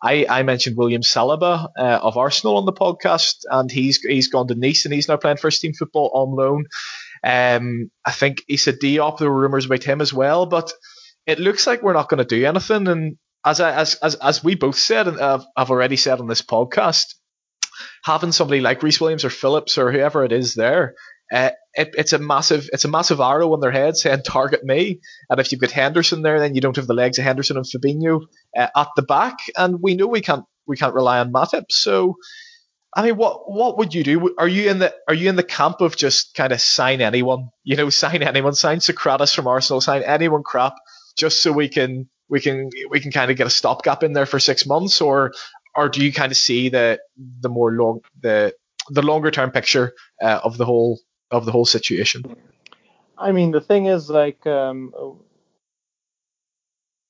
I, 0.05 0.25
I 0.29 0.43
mentioned 0.43 0.77
William 0.77 1.01
Saliba 1.01 1.67
uh, 1.75 1.99
of 2.01 2.15
Arsenal 2.15 2.57
on 2.57 2.65
the 2.65 2.73
podcast, 2.73 3.37
and 3.49 3.71
he's 3.71 3.97
he's 3.97 4.27
gone 4.27 4.47
to 4.47 4.55
Nice 4.55 4.85
and 4.85 4.93
he's 4.93 5.07
now 5.07 5.17
playing 5.17 5.37
first 5.37 5.61
team 5.61 5.73
football 5.73 6.11
on 6.13 6.35
loan. 6.35 6.65
Um, 7.23 7.89
I 8.05 8.11
think 8.11 8.43
Issa 8.47 8.73
Diop, 8.73 9.17
there 9.17 9.31
were 9.31 9.41
rumours 9.41 9.65
about 9.65 9.83
him 9.83 10.01
as 10.01 10.13
well, 10.13 10.45
but 10.45 10.71
it 11.25 11.39
looks 11.39 11.65
like 11.65 11.81
we're 11.81 11.93
not 11.93 12.07
going 12.07 12.19
to 12.19 12.35
do 12.35 12.45
anything. 12.45 12.87
And 12.87 13.17
as 13.43 13.59
I, 13.59 13.73
as, 13.73 13.95
as 13.95 14.13
as 14.15 14.43
we 14.43 14.53
both 14.53 14.77
said 14.77 15.07
and 15.07 15.19
I've, 15.19 15.45
I've 15.57 15.71
already 15.71 15.97
said 15.97 16.19
on 16.19 16.27
this 16.27 16.43
podcast, 16.43 17.15
having 18.03 18.31
somebody 18.31 18.61
like 18.61 18.83
Rhys 18.83 19.01
Williams 19.01 19.25
or 19.25 19.31
Phillips 19.31 19.79
or 19.79 19.91
whoever 19.91 20.23
it 20.23 20.31
is 20.31 20.53
there 20.53 20.93
uh, 21.31 21.51
it, 21.73 21.93
it's 21.97 22.13
a 22.13 22.19
massive 22.19 22.69
it's 22.71 22.85
a 22.85 22.89
massive 22.89 23.19
arrow 23.19 23.53
on 23.53 23.59
their 23.59 23.71
head 23.71 23.97
saying 23.97 24.21
target 24.23 24.63
me. 24.63 24.99
And 25.29 25.39
if 25.39 25.51
you've 25.51 25.61
got 25.61 25.71
Henderson 25.71 26.21
there, 26.21 26.39
then 26.39 26.55
you 26.55 26.61
don't 26.61 26.75
have 26.75 26.87
the 26.87 26.93
legs 26.93 27.17
of 27.17 27.25
Henderson 27.25 27.57
and 27.57 27.65
Fabinho 27.65 28.21
uh, 28.55 28.67
at 28.75 28.87
the 28.95 29.01
back, 29.01 29.37
and 29.57 29.81
we 29.81 29.95
know 29.95 30.07
we 30.07 30.21
can't 30.21 30.45
we 30.67 30.77
can't 30.77 30.93
rely 30.93 31.19
on 31.19 31.31
Matip. 31.33 31.65
So, 31.71 32.17
I 32.95 33.03
mean, 33.03 33.17
what 33.17 33.51
what 33.51 33.77
would 33.77 33.93
you 33.93 34.03
do? 34.03 34.35
Are 34.37 34.47
you 34.47 34.69
in 34.69 34.79
the 34.79 34.93
are 35.07 35.13
you 35.13 35.29
in 35.29 35.35
the 35.35 35.43
camp 35.43 35.81
of 35.81 35.97
just 35.97 36.35
kind 36.35 36.53
of 36.53 36.61
sign 36.61 37.01
anyone? 37.01 37.49
You 37.63 37.75
know, 37.75 37.89
sign 37.89 38.21
anyone, 38.21 38.53
sign 38.53 38.79
Sokratis 38.79 39.33
from 39.33 39.47
Arsenal, 39.47 39.81
sign 39.81 40.03
anyone 40.03 40.43
crap, 40.43 40.73
just 41.17 41.41
so 41.41 41.51
we 41.51 41.69
can 41.69 42.07
we 42.29 42.39
can 42.39 42.69
we 42.89 42.99
can 42.99 43.11
kind 43.11 43.31
of 43.31 43.37
get 43.37 43.47
a 43.47 43.51
stopgap 43.51 44.03
in 44.03 44.13
there 44.13 44.25
for 44.27 44.39
six 44.39 44.65
months, 44.65 45.01
or 45.01 45.33
or 45.75 45.89
do 45.89 46.03
you 46.05 46.13
kind 46.13 46.31
of 46.31 46.37
see 46.37 46.69
the 46.69 46.99
the 47.17 47.49
more 47.49 47.71
long 47.71 48.01
the 48.21 48.53
the 48.89 49.01
longer 49.01 49.31
term 49.31 49.51
picture 49.51 49.93
uh, 50.21 50.39
of 50.43 50.57
the 50.57 50.65
whole 50.65 50.99
of 51.35 51.45
the 51.45 51.51
whole 51.51 51.65
situation. 51.65 52.35
I 53.17 53.31
mean, 53.31 53.51
the 53.51 53.61
thing 53.61 53.85
is, 53.85 54.09
like, 54.09 54.45
um, 54.45 54.93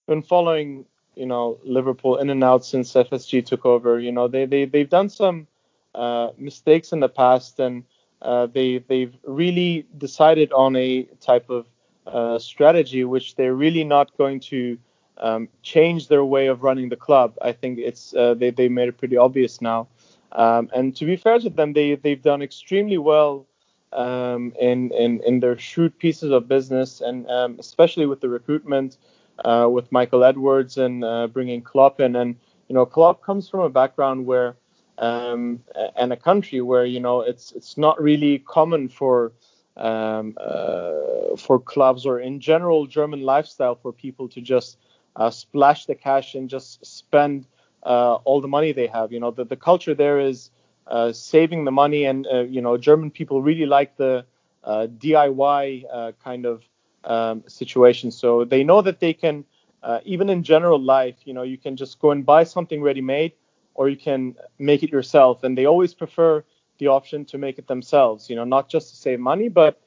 been 0.07 0.21
following, 0.21 0.85
you 1.15 1.25
know, 1.25 1.59
Liverpool 1.63 2.17
in 2.17 2.29
and 2.29 2.43
out 2.43 2.65
since 2.65 2.93
FSG 2.93 3.45
took 3.45 3.65
over. 3.65 3.99
You 3.99 4.11
know, 4.11 4.27
they 4.27 4.45
they 4.45 4.65
they've 4.65 4.89
done 4.89 5.09
some 5.09 5.47
uh, 5.93 6.29
mistakes 6.38 6.91
in 6.91 6.99
the 6.99 7.09
past, 7.09 7.59
and 7.59 7.83
uh, 8.21 8.47
they 8.47 8.79
they've 8.79 9.15
really 9.23 9.85
decided 9.97 10.51
on 10.51 10.75
a 10.75 11.03
type 11.21 11.49
of 11.49 11.65
uh, 12.05 12.38
strategy 12.38 13.03
which 13.03 13.35
they're 13.35 13.55
really 13.55 13.83
not 13.83 14.15
going 14.17 14.39
to 14.39 14.77
um, 15.17 15.49
change 15.63 16.07
their 16.07 16.23
way 16.23 16.47
of 16.47 16.63
running 16.63 16.89
the 16.89 16.95
club. 16.95 17.38
I 17.41 17.51
think 17.51 17.79
it's 17.79 18.13
uh, 18.13 18.33
they 18.35 18.51
they 18.51 18.69
made 18.69 18.89
it 18.89 18.97
pretty 18.97 19.17
obvious 19.17 19.61
now. 19.61 19.88
Um, 20.31 20.69
and 20.75 20.95
to 20.97 21.05
be 21.05 21.15
fair 21.15 21.39
to 21.39 21.49
them, 21.49 21.73
they 21.73 21.95
they've 21.95 22.21
done 22.21 22.41
extremely 22.41 22.97
well 22.97 23.47
um, 23.95 24.53
in, 24.60 24.91
in 24.91 25.21
in 25.25 25.39
their 25.39 25.58
shrewd 25.58 25.97
pieces 25.97 26.31
of 26.31 26.47
business, 26.47 27.01
and 27.01 27.29
um, 27.29 27.55
especially 27.60 28.05
with 28.05 28.21
the 28.21 28.29
recruitment 28.29 28.97
uh, 29.43 29.67
with 29.71 29.91
Michael 29.91 30.23
Edwards 30.23 30.77
and 30.77 31.03
uh, 31.03 31.27
bringing 31.27 31.62
Klopp 31.62 31.99
in. 31.99 32.15
And 32.15 32.36
you 32.67 32.75
know, 32.75 32.86
Klopp 32.86 33.23
comes 33.23 33.49
from 33.49 33.62
a 33.62 33.69
background 33.69 34.25
where 34.25 34.55
um, 34.97 35.62
and 35.95 36.13
a 36.13 36.17
country 36.17 36.62
where 36.62 36.86
you 36.86 36.99
know 36.99 37.21
it's 37.21 37.51
it's 37.51 37.77
not 37.77 38.01
really 38.01 38.39
common 38.39 38.89
for 38.89 39.31
um, 39.77 40.36
uh, 40.39 41.36
for 41.38 41.60
clubs 41.60 42.05
or 42.05 42.19
in 42.19 42.39
general 42.39 42.86
German 42.86 43.21
lifestyle 43.21 43.75
for 43.75 43.91
people 43.91 44.27
to 44.29 44.41
just 44.41 44.77
uh, 45.15 45.29
splash 45.29 45.86
the 45.86 45.95
cash 45.95 46.36
and 46.36 46.49
just 46.49 46.86
spend 46.86 47.45
uh, 47.84 48.15
all 48.25 48.41
the 48.41 48.47
money 48.47 48.71
they 48.71 48.88
have. 48.88 49.12
You 49.12 49.19
know, 49.19 49.31
the, 49.31 49.45
the 49.45 49.55
culture 49.55 49.93
there 49.93 50.19
is 50.19 50.49
saving 50.89 51.65
the 51.65 51.71
money, 51.71 52.05
and 52.05 52.25
uh, 52.27 52.41
you 52.41 52.61
know, 52.61 52.77
German 52.77 53.09
people 53.11 53.41
really 53.41 53.65
like 53.65 53.95
the 53.97 54.25
uh, 54.63 54.87
DIY 54.87 55.83
uh, 55.91 56.11
kind 56.23 56.45
of 56.45 56.63
um, 57.03 57.43
situation. 57.47 58.11
So 58.11 58.43
they 58.45 58.63
know 58.63 58.81
that 58.81 58.99
they 58.99 59.13
can, 59.13 59.45
uh, 59.83 59.99
even 60.05 60.29
in 60.29 60.43
general 60.43 60.79
life, 60.79 61.15
you 61.25 61.33
know, 61.33 61.43
you 61.43 61.57
can 61.57 61.75
just 61.75 61.99
go 61.99 62.11
and 62.11 62.25
buy 62.25 62.43
something 62.43 62.81
ready-made, 62.81 63.33
or 63.73 63.89
you 63.89 63.97
can 63.97 64.35
make 64.59 64.83
it 64.83 64.89
yourself, 64.91 65.43
and 65.43 65.57
they 65.57 65.65
always 65.65 65.93
prefer 65.93 66.43
the 66.77 66.87
option 66.87 67.25
to 67.25 67.37
make 67.37 67.57
it 67.57 67.67
themselves. 67.67 68.29
You 68.29 68.35
know, 68.35 68.43
not 68.45 68.69
just 68.69 68.89
to 68.89 68.95
save 68.95 69.19
money, 69.19 69.49
but 69.49 69.79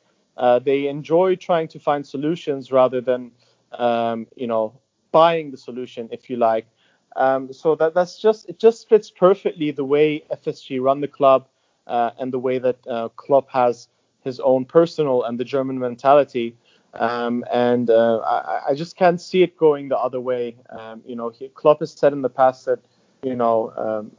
they 0.64 0.86
enjoy 0.88 1.36
trying 1.36 1.68
to 1.68 1.78
find 1.78 2.06
solutions 2.06 2.70
rather 2.72 3.00
than, 3.00 3.32
um, 3.72 4.26
you 4.36 4.46
know, 4.46 4.74
buying 5.12 5.50
the 5.50 5.56
solution, 5.56 6.08
if 6.12 6.28
you 6.30 6.36
like. 6.36 6.66
Um, 7.16 7.52
so 7.52 7.74
that 7.76 7.94
that's 7.94 8.18
just 8.18 8.48
it 8.48 8.58
just 8.58 8.88
fits 8.88 9.10
perfectly 9.10 9.70
the 9.70 9.84
way 9.84 10.24
FSG 10.30 10.80
run 10.80 11.00
the 11.00 11.08
club 11.08 11.48
uh, 11.86 12.10
and 12.18 12.32
the 12.32 12.38
way 12.38 12.58
that 12.58 12.78
uh, 12.86 13.08
Klopp 13.16 13.50
has 13.50 13.88
his 14.22 14.40
own 14.40 14.64
personal 14.64 15.24
and 15.24 15.38
the 15.38 15.44
German 15.44 15.78
mentality. 15.78 16.56
Um, 16.94 17.44
and 17.52 17.90
uh, 17.90 18.18
I, 18.18 18.70
I, 18.70 18.74
just 18.74 18.96
can't 18.96 19.20
see 19.20 19.42
it 19.42 19.58
going 19.58 19.88
the 19.90 19.98
other 19.98 20.20
way. 20.20 20.56
Um, 20.70 21.02
you 21.06 21.16
know, 21.16 21.28
he, 21.28 21.48
Klopp 21.48 21.80
has 21.80 21.92
said 21.92 22.14
in 22.14 22.22
the 22.22 22.30
past 22.30 22.64
that 22.64 22.80
you 23.22 23.36
know 23.36 23.72
um, 23.76 24.12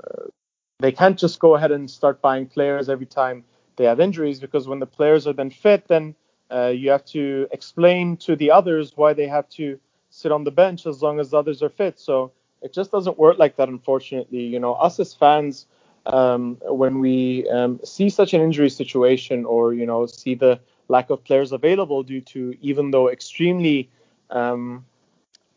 they 0.79 0.91
can't 0.91 1.17
just 1.17 1.39
go 1.39 1.55
ahead 1.55 1.71
and 1.71 1.89
start 1.89 2.21
buying 2.21 2.45
players 2.45 2.87
every 2.87 3.05
time 3.05 3.43
they 3.75 3.85
have 3.85 3.99
injuries 3.99 4.39
because 4.39 4.67
when 4.67 4.79
the 4.79 4.85
players 4.85 5.25
are 5.25 5.33
then 5.33 5.49
fit, 5.49 5.87
then 5.87 6.15
uh, 6.51 6.67
you 6.67 6.89
have 6.89 7.05
to 7.05 7.47
explain 7.51 8.17
to 8.17 8.35
the 8.35 8.51
others 8.51 8.93
why 8.95 9.13
they 9.13 9.27
have 9.27 9.49
to 9.49 9.79
sit 10.09 10.31
on 10.31 10.43
the 10.43 10.51
bench 10.51 10.85
as 10.85 11.01
long 11.01 11.19
as 11.19 11.31
the 11.31 11.37
others 11.37 11.63
are 11.63 11.69
fit. 11.69 11.99
So 11.99 12.31
it 12.61 12.73
just 12.73 12.91
doesn't 12.91 13.17
work 13.17 13.39
like 13.39 13.55
that, 13.57 13.69
unfortunately. 13.69 14.43
You 14.43 14.59
know, 14.59 14.73
us 14.73 14.99
as 14.99 15.13
fans, 15.13 15.65
um, 16.05 16.57
when 16.61 16.99
we 16.99 17.47
um, 17.49 17.79
see 17.83 18.09
such 18.09 18.33
an 18.33 18.41
injury 18.41 18.69
situation 18.69 19.45
or 19.45 19.73
you 19.73 19.85
know 19.85 20.05
see 20.05 20.35
the 20.35 20.59
lack 20.87 21.09
of 21.09 21.23
players 21.23 21.51
available 21.51 22.03
due 22.03 22.21
to 22.21 22.55
even 22.61 22.91
though 22.91 23.09
extremely 23.09 23.89
um, 24.31 24.85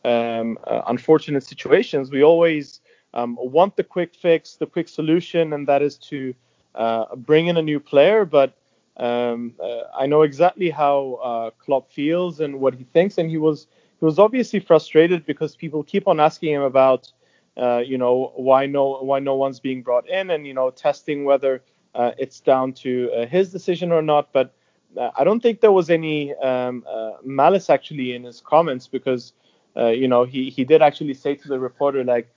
um 0.05 0.59
uh, 0.65 0.83
unfortunate 0.87 1.43
situations, 1.43 2.11
we 2.11 2.23
always 2.23 2.81
um, 3.15 3.39
want 3.41 3.77
the 3.77 3.85
quick 3.85 4.15
fix, 4.15 4.57
the 4.57 4.67
quick 4.67 4.89
solution, 4.89 5.53
and 5.53 5.67
that 5.67 5.83
is 5.83 5.97
to 5.97 6.35
uh, 6.75 7.15
bring 7.17 7.47
in 7.49 7.57
a 7.57 7.63
new 7.63 7.81
player. 7.81 8.25
But 8.25 8.55
um, 8.97 9.55
uh, 9.63 9.83
I 9.99 10.07
know 10.07 10.23
exactly 10.23 10.71
how 10.71 11.19
uh, 11.23 11.51
Klopp 11.59 11.91
feels 11.91 12.41
and 12.41 12.61
what 12.61 12.75
he 12.75 12.85
thinks, 12.85 13.19
and 13.19 13.29
he 13.31 13.39
was 13.39 13.67
he 14.03 14.05
was 14.05 14.19
obviously 14.19 14.59
frustrated 14.59 15.25
because 15.25 15.55
people 15.55 15.85
keep 15.85 16.09
on 16.09 16.19
asking 16.19 16.55
him 16.55 16.63
about, 16.63 17.13
uh, 17.57 17.79
you 17.87 17.97
know, 17.97 18.33
why 18.35 18.67
no 18.67 18.99
why 18.99 19.21
no 19.21 19.37
one's 19.37 19.61
being 19.61 19.81
brought 19.81 20.09
in, 20.09 20.31
and 20.31 20.45
you 20.45 20.55
know, 20.55 20.71
testing 20.71 21.25
whether 21.25 21.63
uh, 21.95 22.11
it's 22.19 22.41
down 22.41 22.73
to 22.73 23.13
uh, 23.13 23.27
his 23.27 23.53
decision 23.53 23.93
or 23.93 24.03
not. 24.03 24.33
But 24.33 24.53
uh, 24.99 25.11
I 25.17 25.23
don't 25.23 25.41
think 25.41 25.61
there 25.61 25.71
was 25.71 25.89
any 25.89 26.35
um, 26.35 26.85
uh, 26.85 27.13
malice 27.23 27.71
actually 27.71 28.17
in 28.17 28.25
his 28.25 28.41
comments 28.41 28.89
because, 28.89 29.35
uh, 29.77 29.91
you 29.91 30.09
know, 30.09 30.25
he 30.25 30.51
he 30.51 30.65
did 30.65 30.83
actually 30.83 31.15
say 31.15 31.37
to 31.37 31.49
the 31.49 31.61
reporter 31.61 32.03
like. 32.03 32.29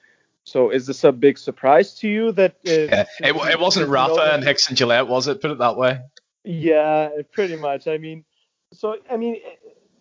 So 0.47 0.69
is 0.69 0.85
this 0.85 1.03
a 1.03 1.11
big 1.11 1.39
surprise 1.39 1.95
to 1.95 2.07
you 2.07 2.31
that? 2.33 2.57
yeah, 2.61 3.05
it, 3.21 3.35
it 3.35 3.59
wasn't 3.59 3.89
Rafa 3.89 4.35
and 4.35 4.43
Hicks 4.43 4.69
and 4.69 4.77
Gillett, 4.77 5.07
was 5.07 5.27
it? 5.27 5.41
Put 5.41 5.49
it 5.49 5.57
that 5.57 5.75
way. 5.75 6.01
Yeah, 6.43 7.09
pretty 7.31 7.55
much. 7.55 7.87
I 7.87 7.97
mean, 7.97 8.23
so 8.71 8.97
I 9.09 9.17
mean, 9.17 9.37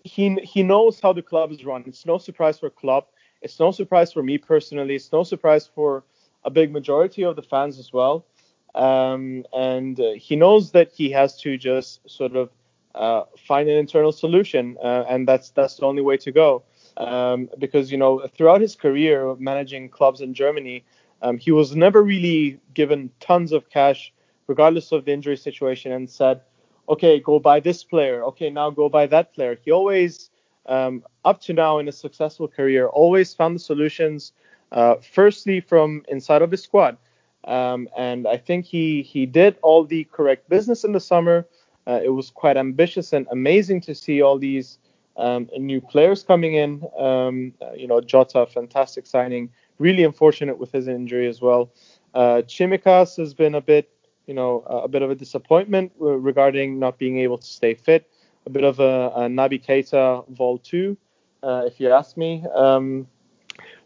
he 0.05 0.35
he 0.43 0.63
knows 0.63 1.01
how 1.01 1.13
the 1.13 1.23
club 1.23 1.51
is 1.51 1.65
run. 1.65 1.83
It's 1.87 2.07
no 2.07 2.19
surprise 2.19 2.59
for 2.59 2.71
club. 2.71 3.07
It's 3.43 3.59
no 3.59 3.73
surprise 3.73 4.13
for 4.13 4.23
me 4.23 4.39
personally. 4.39 4.95
It's 4.95 5.11
no 5.13 5.23
surprise 5.25 5.67
for 5.67 6.05
a 6.45 6.51
big 6.51 6.71
majority 6.71 7.25
of 7.25 7.37
the 7.37 7.43
fans 7.43 7.79
as 7.79 7.93
well. 7.93 8.27
Um, 8.75 9.45
and 9.53 9.99
uh, 9.99 10.13
he 10.17 10.37
knows 10.37 10.73
that 10.73 10.93
he 10.93 11.11
has 11.11 11.41
to 11.41 11.57
just 11.57 12.09
sort 12.09 12.37
of 12.37 12.51
uh, 12.95 13.25
find 13.47 13.69
an 13.69 13.77
internal 13.77 14.13
solution, 14.13 14.77
uh, 14.83 15.05
and 15.09 15.27
that's 15.27 15.51
that's 15.51 15.77
the 15.77 15.87
only 15.87 16.03
way 16.03 16.17
to 16.19 16.33
go. 16.33 16.65
Um, 16.97 17.49
because 17.59 17.91
you 17.91 17.99
know, 17.99 18.27
throughout 18.37 18.61
his 18.61 18.77
career 18.77 19.35
managing 19.39 19.89
clubs 19.89 20.21
in 20.21 20.35
Germany, 20.35 20.85
um, 21.23 21.39
he 21.39 21.51
was 21.51 21.75
never 21.75 22.03
really 22.03 22.61
given 22.75 23.11
tons 23.21 23.53
of 23.53 23.71
cash, 23.71 24.13
regardless 24.49 24.93
of 24.93 25.07
the 25.07 25.13
injury 25.13 25.37
situation, 25.37 25.93
and 25.93 26.11
said, 26.11 26.43
okay, 26.89 27.21
go 27.21 27.39
buy 27.39 27.61
this 27.61 27.85
player. 27.85 28.23
Okay, 28.25 28.51
now 28.51 28.71
go 28.71 28.89
buy 28.89 29.07
that 29.07 29.35
player. 29.35 29.59
He 29.65 29.71
always, 29.71 30.31
um, 30.67 31.03
up 31.25 31.41
to 31.43 31.53
now 31.53 31.79
in 31.79 31.89
a 31.89 31.93
successful 31.93 32.49
career, 32.49 32.87
always 32.87 33.35
found 33.35 33.57
the 33.57 33.61
solutions. 33.61 34.33
Uh, 34.73 34.97
firstly, 34.97 35.61
from 35.61 36.03
inside 36.09 36.43
of 36.43 36.51
his 36.51 36.63
squad, 36.63 36.97
um, 37.45 37.89
and 37.97 38.27
I 38.27 38.37
think 38.37 38.65
he 38.65 39.03
he 39.03 39.25
did 39.27 39.57
all 39.63 39.85
the 39.85 40.05
correct 40.05 40.49
business 40.49 40.85
in 40.85 40.93
the 40.93 41.01
summer. 41.01 41.47
Uh, 41.87 42.01
it 42.03 42.09
was 42.09 42.31
quite 42.31 42.57
ambitious 42.57 43.13
and 43.13 43.27
amazing 43.31 43.81
to 43.83 43.95
see 43.95 44.23
all 44.23 44.39
these 44.39 44.79
um, 45.17 45.49
new 45.59 45.81
players 45.81 46.23
coming 46.23 46.55
in. 46.55 46.83
Um, 46.99 47.53
uh, 47.61 47.73
you 47.73 47.87
know, 47.87 48.01
Jota, 48.01 48.47
fantastic 48.47 49.07
signing. 49.07 49.51
Really 49.79 50.03
unfortunate 50.05 50.59
with 50.59 50.73
his 50.73 50.89
injury 50.89 51.29
as 51.29 51.41
well. 51.41 51.71
Uh, 52.15 52.43
Tsimikas 52.47 53.17
has 53.17 53.35
been 53.35 53.55
a 53.55 53.61
bit, 53.61 53.91
you 54.27 54.35
know, 54.35 54.61
a 54.67 54.89
bit 54.89 55.03
of 55.03 55.11
a 55.11 55.15
disappointment 55.15 55.93
regarding 55.99 56.79
not 56.79 56.99
being 56.99 57.19
able 57.19 57.39
to 57.39 57.47
stay 57.47 57.75
fit. 57.75 58.09
A 58.47 58.51
bit 58.51 58.65
of 58.65 58.79
a, 58.81 59.13
a 59.15 59.21
Naby 59.23 59.65
Keita 59.65 60.29
vol 60.29 60.59
2, 60.59 60.97
uh, 61.43 61.63
if 61.67 61.81
you 61.81 61.91
ask 61.91 62.17
me. 62.17 62.45
Um, 62.55 63.07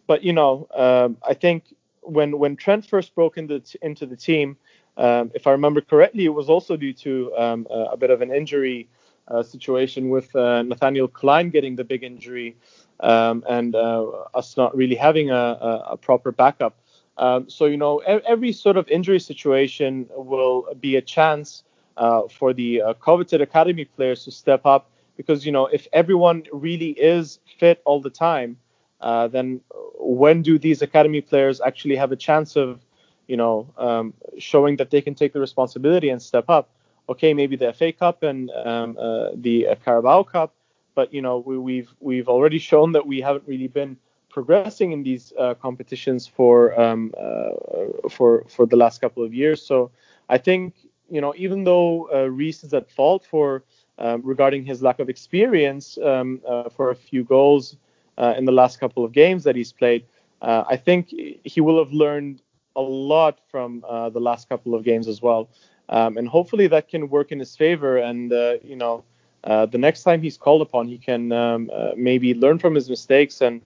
but 0.07 0.23
you 0.23 0.33
know, 0.33 0.67
um, 0.75 1.17
I 1.27 1.35
think 1.35 1.75
when 2.03 2.39
when 2.39 2.57
Trent 2.57 2.87
first 2.87 3.15
broke 3.15 3.37
into 3.39 3.63
into 3.83 4.07
the 4.07 4.17
team, 4.17 4.57
um, 4.97 5.31
if 5.35 5.47
I 5.47 5.53
remember 5.53 5.81
correctly, 5.81 6.25
it 6.25 6.35
was 6.35 6.49
also 6.49 6.77
due 6.77 6.93
to 6.95 7.33
um, 7.37 7.67
a, 7.71 7.91
a 7.93 7.97
bit 7.97 8.11
of 8.11 8.21
an 8.23 8.33
injury 8.33 8.89
uh, 9.29 9.43
situation 9.43 10.09
with 10.09 10.35
uh, 10.35 10.63
Nathaniel 10.63 11.09
Clyne 11.09 11.51
getting 11.51 11.77
the 11.77 11.85
big 11.85 12.03
injury 12.03 12.57
um, 13.01 13.45
and 13.49 13.75
uh, 13.75 14.07
us 14.35 14.57
not 14.57 14.75
really 14.77 14.97
having 14.97 15.31
a, 15.31 15.35
a, 15.35 15.85
a 15.93 15.97
proper 15.97 16.33
backup. 16.33 16.79
Um, 17.19 17.51
so 17.51 17.67
you 17.67 17.77
know, 17.77 17.99
every 17.99 18.53
sort 18.53 18.77
of 18.77 18.89
injury 18.89 19.19
situation 19.21 20.09
will 20.15 20.67
be 20.81 20.97
a 20.97 21.03
chance 21.03 21.65
uh, 21.97 22.23
for 22.29 22.53
the 22.53 22.81
uh, 22.81 22.95
coveted 22.95 23.41
academy 23.41 23.85
players 23.85 24.25
to 24.25 24.31
step 24.31 24.65
up 24.65 24.91
because 25.17 25.45
you 25.45 25.51
know 25.53 25.67
if 25.67 25.89
everyone 25.93 26.45
really 26.53 26.91
is 26.91 27.41
fit 27.59 27.83
all 27.85 28.01
the 28.01 28.11
time, 28.11 28.57
uh, 29.01 29.27
then 29.29 29.61
when 29.99 30.43
do 30.43 30.59
these 30.59 30.81
academy 30.81 31.21
players 31.21 31.61
actually 31.61 31.97
have 31.97 32.13
a 32.13 32.17
chance 32.17 32.57
of 32.57 32.81
you 33.27 33.37
know 33.37 33.69
um, 33.77 34.15
showing 34.39 34.77
that 34.77 34.91
they 34.91 35.01
can 35.03 35.15
take 35.15 35.33
the 35.33 35.41
responsibility 35.41 36.09
and 36.09 36.23
step 36.23 36.49
up? 36.49 36.71
Okay, 37.09 37.35
maybe 37.35 37.57
the 37.57 37.73
FA 37.73 37.93
Cup 37.93 38.23
and 38.23 38.51
um, 38.51 38.97
uh, 38.99 39.31
the 39.35 39.67
Carabao 39.85 40.23
Cup, 40.23 40.55
but 40.95 41.13
you 41.13 41.21
know 41.21 41.39
we, 41.39 41.59
we've, 41.59 41.95
we've 42.01 42.29
already 42.29 42.59
shown 42.59 42.93
that 42.93 43.07
we 43.07 43.21
haven't 43.21 43.45
really 43.47 43.67
been 43.69 43.97
progressing 44.39 44.93
in 44.93 45.03
these 45.03 45.33
uh, 45.39 45.55
competitions 45.67 46.27
for 46.27 46.55
um, 46.85 47.13
uh, 47.27 47.51
for 48.17 48.45
for 48.55 48.65
the 48.67 48.77
last 48.77 49.01
couple 49.01 49.23
of 49.25 49.33
years. 49.35 49.61
So 49.71 49.91
I 50.29 50.39
think 50.39 50.75
you 51.11 51.21
know 51.21 51.33
even 51.37 51.65
though 51.65 52.09
uh, 52.15 52.27
Rhys 52.39 52.65
is 52.65 52.73
at 52.75 52.91
fault 52.91 53.25
for 53.33 53.63
um, 53.99 54.23
regarding 54.25 54.65
his 54.65 54.83
lack 54.83 54.99
of 55.01 55.09
experience 55.09 55.99
um, 56.11 56.41
uh, 56.49 56.69
for 56.77 56.91
a 56.91 56.95
few 56.95 57.25
goals 57.25 57.77
uh, 58.19 58.35
in 58.39 58.45
the 58.45 58.53
last 58.53 58.79
couple 58.81 59.05
of 59.05 59.13
games 59.13 59.45
that 59.45 59.57
he's 59.57 59.73
played, 59.73 60.03
uh, 60.43 60.65
I 60.75 60.77
think 60.77 61.09
he 61.55 61.61
will 61.61 61.79
have 61.83 61.93
learned 61.93 62.43
a 62.77 62.83
lot 62.83 63.39
from 63.51 63.83
the 64.17 64.21
last 64.29 64.49
couple 64.49 64.75
of 64.75 64.83
games 64.85 65.09
as 65.09 65.21
well, 65.21 65.49
um, 65.89 66.17
and 66.19 66.29
hopefully 66.29 66.67
that 66.69 66.89
can 66.89 67.09
work 67.09 67.33
in 67.33 67.39
his 67.41 67.57
favor. 67.57 67.97
And 68.09 68.31
you 68.73 68.77
know. 68.83 69.05
the 69.75 69.79
next 69.87 70.03
time 70.09 70.21
he's 70.27 70.39
called 70.45 70.63
upon, 70.69 70.89
he 70.95 70.99
can 71.11 71.23
um, 71.33 71.63
maybe 72.09 72.35
learn 72.45 72.59
from 72.59 72.75
his 72.75 72.89
mistakes 72.97 73.41
and 73.47 73.61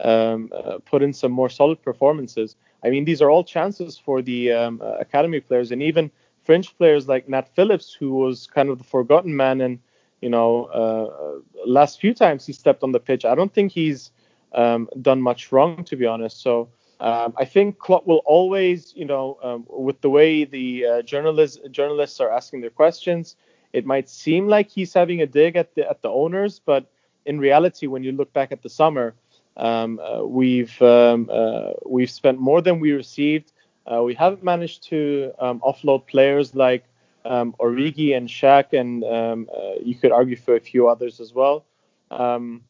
um, 0.00 0.50
uh, 0.54 0.78
put 0.84 1.02
in 1.02 1.12
some 1.12 1.32
more 1.32 1.48
solid 1.48 1.82
performances. 1.82 2.56
I 2.84 2.90
mean, 2.90 3.04
these 3.04 3.20
are 3.22 3.30
all 3.30 3.44
chances 3.44 3.98
for 3.98 4.22
the 4.22 4.52
um, 4.52 4.80
uh, 4.82 4.96
academy 4.98 5.40
players 5.40 5.72
and 5.72 5.82
even 5.82 6.10
French 6.44 6.76
players 6.78 7.08
like 7.08 7.28
Nat 7.28 7.48
Phillips, 7.54 7.92
who 7.92 8.14
was 8.14 8.46
kind 8.46 8.68
of 8.68 8.78
the 8.78 8.84
forgotten 8.84 9.34
man. 9.36 9.60
And, 9.60 9.80
you 10.20 10.30
know, 10.30 10.64
uh, 10.66 11.40
last 11.66 12.00
few 12.00 12.14
times 12.14 12.46
he 12.46 12.52
stepped 12.52 12.82
on 12.82 12.92
the 12.92 13.00
pitch, 13.00 13.24
I 13.24 13.34
don't 13.34 13.52
think 13.52 13.72
he's 13.72 14.10
um, 14.54 14.88
done 15.02 15.20
much 15.20 15.52
wrong, 15.52 15.84
to 15.84 15.96
be 15.96 16.06
honest. 16.06 16.40
So 16.40 16.68
um, 17.00 17.34
I 17.36 17.44
think 17.44 17.78
Klopp 17.78 18.06
will 18.06 18.22
always, 18.24 18.92
you 18.96 19.04
know, 19.04 19.38
um, 19.42 19.66
with 19.68 20.00
the 20.00 20.10
way 20.10 20.44
the 20.44 20.86
uh, 20.86 21.02
journalists 21.02 21.58
journalists 21.70 22.20
are 22.20 22.30
asking 22.30 22.60
their 22.62 22.70
questions, 22.70 23.36
it 23.72 23.84
might 23.84 24.08
seem 24.08 24.48
like 24.48 24.70
he's 24.70 24.94
having 24.94 25.20
a 25.20 25.26
dig 25.26 25.56
at 25.56 25.74
the 25.74 25.88
at 25.88 26.02
the 26.02 26.08
owners, 26.08 26.60
but 26.64 26.90
in 27.26 27.38
reality, 27.38 27.86
when 27.86 28.02
you 28.02 28.12
look 28.12 28.32
back 28.32 28.52
at 28.52 28.62
the 28.62 28.70
summer, 28.70 29.14
um, 29.58 29.98
uh, 29.98 30.24
we've 30.24 30.80
um, 30.80 31.28
uh, 31.30 31.72
we've 31.84 32.10
spent 32.10 32.38
more 32.38 32.62
than 32.62 32.78
we 32.78 32.92
received. 32.92 33.52
Uh, 33.86 34.02
we 34.02 34.14
haven't 34.14 34.44
managed 34.44 34.84
to 34.84 35.32
um, 35.38 35.60
offload 35.60 36.06
players 36.06 36.54
like 36.54 36.84
um, 37.24 37.54
Origi 37.58 38.16
and 38.16 38.28
Shaq, 38.28 38.72
and 38.72 39.02
um, 39.04 39.48
you 39.82 39.94
could 39.96 40.12
argue 40.12 40.36
for 40.36 40.54
a 40.54 40.60
few 40.60 40.88
others 40.88 41.20
as 41.20 41.34
well. 41.34 41.64
Um, 42.10 42.62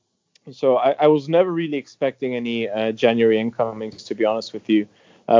so 0.50 0.76
I, 0.76 0.92
I, 0.92 1.06
was 1.08 1.28
never 1.28 1.52
really 1.52 1.76
expecting 1.76 2.34
any 2.34 2.66
January 2.94 3.38
incomings, 3.38 4.02
to 4.04 4.14
be 4.14 4.24
honest 4.24 4.52
with 4.52 4.68
you. 4.68 4.88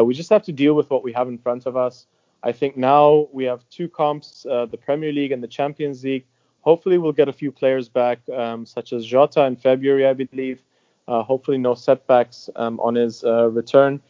we 0.04 0.14
just 0.14 0.28
have 0.30 0.42
to 0.44 0.52
deal 0.52 0.74
with 0.74 0.90
what 0.90 1.02
we 1.02 1.12
have 1.14 1.28
in 1.28 1.38
front 1.38 1.66
of 1.66 1.76
us. 1.76 2.06
I 2.42 2.52
think 2.52 2.76
now 2.76 3.26
we 3.32 3.44
have 3.44 3.68
two 3.70 3.88
comps, 3.88 4.46
uh, 4.48 4.66
the 4.66 4.76
Premier 4.76 5.10
League 5.10 5.32
and 5.32 5.42
the 5.42 5.48
Champions 5.48 6.04
League. 6.04 6.26
Hopefully, 6.60 6.98
we'll 6.98 7.12
get 7.12 7.28
a 7.28 7.32
few 7.32 7.50
players 7.50 7.88
back, 7.88 8.18
such 8.64 8.92
as 8.92 9.06
Jota 9.06 9.44
in 9.46 9.56
February, 9.56 10.06
I 10.06 10.12
believe. 10.12 10.60
Uh, 11.08 11.22
hopefully, 11.22 11.56
no 11.56 11.74
setbacks 11.74 12.50
um, 12.56 12.78
on 12.80 12.94
his 12.94 13.24
uh, 13.24 13.48
return. 13.48 14.00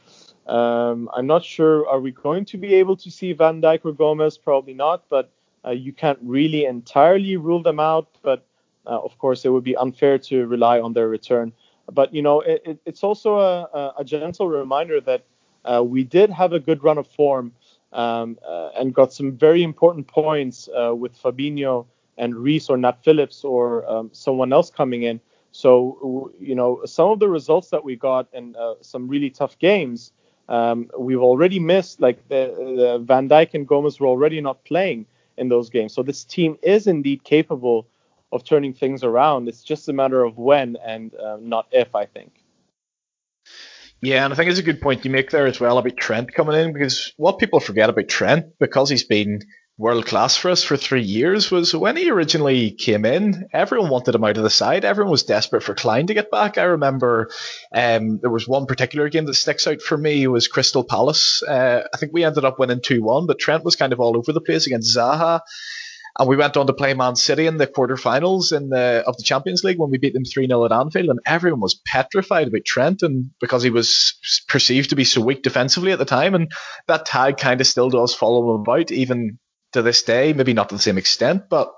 Um, 0.49 1.09
I'm 1.15 1.29
not 1.29 1.45
sure. 1.45 1.89
Are 1.89 2.01
we 2.01 2.11
going 2.11 2.45
to 2.47 2.59
be 2.59 2.75
able 2.75 2.97
to 2.97 3.11
see 3.11 3.33
Van 3.33 3.63
Dijk 3.63 3.85
or 3.85 3.93
Gomez? 3.93 4.37
Probably 4.37 4.75
not, 4.75 5.05
but 5.09 5.31
uh, 5.65 5.71
you 5.71 5.93
can't 5.93 6.19
really 6.23 6.65
entirely 6.65 7.37
rule 7.37 7.63
them 7.63 7.79
out. 7.79 8.09
But 8.23 8.45
uh, 8.85 8.99
of 8.99 9.17
course, 9.19 9.45
it 9.45 9.51
would 9.51 9.63
be 9.63 9.77
unfair 9.77 10.19
to 10.19 10.47
rely 10.47 10.81
on 10.81 10.93
their 10.93 11.09
return. 11.09 11.53
But 11.93 12.13
you 12.13 12.21
know, 12.21 12.41
it, 12.41 12.63
it, 12.67 12.79
it's 12.85 13.05
also 13.05 13.39
a, 13.39 13.95
a, 13.99 14.05
gentle 14.05 14.49
reminder 14.49 15.01
that 15.03 15.25
uh, 15.65 15.83
we 15.87 16.03
did 16.03 16.31
have 16.31 16.53
a 16.53 16.59
good 16.59 16.83
run 16.83 16.99
of 16.99 17.07
form 17.07 17.53
um, 17.93 18.39
uh, 18.47 18.71
and 18.77 18.93
got 18.93 19.13
some 19.13 19.33
very 19.33 19.63
important 19.63 20.09
points 20.09 20.69
with 20.75 21.17
Fabinho 21.17 21.87
and 22.19 22.35
Rhys 22.35 22.69
or 22.69 22.77
Nat 22.77 23.05
Phillips 23.05 23.45
or 23.45 23.89
um, 23.89 24.11
someone 24.13 24.53
else 24.53 24.69
coming 24.69 25.05
in. 25.05 25.21
So, 25.59 26.31
you 26.39 26.55
know, 26.55 26.83
some 26.85 27.11
of 27.11 27.19
the 27.19 27.29
results 27.29 27.71
that 27.71 27.83
we 27.83 27.97
got 27.97 28.29
in 28.33 28.55
uh, 28.55 28.75
some 28.81 29.09
really 29.09 29.29
tough 29.29 29.59
games, 29.59 30.13
um, 30.49 30.89
we've 30.97 31.21
already 31.21 31.59
missed. 31.59 32.01
Like 32.01 32.29
the, 32.29 32.55
the 32.77 33.05
Van 33.05 33.29
Dijk 33.29 33.55
and 33.55 33.67
Gomez 33.67 33.99
were 33.99 34.07
already 34.07 34.41
not 34.41 34.63
playing 34.63 35.07
in 35.37 35.49
those 35.49 35.69
games. 35.69 35.93
So 35.93 36.05
this 36.05 36.23
team 36.23 36.59
is 36.63 36.87
indeed 36.87 37.25
capable 37.25 37.89
of 38.31 38.45
turning 38.45 38.73
things 38.73 39.03
around. 39.03 39.49
It's 39.49 39.65
just 39.65 39.89
a 39.89 39.93
matter 39.93 40.23
of 40.23 40.39
when 40.39 40.77
and 40.77 41.13
uh, 41.17 41.39
not 41.41 41.67
if, 41.73 41.93
I 41.93 42.07
think. 42.07 42.45
Yeah, 44.01 44.25
and 44.25 44.33
I 44.33 44.37
think 44.37 44.51
it's 44.51 44.61
a 44.61 44.63
good 44.71 44.81
point 44.81 45.05
you 45.05 45.11
make 45.11 45.33
there 45.33 45.49
as 45.49 45.59
well 45.59 45.77
about 45.77 45.97
Trent 45.97 46.33
coming 46.33 46.55
in 46.55 46.73
because 46.73 47.13
what 47.17 47.41
people 47.41 47.59
forget 47.59 47.91
about 47.91 48.07
Trent 48.07 48.57
because 48.61 48.91
he's 48.91 49.03
been 49.03 49.41
world 49.79 50.07
class 50.07 50.37
for 50.37 50.51
us 50.51 50.65
for 50.65 50.77
three 50.77 51.03
years 51.03 51.53
was 51.53 51.73
when 51.73 51.97
he 51.97 52.11
originally 52.11 52.73
came 52.73 53.05
in, 53.05 53.49
everyone 53.53 53.89
wanted 53.89 54.17
him 54.17 54.25
out 54.25 54.37
of 54.37 54.43
the 54.43 54.51
side. 54.51 54.85
Everyone 54.85 55.13
was 55.13 55.23
desperate 55.23 55.63
for 55.63 55.75
Clyne 55.75 56.09
to 56.09 56.15
get 56.15 56.33
back. 56.33 56.59
I 56.59 56.65
remember 56.65 57.31
um, 57.73 58.19
there 58.19 58.31
was 58.31 58.49
one 58.49 58.67
particular 58.67 59.09
game 59.09 59.25
that 59.27 59.35
sticks 59.35 59.69
out 59.69 59.81
for 59.81 59.97
me 59.97 60.27
was 60.27 60.49
Crystal 60.49 60.83
Palace. 60.83 61.45
Uh, 61.45 61.85
I 61.95 61.97
think 61.97 62.13
we 62.13 62.25
ended 62.25 62.45
up 62.45 62.59
winning 62.59 62.81
2 62.83 63.03
1, 63.03 63.27
but 63.27 63.39
Trent 63.39 63.65
was 63.65 63.77
kind 63.77 63.93
of 63.93 64.01
all 64.01 64.17
over 64.17 64.33
the 64.33 64.41
place 64.41 64.67
against 64.67 64.97
Zaha. 64.97 65.41
And 66.19 66.29
we 66.29 66.37
went 66.37 66.57
on 66.57 66.67
to 66.67 66.73
play 66.73 66.95
Man 66.95 67.15
City 67.15 67.47
in 67.47 67.59
the 67.59 67.69
quarterfinals 67.69 68.53
in 68.53 68.71
the 68.71 69.05
of 69.07 69.17
the 69.17 69.23
Champions 69.23 69.63
League 69.63 69.79
when 69.79 69.91
we 69.91 69.99
beat 69.99 70.15
them 70.15 70.25
3 70.25 70.49
0 70.49 70.65
at 70.65 70.73
Anfield, 70.73 71.11
and 71.11 71.21
everyone 71.25 71.61
was 71.61 71.81
petrified 71.87 72.49
about 72.49 72.65
Trent 72.65 73.03
and 73.03 73.31
because 73.41 73.63
he 73.63 73.71
was 73.71 74.19
perceived 74.49 74.91
to 74.91 74.97
be 74.97 75.05
so 75.05 75.21
weak 75.21 75.45
defensively 75.45 75.93
at 75.93 76.01
the 76.01 76.05
time. 76.05 76.35
And 76.35 76.51
that 76.89 77.07
tag 77.07 77.37
kind 77.37 77.61
of 77.61 77.69
still 77.69 77.91
does 77.91 78.13
follow 78.13 78.57
him 78.57 78.63
about, 78.63 78.91
even 78.91 79.39
to 79.73 79.83
this 79.83 80.03
day. 80.03 80.33
Maybe 80.33 80.53
not 80.53 80.69
to 80.71 80.75
the 80.75 80.83
same 80.83 80.99
extent, 80.99 81.45
but 81.49 81.73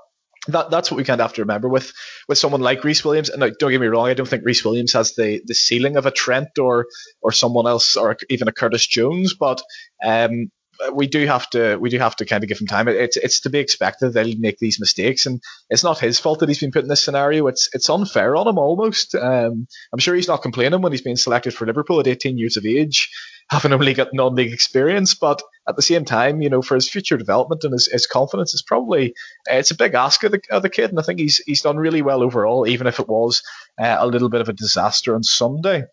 that 0.47 0.71
that's 0.71 0.91
what 0.91 0.97
we 0.97 1.05
kind 1.05 1.21
of 1.21 1.25
have 1.25 1.35
to 1.35 1.43
remember 1.43 1.69
with 1.69 1.93
with 2.29 2.39
someone 2.39 2.61
like 2.61 2.85
Rhys 2.85 3.05
Williams. 3.05 3.29
And 3.29 3.41
now, 3.41 3.51
don't 3.59 3.71
get 3.71 3.81
me 3.81 3.87
wrong, 3.89 4.09
I 4.09 4.15
don't 4.15 4.29
think 4.29 4.45
Rhys 4.45 4.65
Williams 4.65 4.93
has 4.95 5.15
the 5.15 5.43
the 5.45 5.55
ceiling 5.55 5.97
of 5.97 6.07
a 6.07 6.11
Trent 6.11 6.59
or 6.59 6.87
or 7.21 7.33
someone 7.33 7.67
else 7.67 7.97
or 7.97 8.17
even 8.29 8.49
a 8.49 8.53
Curtis 8.53 8.87
Jones, 8.87 9.35
but 9.35 9.63
um, 10.05 10.51
we 10.95 11.07
do 11.07 11.27
have 11.27 11.49
to 11.51 11.77
we 11.77 11.91
do 11.91 11.99
have 11.99 12.17
to 12.17 12.25
kind 12.25 12.43
of 12.43 12.49
give 12.49 12.59
him 12.59 12.67
time. 12.67 12.89
It's 12.89 13.17
it's 13.17 13.41
to 13.41 13.51
be 13.51 13.59
expected 13.59 14.15
that 14.15 14.27
he'll 14.27 14.39
make 14.39 14.59
these 14.59 14.81
mistakes, 14.81 15.27
and 15.27 15.43
it's 15.69 15.85
not 15.85 15.99
his 15.99 16.19
fault 16.19 16.41
that 16.41 16.49
he's 16.49 16.61
been 16.61 16.73
put 16.73 16.83
in 16.83 16.89
this 16.89 17.03
scenario. 17.03 17.47
It's 17.49 17.69
it's 17.73 17.91
unfair 17.91 18.37
on 18.37 18.49
him 18.49 18.59
almost. 18.59 19.15
Um, 19.15 19.67
I'm 19.93 19.99
sure 19.99 20.15
he's 20.15 20.29
not 20.29 20.43
complaining 20.43 20.81
when 20.81 20.93
he's 20.93 21.03
being 21.03 21.17
selected 21.17 21.55
for 21.55 21.67
Liverpool 21.67 22.01
at 22.01 22.07
18 22.07 22.39
years 22.39 22.57
of 22.57 22.65
age 22.65 23.11
having 23.51 23.73
only 23.73 23.95
got 23.95 24.15
non-league 24.15 24.53
experience. 24.53 25.15
But 25.15 25.43
at 25.69 25.77
the 25.77 25.83
same 25.83 26.05
time, 26.05 26.41
you 26.41 26.49
know, 26.49 26.63
for 26.63 26.77
his 26.77 26.89
future 26.89 27.17
development 27.17 27.65
and 27.65 27.73
his, 27.73 27.89
his 27.91 28.07
confidence, 28.07 28.55
it's 28.55 28.63
probably 28.63 29.15
uh, 29.51 29.57
it's 29.57 29.71
a 29.71 29.77
big 29.77 29.95
ask 29.95 30.23
of 30.25 30.33
the, 30.33 30.41
of 30.51 30.63
the 30.63 30.71
kid, 30.71 30.91
and 30.91 30.99
I 30.99 31.03
think 31.03 31.19
he's 31.19 31.39
he's 31.39 31.63
done 31.63 31.77
really 31.77 32.03
well 32.03 32.23
overall, 32.23 32.67
even 32.67 32.87
if 32.87 33.01
it 33.01 33.09
was 33.09 33.43
uh, 33.79 33.97
a 33.99 34.07
little 34.07 34.29
bit 34.29 34.41
of 34.41 34.49
a 34.49 34.55
disaster 34.55 35.15
on 35.15 35.23
Sunday. 35.23 35.85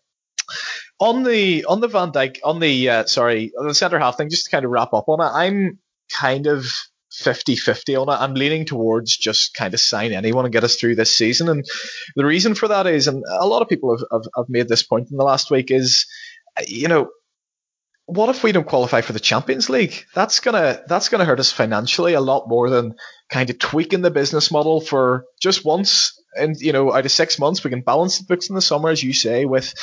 On 1.00 1.22
the 1.22 1.64
on 1.66 1.80
the 1.80 1.88
Van 1.88 2.10
Dijk 2.10 2.38
on 2.42 2.58
the 2.58 2.88
uh, 2.88 3.04
sorry 3.06 3.52
on 3.58 3.68
the 3.68 3.74
centre 3.74 3.98
half 3.98 4.16
thing, 4.16 4.30
just 4.30 4.46
to 4.46 4.50
kind 4.50 4.64
of 4.64 4.70
wrap 4.70 4.94
up 4.94 5.08
on 5.08 5.20
it, 5.20 5.30
I'm 5.32 5.78
kind 6.10 6.46
of 6.46 6.64
50-50 7.12 8.00
on 8.00 8.08
it. 8.08 8.20
I'm 8.20 8.34
leaning 8.34 8.64
towards 8.64 9.16
just 9.16 9.54
kind 9.54 9.74
of 9.74 9.80
sign 9.80 10.12
anyone 10.12 10.44
and 10.44 10.52
get 10.52 10.64
us 10.64 10.76
through 10.76 10.94
this 10.94 11.14
season. 11.16 11.48
And 11.48 11.64
the 12.16 12.24
reason 12.24 12.54
for 12.54 12.68
that 12.68 12.86
is, 12.86 13.08
and 13.08 13.24
a 13.28 13.46
lot 13.46 13.60
of 13.60 13.68
people 13.68 13.96
have, 13.96 14.06
have, 14.10 14.30
have 14.36 14.48
made 14.48 14.68
this 14.68 14.82
point 14.82 15.10
in 15.10 15.16
the 15.16 15.24
last 15.24 15.50
week, 15.50 15.70
is 15.70 16.06
you 16.66 16.88
know 16.88 17.10
what 18.08 18.30
if 18.30 18.42
we 18.42 18.52
don't 18.52 18.66
qualify 18.66 19.02
for 19.02 19.12
the 19.12 19.20
Champions 19.20 19.68
League? 19.68 20.06
That's 20.14 20.40
gonna 20.40 20.82
that's 20.86 21.10
gonna 21.10 21.26
hurt 21.26 21.40
us 21.40 21.52
financially 21.52 22.14
a 22.14 22.22
lot 22.22 22.48
more 22.48 22.70
than 22.70 22.94
kind 23.28 23.50
of 23.50 23.58
tweaking 23.58 24.00
the 24.00 24.10
business 24.10 24.50
model 24.50 24.80
for 24.80 25.26
just 25.42 25.62
once. 25.62 26.18
And 26.34 26.58
you 26.58 26.72
know, 26.72 26.90
out 26.90 27.04
of 27.04 27.12
six 27.12 27.38
months, 27.38 27.62
we 27.62 27.68
can 27.68 27.82
balance 27.82 28.18
the 28.18 28.24
books 28.24 28.48
in 28.48 28.54
the 28.54 28.62
summer, 28.62 28.88
as 28.88 29.02
you 29.02 29.12
say, 29.12 29.44
with 29.44 29.74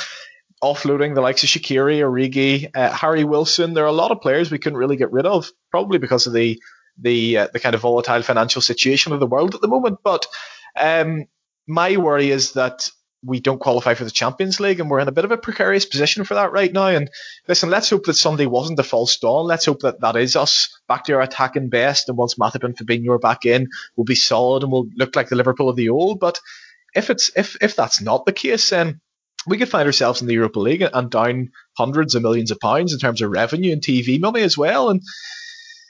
offloading 0.60 1.14
the 1.14 1.20
likes 1.20 1.44
of 1.44 1.50
Shaqiri, 1.50 2.00
Origi, 2.00 2.68
uh, 2.74 2.92
Harry 2.92 3.22
Wilson. 3.22 3.74
There 3.74 3.84
are 3.84 3.86
a 3.86 3.92
lot 3.92 4.10
of 4.10 4.20
players 4.20 4.50
we 4.50 4.58
couldn't 4.58 4.78
really 4.78 4.96
get 4.96 5.12
rid 5.12 5.26
of, 5.26 5.48
probably 5.70 5.98
because 5.98 6.26
of 6.26 6.32
the 6.32 6.60
the 6.98 7.38
uh, 7.38 7.48
the 7.52 7.60
kind 7.60 7.76
of 7.76 7.82
volatile 7.82 8.22
financial 8.22 8.60
situation 8.60 9.12
of 9.12 9.20
the 9.20 9.26
world 9.28 9.54
at 9.54 9.60
the 9.60 9.68
moment. 9.68 9.98
But 10.02 10.26
um, 10.76 11.26
my 11.68 11.96
worry 11.96 12.32
is 12.32 12.54
that 12.54 12.88
we 13.26 13.40
don't 13.40 13.60
qualify 13.60 13.94
for 13.94 14.04
the 14.04 14.10
Champions 14.10 14.60
League, 14.60 14.80
and 14.80 14.88
we're 14.88 15.00
in 15.00 15.08
a 15.08 15.12
bit 15.12 15.24
of 15.24 15.32
a 15.32 15.36
precarious 15.36 15.84
position 15.84 16.24
for 16.24 16.34
that 16.34 16.52
right 16.52 16.72
now. 16.72 16.86
And 16.86 17.10
listen, 17.48 17.70
let's 17.70 17.90
hope 17.90 18.04
that 18.04 18.14
Sunday 18.14 18.46
wasn't 18.46 18.78
a 18.78 18.84
false 18.84 19.16
dawn. 19.16 19.46
Let's 19.46 19.66
hope 19.66 19.80
that 19.80 20.00
that 20.00 20.16
is 20.16 20.36
us 20.36 20.78
back 20.88 21.04
to 21.04 21.14
our 21.14 21.22
attacking 21.22 21.68
best. 21.68 22.08
And 22.08 22.16
once 22.16 22.36
Matip 22.36 22.64
and 22.64 22.76
Fabinho 22.76 23.10
are 23.10 23.18
back 23.18 23.44
in, 23.44 23.68
we'll 23.96 24.04
be 24.04 24.14
solid 24.14 24.62
and 24.62 24.72
we'll 24.72 24.88
look 24.94 25.16
like 25.16 25.28
the 25.28 25.36
Liverpool 25.36 25.68
of 25.68 25.76
the 25.76 25.90
old. 25.90 26.20
But 26.20 26.40
if 26.94 27.10
it's 27.10 27.30
if 27.36 27.56
if 27.60 27.76
that's 27.76 28.00
not 28.00 28.24
the 28.24 28.32
case, 28.32 28.70
then 28.70 29.00
we 29.46 29.58
could 29.58 29.68
find 29.68 29.86
ourselves 29.86 30.20
in 30.20 30.26
the 30.26 30.34
Europa 30.34 30.60
League 30.60 30.82
and 30.82 31.10
down 31.10 31.50
hundreds 31.76 32.14
of 32.14 32.22
millions 32.22 32.50
of 32.50 32.60
pounds 32.60 32.92
in 32.92 32.98
terms 32.98 33.22
of 33.22 33.30
revenue 33.30 33.72
and 33.72 33.82
TV 33.82 34.20
money 34.20 34.42
as 34.42 34.56
well. 34.56 34.90
And 34.90 35.02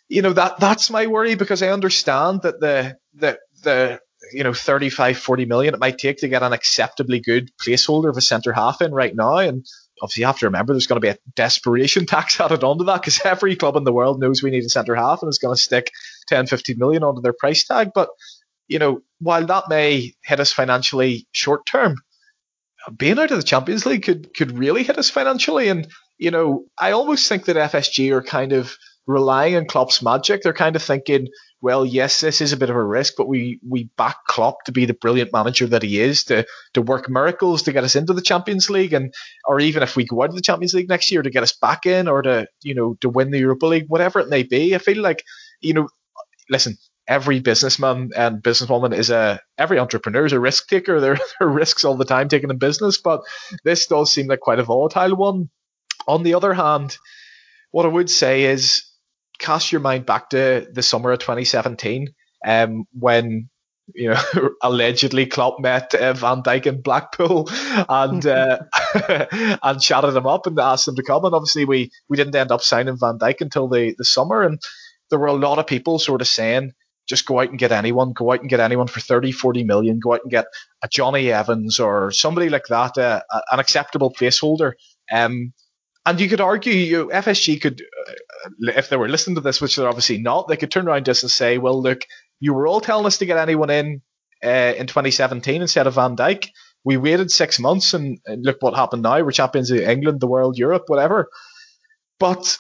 you 0.09 0.23
know 0.23 0.33
that 0.33 0.61
that's 0.61 0.91
my 0.91 1.07
worry 1.07 1.35
because 1.35 1.63
I 1.63 1.69
understand 1.69 2.43
that 2.43 2.61
the 2.61 2.97
the 3.15 3.39
the 3.63 4.01
you 4.33 4.45
know 4.45 4.53
35 4.53 5.19
40 5.19 5.45
million 5.47 5.75
it 5.75 5.81
might 5.81 5.99
take 5.99 6.19
to 6.19 6.29
get 6.29 6.43
an 6.43 6.53
acceptably 6.53 7.21
good 7.21 7.51
placeholder 7.59 8.11
of 8.11 8.17
a 8.17 8.21
centre 8.21 8.53
half 8.53 8.81
in 8.81 8.93
right 8.93 9.15
now. 9.15 9.39
And 9.39 9.67
obviously 10.03 10.23
you 10.23 10.27
have 10.27 10.39
to 10.41 10.47
remember 10.47 10.73
there's 10.73 10.87
going 10.87 11.01
to 11.01 11.07
be 11.07 11.11
a 11.11 11.19
desperation 11.35 12.07
tax 12.07 12.41
added 12.41 12.65
onto 12.65 12.85
that 12.85 13.01
because 13.01 13.21
every 13.25 13.57
club 13.57 13.77
in 13.77 13.85
the 13.85 13.93
world 13.93 14.21
knows 14.21 14.43
we 14.43 14.51
need 14.51 14.65
a 14.65 14.69
centre 14.69 14.95
half 14.95 15.23
and 15.23 15.29
it's 15.29 15.39
going 15.39 15.55
to 15.55 15.61
stick 15.61 15.91
10 16.29 16.47
15 16.47 16.79
million 16.79 17.03
onto 17.03 17.21
their 17.23 17.33
price 17.33 17.65
tag. 17.65 17.91
But 17.95 18.09
you 18.69 18.79
know 18.79 19.01
while 19.19 19.47
that 19.47 19.69
may 19.69 20.15
hit 20.25 20.41
us 20.41 20.53
financially 20.53 21.27
short 21.33 21.67
term 21.67 21.97
being 22.97 23.19
out 23.19 23.31
of 23.31 23.39
the 23.39 23.43
Champions 23.43 23.87
League 23.87 24.05
could 24.05 24.35
could 24.35 24.57
really 24.57 24.83
hit 24.83 24.99
us 24.99 25.11
financially. 25.11 25.69
And 25.69 25.89
you 26.19 26.31
know 26.31 26.65
I 26.79 26.93
almost 26.93 27.29
think 27.29 27.47
that 27.47 27.57
FSG 27.57 28.13
are 28.13 28.23
kind 28.23 28.53
of 28.53 28.77
relying 29.07 29.57
on 29.57 29.67
Klopp's 29.67 30.03
magic. 30.03 30.43
They're 30.43 30.53
kind 30.53 30.77
of 30.77 30.83
thinking, 30.83 31.29
well, 31.61 31.87
yes, 31.87 32.21
this 32.21 32.41
is 32.41 32.53
a 32.53 32.57
bit 32.57 32.71
of 32.71 32.77
a 32.77 32.85
risk, 32.85 33.15
but 33.17 33.29
we 33.29 33.61
we 33.67 33.89
back 33.97 34.17
Klopp 34.29 34.65
to 34.65 34.73
be 34.73 34.85
the 34.85 34.95
brilliant 34.95 35.33
manager 35.33 35.67
that 35.67 35.83
he 35.83 36.01
is 36.01 36.25
to 36.25 36.47
to 36.75 36.83
work 36.83 37.09
miracles 37.09 37.63
to 37.63 37.73
get 37.73 37.85
us 37.85 37.97
into 37.97 38.13
the 38.13 38.23
Champions 38.23 38.69
League, 38.69 38.93
and 38.93 39.13
or 39.47 39.61
even 39.61 39.83
if 39.83 39.97
we 39.97 40.05
go 40.05 40.23
out 40.23 40.31
of 40.31 40.35
the 40.35 40.43
Champions 40.43 40.75
League 40.75 40.89
next 40.89 41.11
year 41.11 41.23
to 41.23 41.31
get 41.31 41.43
us 41.43 41.57
back 41.57 41.87
in, 41.87 42.09
or 42.09 42.23
to 42.23 42.47
you 42.63 42.75
know 42.75 42.97
to 43.01 43.09
win 43.09 43.31
the 43.31 43.39
Europa 43.39 43.67
League, 43.67 43.87
whatever 43.89 44.21
it 44.21 44.29
may 44.29 44.43
be. 44.43 44.75
I 44.75 44.79
feel 44.79 45.01
like 45.01 45.25
you 45.61 45.75
know, 45.75 45.89
listen. 46.51 46.77
Every 47.09 47.39
businessman 47.39 48.11
and 48.17 48.43
businesswoman 48.43 48.93
is 48.93 49.11
a 49.11 49.39
every 49.57 49.79
entrepreneur 49.79 50.27
is 50.27 50.33
a 50.33 50.41
risk 50.41 50.67
taker. 50.67 50.99
There 51.01 51.17
are 51.41 51.49
risks 51.49 51.85
all 51.85 51.97
the 51.97 52.05
time 52.05 52.29
taking 52.29 52.51
in 52.51 52.59
business, 52.59 52.99
but 52.99 53.21
this 53.63 53.87
does 53.87 54.13
seem 54.13 54.27
like 54.27 54.41
quite 54.41 54.59
a 54.59 54.65
volatile 54.65 55.15
one. 55.15 55.49
On 56.09 56.25
the 56.25 56.35
other 56.35 56.53
hand, 56.53 56.97
what 57.71 57.87
I 57.87 57.91
would 57.91 58.11
say 58.11 58.45
is 58.45 58.86
cast 59.39 59.73
your 59.73 59.81
mind 59.81 60.07
back 60.07 60.31
to 60.31 60.67
the 60.73 60.83
summer 60.83 61.13
of 61.13 61.19
2017 61.19 62.09
um, 62.47 62.85
when 62.93 63.49
you 63.95 64.11
know 64.11 64.21
allegedly 64.63 65.27
Klopp 65.27 65.61
met 65.61 65.95
uh, 65.95 66.13
Van 66.13 66.43
Dijk 66.43 66.67
in 66.67 66.83
Blackpool 66.83 67.49
and 67.89 68.27
uh, 68.27 68.59
and 69.63 69.81
chatted 69.81 70.17
him 70.17 70.27
up 70.27 70.47
and 70.47 70.59
asked 70.59 70.89
him 70.89 70.97
to 70.97 71.03
come. 71.03 71.25
And 71.25 71.35
obviously 71.35 71.65
we 71.65 71.91
we 72.09 72.17
didn't 72.17 72.37
end 72.37 72.53
up 72.53 72.63
signing 72.63 72.99
Van 72.99 73.19
Dijk 73.19 73.41
until 73.41 73.69
the 73.69 73.95
the 73.97 74.05
summer. 74.05 74.43
And 74.43 74.61
there 75.11 75.19
were 75.19 75.27
a 75.27 75.33
lot 75.33 75.59
of 75.59 75.67
people 75.67 75.99
sort 75.99 76.21
of 76.21 76.29
saying 76.29 76.73
just 77.07 77.27
go 77.27 77.41
out 77.41 77.51
and 77.51 77.59
get 77.59 77.73
anyone. 77.73 78.13
Go 78.13 78.33
out 78.33 78.41
and 78.41 78.51
get 78.51 78.61
anyone 78.61 78.89
for 78.89 79.01
30 79.01 79.33
40 79.33 79.65
million. 79.65 80.01
Go 80.01 80.15
out 80.15 80.23
and 80.23 80.31
get 80.31 80.47
a 80.83 80.89
Jonny 80.89 81.31
Evans 81.31 81.79
or 81.79 82.11
somebody 82.11 82.49
like 82.49 82.67
that 82.69 82.99
uh, 82.99 83.21
an 83.51 83.61
acceptable 83.61 84.13
placeholder. 84.13 84.73
Um, 85.13 85.53
and 86.07 86.21
you 86.21 86.29
could 86.29 86.41
argue, 86.41 86.73
you 86.73 87.07
FSG 87.09 87.61
could, 87.61 87.83
uh, 87.83 88.13
if 88.77 88.89
they 88.89 88.97
were 88.97 89.09
listening 89.09 89.35
to 89.35 89.41
this, 89.41 89.61
which 89.61 89.75
they're 89.75 89.89
obviously 89.89 90.19
not, 90.19 90.47
they 90.47 90.57
could 90.57 90.71
turn 90.71 90.87
around 90.87 91.05
just 91.05 91.25
and 91.25 91.31
say, 91.31 91.59
well, 91.59 91.83
look, 91.83 92.03
you 92.39 92.55
were 92.55 92.69
all 92.69 92.81
telling 92.81 93.07
us 93.07 93.19
to 93.19 93.27
get 93.27 93.39
anyone 93.39 93.71
in 93.71 94.03
uh, 94.45 94.75
in 94.77 94.87
2017 94.87 95.63
instead 95.63 95.89
of 95.89 95.95
Van 95.95 96.17
Dijk. 96.17 96.51
We 96.85 96.97
waited 96.97 97.33
six 97.33 97.59
months, 97.59 97.93
and, 97.95 98.21
and 98.25 98.45
look 98.45 98.59
what 98.61 98.77
happened 98.77 99.03
now. 99.03 99.21
We're 99.21 99.33
champions 99.33 99.73
of 99.73 99.81
England, 99.81 100.21
the 100.21 100.29
world, 100.29 100.57
Europe, 100.57 100.85
whatever. 100.87 101.29
But 102.21 102.57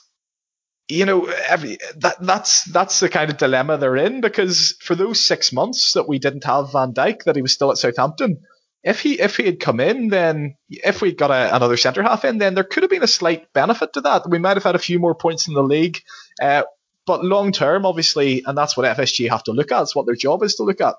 you 0.88 1.04
know, 1.04 1.26
every 1.26 1.78
that 1.96 2.16
that's 2.20 2.64
that's 2.64 2.98
the 2.98 3.08
kind 3.08 3.30
of 3.30 3.36
dilemma 3.36 3.76
they're 3.76 3.96
in 3.96 4.20
because 4.20 4.76
for 4.80 4.96
those 4.96 5.22
six 5.22 5.52
months 5.52 5.92
that 5.92 6.08
we 6.08 6.18
didn't 6.18 6.44
have 6.44 6.72
Van 6.72 6.92
Dijk, 6.92 7.24
that 7.24 7.36
he 7.36 7.42
was 7.42 7.52
still 7.52 7.70
at 7.70 7.78
Southampton, 7.78 8.40
if 8.86 9.00
he 9.00 9.14
if 9.20 9.36
he 9.36 9.44
had 9.44 9.58
come 9.58 9.80
in, 9.80 10.08
then 10.08 10.56
if 10.70 11.02
we'd 11.02 11.18
got 11.18 11.32
a, 11.32 11.54
another 11.56 11.76
centre 11.76 12.04
half 12.04 12.24
in, 12.24 12.38
then 12.38 12.54
there 12.54 12.62
could 12.62 12.84
have 12.84 12.90
been 12.90 13.02
a 13.02 13.08
slight 13.08 13.52
benefit 13.52 13.94
to 13.94 14.00
that. 14.02 14.30
We 14.30 14.38
might 14.38 14.56
have 14.56 14.62
had 14.62 14.76
a 14.76 14.86
few 14.88 15.00
more 15.00 15.16
points 15.16 15.48
in 15.48 15.54
the 15.54 15.62
league. 15.62 15.98
Uh, 16.40 16.62
but 17.04 17.24
long 17.24 17.50
term, 17.50 17.84
obviously, 17.84 18.44
and 18.46 18.56
that's 18.56 18.76
what 18.76 18.96
FSG 18.96 19.28
have 19.28 19.42
to 19.44 19.52
look 19.52 19.72
at. 19.72 19.82
It's 19.82 19.96
what 19.96 20.06
their 20.06 20.14
job 20.14 20.44
is 20.44 20.54
to 20.56 20.62
look 20.62 20.80
at. 20.80 20.94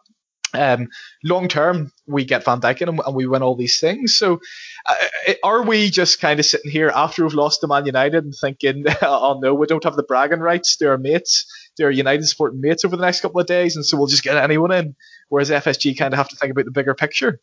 Um, 0.54 0.90
long 1.24 1.48
term, 1.48 1.94
we 2.06 2.26
get 2.26 2.44
Van 2.44 2.60
Dijk 2.60 2.82
in 2.82 2.90
and, 2.90 3.02
and 3.06 3.16
we 3.16 3.26
win 3.26 3.42
all 3.42 3.56
these 3.56 3.80
things. 3.80 4.16
So, 4.18 4.42
uh, 4.86 5.34
are 5.44 5.64
we 5.64 5.90
just 5.90 6.20
kind 6.20 6.42
of 6.42 6.46
sitting 6.46 6.72
here 6.72 6.92
after 6.94 7.24
we've 7.24 7.34
lost 7.34 7.62
to 7.62 7.68
Man 7.68 7.86
United 7.86 8.26
and 8.26 8.36
thinking, 8.36 8.84
oh 9.02 9.40
no, 9.42 9.54
we 9.54 9.66
don't 9.66 9.84
have 9.86 9.96
the 9.96 10.04
bragging 10.04 10.40
rights 10.40 10.76
to 10.78 10.90
our 10.90 10.98
mates, 10.98 11.46
to 11.78 11.86
our 11.86 11.92
United 11.92 12.28
supporting 12.28 12.60
mates 12.60 12.84
over 12.84 12.98
the 12.98 13.06
next 13.06 13.22
couple 13.22 13.40
of 13.40 13.48
days, 13.48 13.78
and 13.78 13.86
so 13.86 13.96
we'll 13.96 14.08
just 14.08 14.24
get 14.24 14.36
anyone 14.36 14.74
in? 14.74 14.96
Whereas 15.30 15.50
FSG 15.50 15.98
kind 15.98 16.14
of 16.14 16.18
have 16.18 16.30
to 16.30 16.36
think 16.36 16.52
about 16.52 16.66
the 16.66 16.72
bigger 16.72 16.94
picture. 16.94 17.40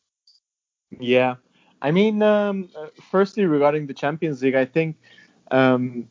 Yeah, 1.00 1.36
I 1.82 1.90
mean, 1.90 2.22
um, 2.22 2.68
uh, 2.76 2.86
firstly 3.10 3.46
regarding 3.46 3.86
the 3.86 3.94
Champions 3.94 4.42
League, 4.42 4.54
I 4.54 4.64
think 4.64 4.96
um, 5.50 6.08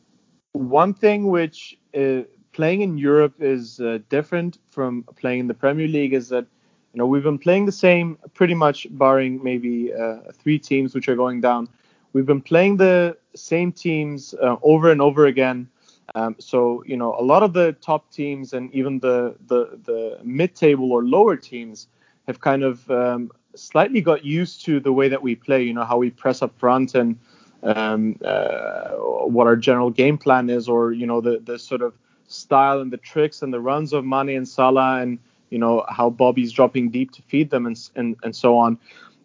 one 0.52 0.94
thing 0.94 1.28
which 1.28 1.78
uh, 1.96 2.22
playing 2.52 2.82
in 2.82 2.96
Europe 2.98 3.34
is 3.40 3.80
uh, 3.80 3.98
different 4.08 4.58
from 4.70 5.04
playing 5.16 5.40
in 5.40 5.46
the 5.48 5.54
Premier 5.54 5.88
League 5.88 6.14
is 6.14 6.28
that 6.28 6.46
you 6.92 6.98
know 6.98 7.06
we've 7.06 7.22
been 7.24 7.38
playing 7.38 7.66
the 7.66 7.72
same 7.72 8.18
pretty 8.34 8.54
much, 8.54 8.86
barring 8.90 9.42
maybe 9.42 9.92
uh, 9.92 10.18
three 10.32 10.58
teams 10.58 10.94
which 10.94 11.08
are 11.08 11.16
going 11.16 11.40
down. 11.40 11.68
We've 12.12 12.26
been 12.26 12.42
playing 12.42 12.76
the 12.76 13.16
same 13.34 13.72
teams 13.72 14.34
uh, 14.40 14.56
over 14.62 14.90
and 14.90 15.00
over 15.00 15.26
again. 15.26 15.68
Um, 16.14 16.36
so 16.38 16.84
you 16.86 16.96
know 16.96 17.16
a 17.18 17.22
lot 17.22 17.42
of 17.42 17.52
the 17.52 17.72
top 17.80 18.12
teams 18.12 18.52
and 18.52 18.72
even 18.72 19.00
the 19.00 19.36
the, 19.48 19.80
the 19.84 20.18
mid-table 20.22 20.92
or 20.92 21.02
lower 21.02 21.36
teams 21.36 21.88
have 22.28 22.40
kind 22.40 22.62
of 22.62 22.88
um, 22.90 23.32
slightly 23.56 24.00
got 24.00 24.24
used 24.24 24.64
to 24.64 24.80
the 24.80 24.92
way 24.92 25.08
that 25.08 25.22
we 25.22 25.34
play. 25.34 25.62
You 25.62 25.72
know 25.74 25.84
how 25.84 25.98
we 25.98 26.10
press 26.10 26.42
up 26.42 26.58
front 26.58 26.94
and 26.94 27.18
um, 27.62 28.18
uh, 28.24 28.90
what 29.26 29.46
our 29.46 29.56
general 29.56 29.90
game 29.90 30.18
plan 30.18 30.50
is, 30.50 30.68
or 30.68 30.92
you 30.92 31.06
know 31.06 31.20
the 31.20 31.40
the 31.44 31.58
sort 31.58 31.82
of 31.82 31.94
style 32.26 32.80
and 32.80 32.92
the 32.92 32.96
tricks 32.96 33.42
and 33.42 33.52
the 33.52 33.60
runs 33.60 33.92
of 33.92 34.04
Mane 34.04 34.30
and 34.30 34.48
Salah, 34.48 35.00
and 35.00 35.18
you 35.50 35.58
know 35.58 35.84
how 35.88 36.10
Bobby's 36.10 36.52
dropping 36.52 36.90
deep 36.90 37.12
to 37.12 37.22
feed 37.22 37.50
them 37.50 37.66
and 37.66 37.78
and, 37.96 38.16
and 38.22 38.36
so 38.36 38.56
on. 38.56 38.78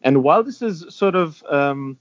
And 0.04 0.24
while 0.24 0.44
this 0.44 0.62
is 0.62 0.86
sort 0.90 1.16
of 1.16 1.44
um, 1.50 1.98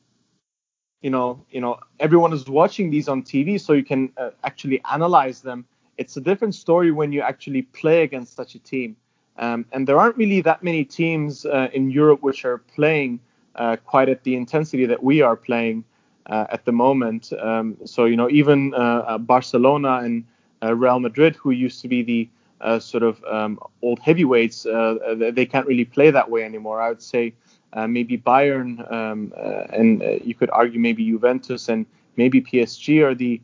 you 1.02 1.10
know 1.10 1.44
you 1.50 1.60
know 1.60 1.78
everyone 1.98 2.32
is 2.32 2.48
watching 2.48 2.90
these 2.90 3.08
on 3.08 3.22
TV, 3.22 3.60
so 3.60 3.72
you 3.72 3.84
can 3.84 4.12
uh, 4.16 4.30
actually 4.44 4.80
analyze 4.90 5.40
them. 5.40 5.64
It's 5.96 6.16
a 6.16 6.20
different 6.20 6.54
story 6.54 6.92
when 6.92 7.10
you 7.10 7.22
actually 7.22 7.62
play 7.62 8.02
against 8.02 8.36
such 8.36 8.54
a 8.54 8.60
team. 8.60 8.96
Um, 9.38 9.64
and 9.72 9.86
there 9.86 9.98
aren't 9.98 10.16
really 10.16 10.40
that 10.42 10.62
many 10.62 10.84
teams 10.84 11.46
uh, 11.46 11.68
in 11.72 11.90
Europe 11.90 12.22
which 12.22 12.44
are 12.44 12.58
playing 12.58 13.20
uh, 13.54 13.76
quite 13.84 14.08
at 14.08 14.24
the 14.24 14.34
intensity 14.34 14.86
that 14.86 15.02
we 15.02 15.20
are 15.20 15.36
playing 15.36 15.84
uh, 16.26 16.46
at 16.50 16.64
the 16.64 16.72
moment. 16.72 17.32
Um, 17.40 17.76
so, 17.84 18.04
you 18.04 18.16
know, 18.16 18.28
even 18.30 18.74
uh, 18.74 18.76
uh, 18.76 19.18
Barcelona 19.18 20.00
and 20.04 20.24
uh, 20.62 20.74
Real 20.74 21.00
Madrid, 21.00 21.36
who 21.36 21.50
used 21.50 21.80
to 21.82 21.88
be 21.88 22.02
the 22.02 22.80
sort 22.80 23.02
of 23.02 23.22
um, 23.24 23.58
old 23.82 23.98
heavyweights, 24.00 24.64
they 24.64 25.46
can't 25.46 25.66
really 25.66 25.84
play 25.84 26.10
that 26.10 26.28
way 26.30 26.44
anymore. 26.44 26.80
I 26.80 26.88
would 26.88 27.02
say 27.02 27.34
maybe 27.74 28.18
Bayern 28.18 28.90
um, 28.92 29.32
and 29.70 30.02
you 30.24 30.34
could 30.34 30.50
argue 30.50 30.80
maybe 30.80 31.04
Juventus 31.04 31.68
and 31.68 31.86
maybe 32.16 32.40
PSG 32.40 33.02
are 33.02 33.14
the 33.14 33.40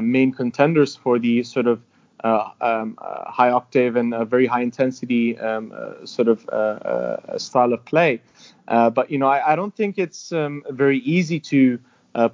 main 0.00 0.32
contenders 0.32 0.96
for 0.96 1.18
the 1.18 1.42
sort 1.42 1.66
of 1.66 1.80
um, 2.60 2.98
uh, 2.98 3.30
high 3.30 3.50
octave 3.50 3.96
and 3.96 4.14
a 4.14 4.24
very 4.24 4.46
high 4.46 4.62
intensity 4.62 5.38
um, 5.38 5.72
uh, 5.76 6.04
sort 6.04 6.28
of 6.28 6.40
style 7.40 7.72
of 7.72 7.84
play. 7.84 8.20
but 8.66 9.10
you 9.10 9.18
know, 9.18 9.28
I, 9.28 9.52
I 9.52 9.56
don't 9.56 9.74
think 9.74 9.98
it's 9.98 10.32
um, 10.32 10.64
very 10.70 10.98
easy 10.98 11.40
to 11.40 11.78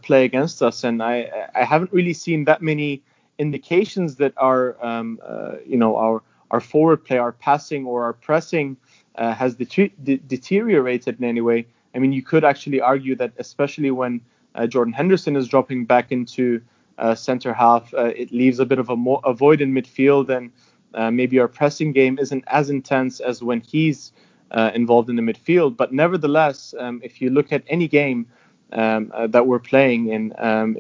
play 0.03 0.25
against 0.25 0.63
us, 0.63 0.85
and 0.85 1.03
I 1.03 1.15
I 1.55 1.65
haven't 1.65 1.93
really 1.93 2.15
seen 2.15 2.45
that 2.45 2.63
many 2.63 3.03
indications 3.39 4.17
that 4.17 4.33
our 4.37 4.77
um, 4.85 5.19
you 5.67 5.77
know 5.77 5.97
our 5.97 6.23
our 6.51 6.61
forward 6.61 7.05
play, 7.05 7.19
our 7.19 7.33
passing 7.33 7.87
or 7.87 8.05
our 8.05 8.13
pressing 8.13 8.77
has 9.17 9.55
de- 9.55 9.93
de- 10.05 10.23
deteriorated 10.35 11.19
in 11.19 11.25
any 11.25 11.41
way. 11.41 11.67
I 11.95 11.99
mean, 11.99 12.13
you 12.13 12.23
could 12.23 12.45
actually 12.45 12.81
argue 12.81 13.15
that, 13.17 13.33
especially 13.39 13.91
when 13.91 14.21
uh, 14.55 14.67
Jordan 14.67 14.93
Henderson 14.93 15.37
is 15.37 15.49
dropping 15.49 15.85
back 15.85 16.13
into 16.13 16.61
uh, 17.03 17.15
center 17.15 17.53
half. 17.53 17.93
Uh, 17.95 18.13
it 18.23 18.33
leaves 18.33 18.61
a 18.61 18.67
bit 18.67 18.79
of 18.79 18.89
a, 18.89 18.97
mo- 18.97 19.21
a 19.25 19.35
void 19.35 19.61
in 19.61 19.75
midfield, 19.75 20.31
and 20.31 20.53
uh, 20.95 21.11
maybe 21.11 21.39
our 21.41 21.49
pressing 21.49 21.93
game 21.93 22.19
isn't 22.19 22.45
as 22.47 22.71
intense 22.71 23.21
as 23.21 23.43
when 23.43 23.61
he's 23.61 24.13
uh, 24.53 24.71
involved 24.75 25.11
in 25.11 25.17
the 25.17 25.23
midfield. 25.23 25.77
But 25.77 25.93
nevertheless, 25.93 26.75
um, 26.79 27.01
if 27.03 27.21
you 27.21 27.31
look 27.31 27.53
at 27.53 27.65
any 27.69 27.89
game, 27.89 28.27
um, 28.73 29.11
uh, 29.15 29.27
that 29.27 29.47
we're 29.47 29.59
playing 29.59 30.09
in. 30.09 30.33
Um, 30.39 30.77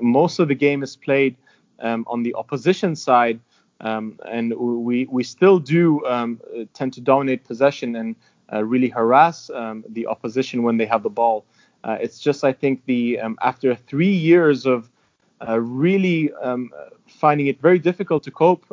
most 0.00 0.38
of 0.38 0.48
the 0.48 0.54
game 0.54 0.82
is 0.82 0.96
played 0.96 1.36
um, 1.80 2.06
on 2.08 2.22
the 2.22 2.34
opposition 2.34 2.96
side, 2.96 3.40
um, 3.80 4.18
and 4.26 4.54
we 4.56 5.04
we 5.06 5.22
still 5.22 5.58
do 5.58 6.04
um, 6.06 6.40
tend 6.72 6.94
to 6.94 7.00
dominate 7.02 7.44
possession 7.44 7.94
and 7.96 8.16
uh, 8.52 8.64
really 8.64 8.88
harass 8.88 9.48
the 9.90 10.06
opposition 10.06 10.62
when 10.62 10.78
they 10.78 10.86
have 10.86 11.02
the 11.02 11.10
ball. 11.10 11.44
Uh, 11.84 11.98
it's 12.00 12.18
just 12.20 12.42
I 12.42 12.52
think 12.52 12.82
the 12.86 13.20
after 13.42 13.74
three 13.74 14.14
years 14.14 14.64
of 14.64 14.90
uh, 15.46 15.58
really 15.60 16.30
finding 17.06 17.46
it 17.46 17.60
very 17.60 17.78
difficult 17.78 18.22
to 18.24 18.30
cope 18.30 18.64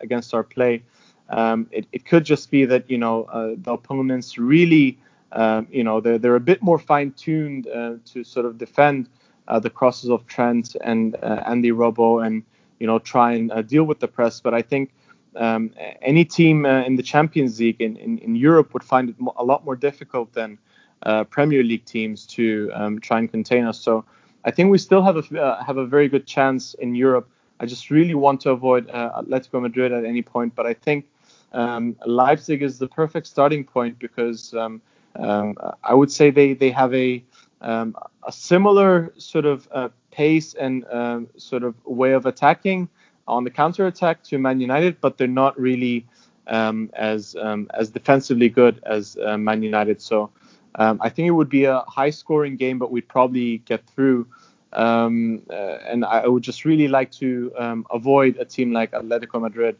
against 0.00 0.34
our 0.34 0.42
play. 0.42 0.82
It, 1.30 1.86
it, 1.92 2.04
could 2.04 2.24
just 2.24 2.50
be 2.50 2.64
that 2.64 2.90
you 2.90 2.98
know 2.98 3.24
uh, 3.24 3.54
the 3.56 3.72
opponents 3.72 4.38
really 4.38 4.98
um, 5.32 5.68
you 5.70 5.84
know, 5.84 6.00
they're, 6.00 6.18
they're 6.18 6.34
a 6.34 6.40
bit 6.40 6.60
more 6.60 6.78
fine-tuned 6.78 7.68
uh, 7.68 7.94
to 8.06 8.24
sort 8.24 8.46
of 8.46 8.58
defend 8.58 9.08
the 9.62 9.70
crosses 9.70 10.10
of 10.10 10.26
Trent 10.26 10.76
and 10.82 11.16
Andy 11.22 11.70
Robbo 11.70 12.24
and, 12.24 12.44
you 12.80 12.86
know, 12.86 12.98
try 12.98 13.32
and 13.32 13.68
deal 13.68 13.84
with 13.84 14.00
the 14.00 14.08
press. 14.08 14.40
But 14.40 14.54
I 14.54 14.62
think 14.62 14.90
um, 15.36 15.72
any 16.02 16.24
team 16.24 16.66
uh, 16.66 16.82
in 16.82 16.96
the 16.96 17.02
Champions 17.02 17.60
League 17.60 17.80
in, 17.80 17.96
in, 17.96 18.18
in, 18.18 18.34
Europe 18.34 18.72
would 18.72 18.82
find 18.82 19.10
it 19.10 19.16
a 19.36 19.44
lot 19.44 19.64
more 19.64 19.76
difficult 19.76 20.32
than 20.32 20.58
uh, 21.04 21.24
Premier 21.24 21.62
League 21.62 21.84
teams 21.84 22.26
to 22.26 22.70
um, 22.74 23.00
try 23.00 23.18
and 23.18 23.30
contain 23.30 23.64
us. 23.64 23.80
So 23.80 24.04
I 24.44 24.50
think 24.50 24.70
we 24.70 24.78
still 24.78 25.02
have 25.02 25.16
a, 25.16 25.62
have 25.64 25.76
a 25.76 25.86
very 25.86 26.08
good 26.08 26.26
chance 26.26 26.74
in 26.74 26.94
Europe. 26.94 27.28
I 27.60 27.66
just 27.66 27.90
really 27.90 28.14
want 28.14 28.40
to 28.42 28.50
avoid 28.50 28.88
Atletico 28.88 29.60
Madrid 29.60 29.92
at 29.92 30.04
any 30.04 30.22
point. 30.22 30.54
But 30.54 30.66
I 30.66 30.74
think 30.74 31.04
um, 31.52 31.96
Leipzig 32.06 32.62
is 32.62 32.78
the 32.78 32.88
perfect 32.88 33.26
starting 33.26 33.64
point 33.64 33.98
because 33.98 34.54
um, 34.54 34.80
um, 35.16 35.56
I 35.84 35.94
would 35.94 36.10
say 36.10 36.30
they 36.30 36.54
they 36.54 36.70
have 36.70 36.94
a 36.94 37.22
um, 37.60 37.94
a 38.26 38.32
similar 38.32 39.12
sort 39.18 39.44
of 39.44 39.68
uh, 39.72 39.88
pace 40.10 40.54
and 40.54 40.84
um, 40.90 41.28
sort 41.36 41.62
of 41.62 41.74
way 41.84 42.12
of 42.12 42.24
attacking 42.26 42.88
on 43.28 43.44
the 43.44 43.50
counter 43.50 43.86
attack 43.86 44.22
to 44.24 44.38
Man 44.38 44.60
United, 44.60 45.00
but 45.00 45.18
they're 45.18 45.26
not 45.26 45.58
really 45.60 46.06
um, 46.46 46.90
as 46.94 47.36
as 47.74 47.90
defensively 47.90 48.48
good 48.48 48.80
as 48.86 49.18
uh, 49.24 49.36
Man 49.36 49.62
United. 49.62 50.00
So 50.00 50.30
um, 50.76 50.98
I 51.02 51.08
think 51.08 51.26
it 51.28 51.32
would 51.32 51.48
be 51.48 51.64
a 51.64 51.80
high 51.88 52.10
scoring 52.10 52.56
game, 52.56 52.78
but 52.78 52.90
we'd 52.90 53.08
probably 53.08 53.58
get 53.58 53.86
through. 53.86 54.26
Um, 54.72 55.42
uh, 55.50 55.78
and 55.88 56.04
I 56.04 56.28
would 56.28 56.44
just 56.44 56.64
really 56.64 56.86
like 56.86 57.10
to 57.12 57.52
avoid 57.90 58.36
a 58.38 58.44
team 58.44 58.72
like 58.72 58.92
Atletico 58.92 59.40
Madrid 59.40 59.76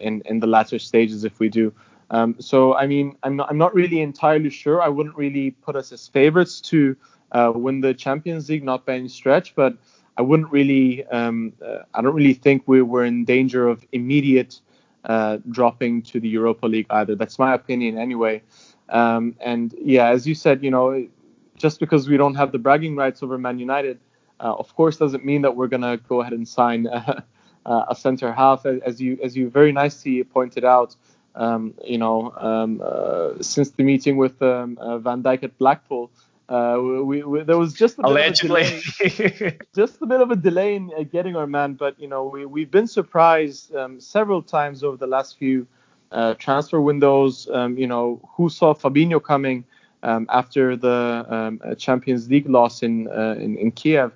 in 0.00 0.22
in 0.24 0.40
the 0.40 0.46
latter 0.46 0.78
stages 0.78 1.24
if 1.24 1.38
we 1.38 1.48
do. 1.48 1.72
Um, 2.10 2.36
so 2.38 2.74
I 2.74 2.86
mean, 2.86 3.16
I'm 3.22 3.36
not, 3.36 3.50
I'm 3.50 3.58
not 3.58 3.74
really 3.74 4.00
entirely 4.00 4.50
sure. 4.50 4.82
I 4.82 4.88
wouldn't 4.88 5.16
really 5.16 5.50
put 5.50 5.76
us 5.76 5.92
as 5.92 6.08
favorites 6.08 6.60
to 6.62 6.96
uh, 7.32 7.52
win 7.54 7.80
the 7.80 7.94
Champions 7.94 8.48
League, 8.48 8.64
not 8.64 8.86
by 8.86 8.94
any 8.94 9.08
stretch, 9.08 9.54
but 9.54 9.76
I 10.16 10.22
wouldn't 10.22 10.50
really, 10.50 11.04
um, 11.06 11.52
uh, 11.64 11.80
I 11.94 12.02
don't 12.02 12.14
really 12.14 12.34
think 12.34 12.62
we 12.66 12.82
were 12.82 13.04
in 13.04 13.24
danger 13.24 13.68
of 13.68 13.84
immediate 13.92 14.60
uh, 15.04 15.38
dropping 15.50 16.02
to 16.02 16.20
the 16.20 16.28
Europa 16.28 16.66
League 16.66 16.86
either. 16.90 17.14
That's 17.14 17.38
my 17.38 17.54
opinion 17.54 17.98
anyway. 17.98 18.42
Um, 18.88 19.36
and 19.40 19.74
yeah, 19.80 20.08
as 20.08 20.26
you 20.26 20.34
said, 20.34 20.62
you 20.62 20.70
know, 20.70 21.08
just 21.56 21.80
because 21.80 22.08
we 22.08 22.16
don't 22.16 22.34
have 22.34 22.52
the 22.52 22.58
bragging 22.58 22.96
rights 22.96 23.22
over 23.22 23.38
Man 23.38 23.58
United, 23.58 23.98
uh, 24.40 24.54
of 24.54 24.74
course, 24.74 24.96
doesn't 24.96 25.24
mean 25.24 25.42
that 25.42 25.56
we're 25.56 25.66
gonna 25.66 25.96
go 25.96 26.20
ahead 26.20 26.32
and 26.32 26.46
sign 26.46 26.86
a 27.66 27.94
center 27.94 28.32
half, 28.32 28.64
as 28.64 29.00
you 29.00 29.18
as 29.22 29.36
you 29.36 29.50
very 29.50 29.72
nicely 29.72 30.22
pointed 30.24 30.64
out 30.64 30.96
um, 31.38 31.74
you 31.84 31.98
know, 31.98 32.32
um, 32.36 32.82
uh, 32.84 33.40
since 33.40 33.70
the 33.70 33.84
meeting 33.84 34.16
with 34.16 34.40
um, 34.42 34.76
uh, 34.80 34.98
Van 34.98 35.22
Dijk 35.22 35.44
at 35.44 35.56
Blackpool, 35.56 36.10
uh, 36.48 36.78
we, 36.80 37.22
we, 37.22 37.42
there 37.42 37.58
was 37.58 37.74
just 37.74 37.98
a 37.98 38.02
bit 38.02 38.10
allegedly 38.10 38.62
of 38.62 38.84
a 39.00 39.08
delay, 39.08 39.58
just 39.74 40.02
a 40.02 40.06
bit 40.06 40.20
of 40.20 40.30
a 40.30 40.36
delay 40.36 40.74
in 40.74 40.90
uh, 40.96 41.02
getting 41.04 41.36
our 41.36 41.46
man. 41.46 41.74
But 41.74 42.00
you 42.00 42.08
know, 42.08 42.24
we 42.24 42.44
we've 42.44 42.70
been 42.70 42.86
surprised 42.86 43.74
um, 43.74 44.00
several 44.00 44.42
times 44.42 44.82
over 44.82 44.96
the 44.96 45.06
last 45.06 45.38
few 45.38 45.66
uh, 46.12 46.34
transfer 46.34 46.80
windows. 46.80 47.48
Um, 47.52 47.76
you 47.76 47.86
know, 47.86 48.20
who 48.36 48.48
saw 48.48 48.74
Fabinho 48.74 49.22
coming 49.22 49.64
um, 50.02 50.26
after 50.30 50.76
the 50.76 51.58
uh, 51.64 51.74
Champions 51.74 52.28
League 52.28 52.48
loss 52.48 52.82
in 52.82 53.08
in, 53.08 53.56
in, 53.56 53.70
Kiev? 53.72 54.12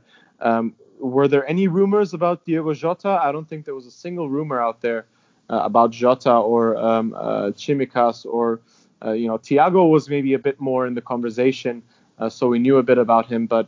were 0.99 1.27
there 1.27 1.45
any 1.49 1.67
rumors 1.67 2.15
about 2.15 2.45
Diego 2.45 2.73
Jota? 2.73 3.19
I 3.21 3.33
don't 3.33 3.49
think 3.49 3.65
there 3.65 3.75
was 3.75 3.87
a 3.87 3.91
single 3.91 4.29
rumor 4.29 4.61
out 4.61 4.81
there. 4.81 5.07
Uh, 5.51 5.61
about 5.65 5.91
Jota 5.91 6.33
or 6.33 6.79
um, 6.79 7.13
uh, 7.15 7.51
Tsimikas 7.51 8.25
or 8.25 8.61
uh, 9.05 9.11
you 9.11 9.27
know 9.27 9.37
Thiago 9.37 9.91
was 9.91 10.09
maybe 10.09 10.33
a 10.33 10.39
bit 10.39 10.59
more 10.61 10.87
in 10.87 10.95
the 10.95 11.03
conversation, 11.03 11.83
so 12.31 12.47
we 12.47 12.59
knew 12.59 12.79
a 12.79 12.83
bit 12.83 12.97
about 12.97 13.27
him. 13.27 13.47
But 13.47 13.67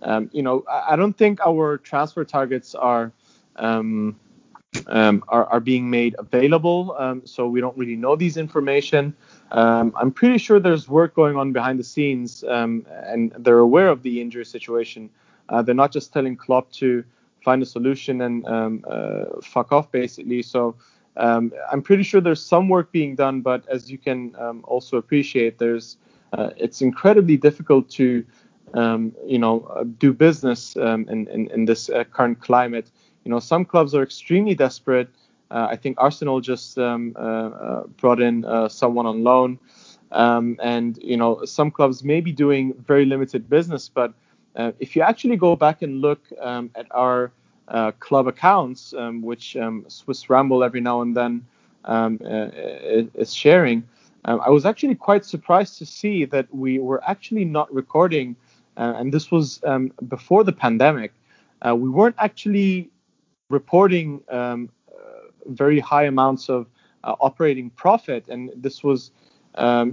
um, 0.00 0.30
you 0.32 0.42
know 0.42 0.64
I, 0.70 0.92
I, 0.92 0.96
don't 0.96 1.12
think 1.12 1.40
our 1.44 1.76
transfer 1.76 2.24
targets 2.24 2.74
are. 2.74 3.12
Um, 3.56 4.16
um, 4.86 5.24
are, 5.28 5.46
are, 5.46 5.60
being 5.60 5.90
made 5.90 6.14
available. 6.18 6.94
Um, 6.98 7.22
so 7.24 7.48
we 7.48 7.60
don't 7.60 7.76
really 7.76 7.96
know 7.96 8.16
these 8.16 8.36
information. 8.36 9.14
Um, 9.52 9.92
I'm 9.96 10.10
pretty 10.10 10.38
sure 10.38 10.60
there's 10.60 10.88
work 10.88 11.14
going 11.14 11.36
on 11.36 11.52
behind 11.52 11.78
the 11.78 11.84
scenes, 11.84 12.44
um, 12.44 12.86
and 12.90 13.32
they're 13.38 13.58
aware 13.58 13.88
of 13.88 14.02
the 14.02 14.20
injury 14.20 14.44
situation. 14.44 15.10
Uh, 15.48 15.62
they're 15.62 15.74
not 15.74 15.92
just 15.92 16.12
telling 16.12 16.36
Klopp 16.36 16.72
to 16.72 17.04
find 17.44 17.62
a 17.62 17.66
solution 17.66 18.22
and 18.22 18.46
um, 18.46 18.84
uh, 18.88 19.40
fuck 19.42 19.72
off, 19.72 19.92
basically. 19.92 20.42
So 20.42 20.74
um, 21.16 21.52
I'm 21.70 21.82
pretty 21.82 22.02
sure 22.02 22.20
there's 22.20 22.44
some 22.44 22.68
work 22.68 22.90
being 22.90 23.14
done, 23.14 23.40
but 23.40 23.66
as 23.68 23.90
you 23.90 23.98
can 23.98 24.34
also 24.64 24.96
appreciate, 24.96 25.58
there's 25.58 25.96
uh, 26.32 26.50
it's 26.56 26.82
incredibly 26.82 27.36
difficult 27.36 27.88
to 27.88 28.24
you 28.74 29.38
know 29.38 29.60
uh, 29.74 29.84
do 29.98 30.12
business 30.12 30.76
in, 30.76 31.08
in, 31.08 31.48
in 31.50 31.64
this 31.64 31.88
uh, 31.88 32.04
current 32.04 32.40
climate. 32.40 32.90
You 33.26 33.30
know, 33.30 33.40
some 33.40 33.64
clubs 33.64 33.92
are 33.92 34.04
extremely 34.04 34.54
desperate. 34.54 35.08
Uh, 35.50 35.66
I 35.68 35.74
think 35.74 35.96
Arsenal 35.98 36.40
just 36.40 36.78
um, 36.78 37.12
uh, 37.16 37.20
uh, 37.20 37.82
brought 38.00 38.20
in 38.20 38.46
someone 38.68 39.04
on 39.04 39.24
loan, 39.24 39.58
um, 40.12 40.56
and 40.62 40.96
you 41.02 41.16
know 41.16 41.44
some 41.44 41.72
clubs 41.72 42.04
may 42.04 42.20
be 42.20 42.30
doing 42.30 42.72
very 42.86 43.04
limited 43.04 43.50
business, 43.50 43.88
but 43.88 44.14
if 44.78 44.94
you 44.94 45.02
actually 45.02 45.36
go 45.36 45.56
back 45.56 45.82
and 45.82 46.00
look 46.00 46.20
at 46.40 46.86
our 46.92 47.32
uh, 47.66 47.90
club 47.98 48.28
accounts, 48.28 48.94
um, 48.94 49.22
which 49.22 49.56
um, 49.56 49.84
Swiss 49.88 50.30
Ramble 50.30 50.62
every 50.62 50.80
now 50.80 51.00
and 51.00 51.16
then 51.16 51.44
um, 51.84 52.20
uh, 52.24 52.50
is 53.24 53.34
sharing. 53.34 53.82
Um, 54.24 54.40
I 54.40 54.50
was 54.50 54.64
actually 54.64 54.94
quite 54.94 55.24
surprised 55.24 55.78
to 55.78 55.86
see 55.86 56.26
that 56.26 56.46
we 56.54 56.78
were 56.78 57.02
actually 57.04 57.44
not 57.44 57.74
recording, 57.74 58.36
uh, 58.76 58.94
and 58.96 59.12
this 59.12 59.32
was 59.32 59.60
um, 59.64 59.92
before 60.06 60.44
the 60.44 60.52
pandemic. 60.52 61.12
Uh, 61.66 61.74
we 61.74 61.88
weren't 61.88 62.14
actually 62.18 62.88
reporting 63.48 64.22
um, 64.28 64.68
uh, 64.88 65.28
very 65.46 65.78
high 65.78 66.04
amounts 66.04 66.48
of 66.48 66.66
uh, 67.04 67.14
operating 67.20 67.70
profit, 67.70 68.28
and 68.28 68.50
this 68.56 68.82
was, 68.82 69.10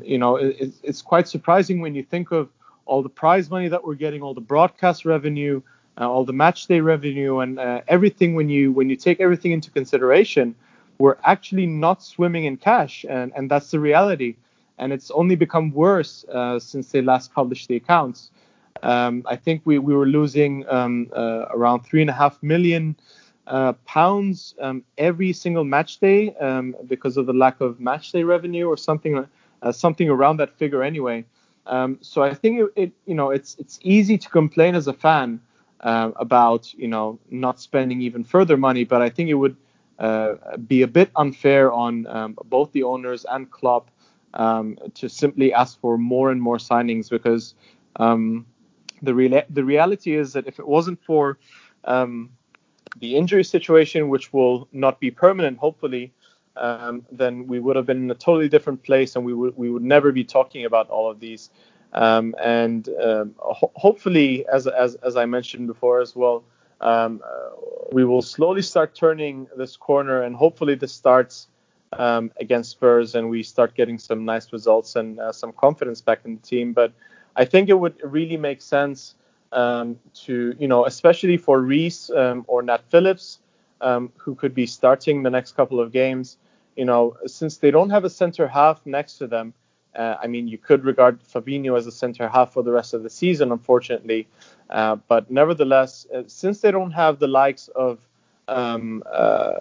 you 0.03 0.17
know, 0.17 0.35
it, 0.37 0.73
it's 0.83 1.01
quite 1.01 1.27
surprising 1.27 1.79
when 1.81 1.95
you 1.95 2.03
think 2.03 2.31
of 2.31 2.49
all 2.85 3.01
the 3.01 3.09
prize 3.09 3.49
money 3.49 3.67
that 3.69 3.83
we're 3.83 3.95
getting, 3.95 4.21
all 4.21 4.33
the 4.33 4.41
broadcast 4.41 5.05
revenue, 5.05 5.61
uh, 5.99 6.09
all 6.09 6.25
the 6.25 6.33
match 6.33 6.67
day 6.67 6.79
revenue 6.79 7.39
and 7.39 7.59
uh, 7.59 7.81
everything 7.87 8.33
when 8.33 8.49
you 8.49 8.71
when 8.71 8.89
you 8.89 8.95
take 8.95 9.19
everything 9.21 9.51
into 9.51 9.69
consideration 9.69 10.55
we're 10.97 11.17
actually 11.23 11.65
not 11.65 12.03
swimming 12.03 12.45
in 12.45 12.57
cash. 12.57 13.05
And, 13.09 13.31
and 13.35 13.49
that's 13.49 13.71
the 13.71 13.79
reality. 13.79 14.35
And 14.77 14.93
it's 14.93 15.11
only 15.11 15.35
become 15.35 15.71
worse 15.71 16.25
uh, 16.31 16.59
since 16.59 16.91
they 16.91 17.01
last 17.01 17.33
published 17.33 17.67
the 17.67 17.75
accounts. 17.75 18.31
Um, 18.81 19.23
i 19.29 19.35
think 19.35 19.61
we, 19.65 19.77
we 19.79 19.93
were 19.95 20.07
losing 20.07 20.67
um, 20.67 21.07
uh, 21.15 21.45
around 21.51 21.81
three 21.81 22.01
and 22.01 22.09
a 22.09 22.13
half 22.13 22.41
million 22.41 22.95
uh, 23.47 23.73
pounds 23.85 24.55
um, 24.59 24.83
every 24.97 25.33
single 25.33 25.63
match 25.63 25.99
day 25.99 26.33
um, 26.35 26.75
because 26.87 27.17
of 27.17 27.25
the 27.25 27.33
lack 27.33 27.61
of 27.61 27.79
match 27.79 28.11
day 28.11 28.23
revenue 28.23 28.67
or 28.67 28.77
something 28.77 29.25
uh, 29.61 29.71
something 29.71 30.09
around 30.09 30.37
that 30.37 30.53
figure 30.57 30.83
anyway. 30.83 31.25
Um, 31.65 31.97
so 32.01 32.23
I 32.23 32.33
think 32.33 32.59
it, 32.59 32.67
it, 32.75 32.91
you 33.05 33.15
know 33.15 33.29
it's 33.31 33.55
it's 33.59 33.79
easy 33.81 34.17
to 34.17 34.29
complain 34.29 34.75
as 34.75 34.87
a 34.87 34.93
fan 34.93 35.41
uh, 35.81 36.11
about 36.15 36.73
you 36.73 36.87
know 36.87 37.19
not 37.29 37.59
spending 37.59 38.01
even 38.01 38.23
further 38.23 38.57
money, 38.57 38.83
but 38.83 39.01
I 39.01 39.09
think 39.09 39.29
it 39.29 39.35
would 39.35 39.55
uh, 39.99 40.35
be 40.67 40.81
a 40.81 40.87
bit 40.87 41.11
unfair 41.15 41.71
on 41.71 42.07
um, 42.07 42.37
both 42.45 42.71
the 42.71 42.83
owners 42.83 43.25
and 43.29 43.49
club 43.51 43.89
um, 44.33 44.77
to 44.95 45.09
simply 45.09 45.53
ask 45.53 45.79
for 45.79 45.97
more 45.97 46.31
and 46.31 46.41
more 46.41 46.57
signings 46.57 47.09
because 47.09 47.55
the 49.01 49.13
real 49.13 49.41
the 49.49 49.63
reality 49.63 50.15
is 50.15 50.33
that 50.33 50.47
if 50.47 50.59
it 50.59 50.67
wasn't 50.67 50.99
for 51.03 51.37
the 52.99 53.15
injury 53.15 53.43
situation, 53.43 54.09
which 54.09 54.31
will 54.33 54.67
not 54.71 54.99
be 54.99 55.11
permanent, 55.11 55.57
hopefully, 55.57 56.11
um, 56.55 57.05
then 57.11 57.47
we 57.47 57.59
would 57.59 57.75
have 57.75 57.85
been 57.85 58.03
in 58.03 58.11
a 58.11 58.15
totally 58.15 58.49
different 58.49 58.83
place, 58.83 59.15
and 59.15 59.25
we 59.25 59.33
would 59.33 59.57
we 59.57 59.69
would 59.69 59.83
never 59.83 60.11
be 60.11 60.23
talking 60.23 60.65
about 60.65 60.89
all 60.89 61.09
of 61.09 61.19
these 61.19 61.49
um, 61.93 62.33
and 62.41 62.89
um, 63.01 63.35
ho- 63.37 63.71
hopefully, 63.75 64.45
as, 64.51 64.67
as, 64.67 64.95
as 64.95 65.15
I 65.15 65.25
mentioned 65.25 65.67
before 65.67 66.01
as 66.01 66.15
well, 66.15 66.43
um, 66.81 67.21
we 67.91 68.03
will 68.03 68.21
slowly 68.21 68.61
start 68.61 68.95
turning 68.95 69.47
this 69.55 69.77
corner, 69.77 70.23
and 70.23 70.35
hopefully 70.35 70.75
this 70.75 70.91
starts 70.91 71.47
um, 71.93 72.31
against 72.39 72.71
Spurs, 72.71 73.15
and 73.15 73.29
we 73.29 73.43
start 73.43 73.75
getting 73.75 73.99
some 73.99 74.25
nice 74.25 74.51
results 74.51 74.95
and 74.95 75.19
uh, 75.19 75.31
some 75.31 75.53
confidence 75.53 76.01
back 76.01 76.21
in 76.25 76.35
the 76.35 76.41
team. 76.41 76.73
But 76.73 76.93
I 77.35 77.45
think 77.45 77.69
it 77.69 77.79
would 77.79 77.95
really 78.03 78.37
make 78.37 78.61
sense 78.61 79.15
um, 79.53 79.99
to, 80.25 80.55
you 80.59 80.67
know, 80.67 80.85
especially 80.85 81.37
for 81.37 81.61
Rhys 81.61 82.09
um, 82.11 82.43
or 82.47 82.61
Nat 82.61 82.83
Phillips, 82.89 83.39
um, 83.81 84.11
who 84.17 84.35
could 84.35 84.53
be 84.53 84.65
starting 84.65 85.23
the 85.23 85.29
next 85.29 85.55
couple 85.55 85.79
of 85.79 85.91
games. 85.91 86.37
You 86.75 86.85
know, 86.85 87.17
since 87.25 87.57
they 87.57 87.71
don't 87.71 87.89
have 87.89 88.03
a 88.03 88.09
center 88.09 88.47
half 88.47 88.85
next 88.85 89.17
to 89.19 89.27
them, 89.27 89.53
uh, 89.95 90.15
I 90.21 90.27
mean, 90.27 90.47
you 90.47 90.57
could 90.57 90.83
regard 90.85 91.21
Fabinho 91.23 91.77
as 91.77 91.85
a 91.85 91.91
center 91.91 92.27
half 92.27 92.53
for 92.53 92.63
the 92.63 92.71
rest 92.71 92.93
of 92.93 93.03
the 93.03 93.09
season, 93.09 93.51
unfortunately. 93.51 94.27
Uh, 94.69 94.95
but 95.07 95.29
nevertheless, 95.29 96.07
uh, 96.13 96.23
since 96.27 96.61
they 96.61 96.71
don't 96.71 96.91
have 96.91 97.19
the 97.19 97.27
likes 97.27 97.67
of, 97.69 97.99
um, 98.47 99.03
uh, 99.11 99.53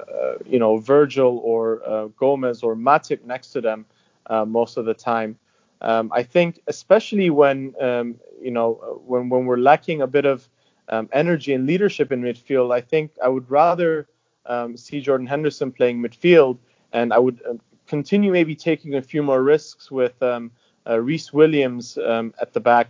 you 0.46 0.58
know, 0.58 0.78
Virgil 0.78 1.38
or 1.44 1.82
uh, 1.86 2.06
Gomez 2.16 2.62
or 2.62 2.74
Matip 2.74 3.22
next 3.24 3.52
to 3.52 3.60
them 3.60 3.84
uh, 4.26 4.44
most 4.44 4.76
of 4.78 4.86
the 4.86 4.94
time, 4.94 5.38
um, 5.82 6.12
I 6.14 6.22
think, 6.22 6.60
especially 6.68 7.28
when 7.30 7.74
um, 7.80 8.16
you 8.40 8.52
know 8.52 9.02
when 9.04 9.28
when 9.28 9.46
we're 9.46 9.56
lacking 9.58 10.00
a 10.00 10.06
bit 10.06 10.24
of 10.24 10.48
um, 10.88 11.08
energy 11.12 11.52
and 11.52 11.66
leadership 11.66 12.12
in 12.12 12.22
midfield, 12.22 12.72
I 12.72 12.80
think 12.80 13.10
I 13.22 13.28
would 13.28 13.50
rather 13.50 14.06
um, 14.46 14.76
see 14.76 15.00
Jordan 15.00 15.26
Henderson 15.26 15.72
playing 15.72 16.00
midfield, 16.00 16.58
and 16.92 17.12
I 17.12 17.18
would 17.18 17.42
um, 17.48 17.60
continue 17.88 18.30
maybe 18.30 18.54
taking 18.54 18.94
a 18.94 19.02
few 19.02 19.22
more 19.24 19.42
risks 19.42 19.90
with 19.90 20.22
um, 20.22 20.52
uh, 20.88 21.00
Rhys 21.00 21.32
Williams 21.32 21.98
um, 21.98 22.32
at 22.40 22.52
the 22.52 22.60
back, 22.60 22.88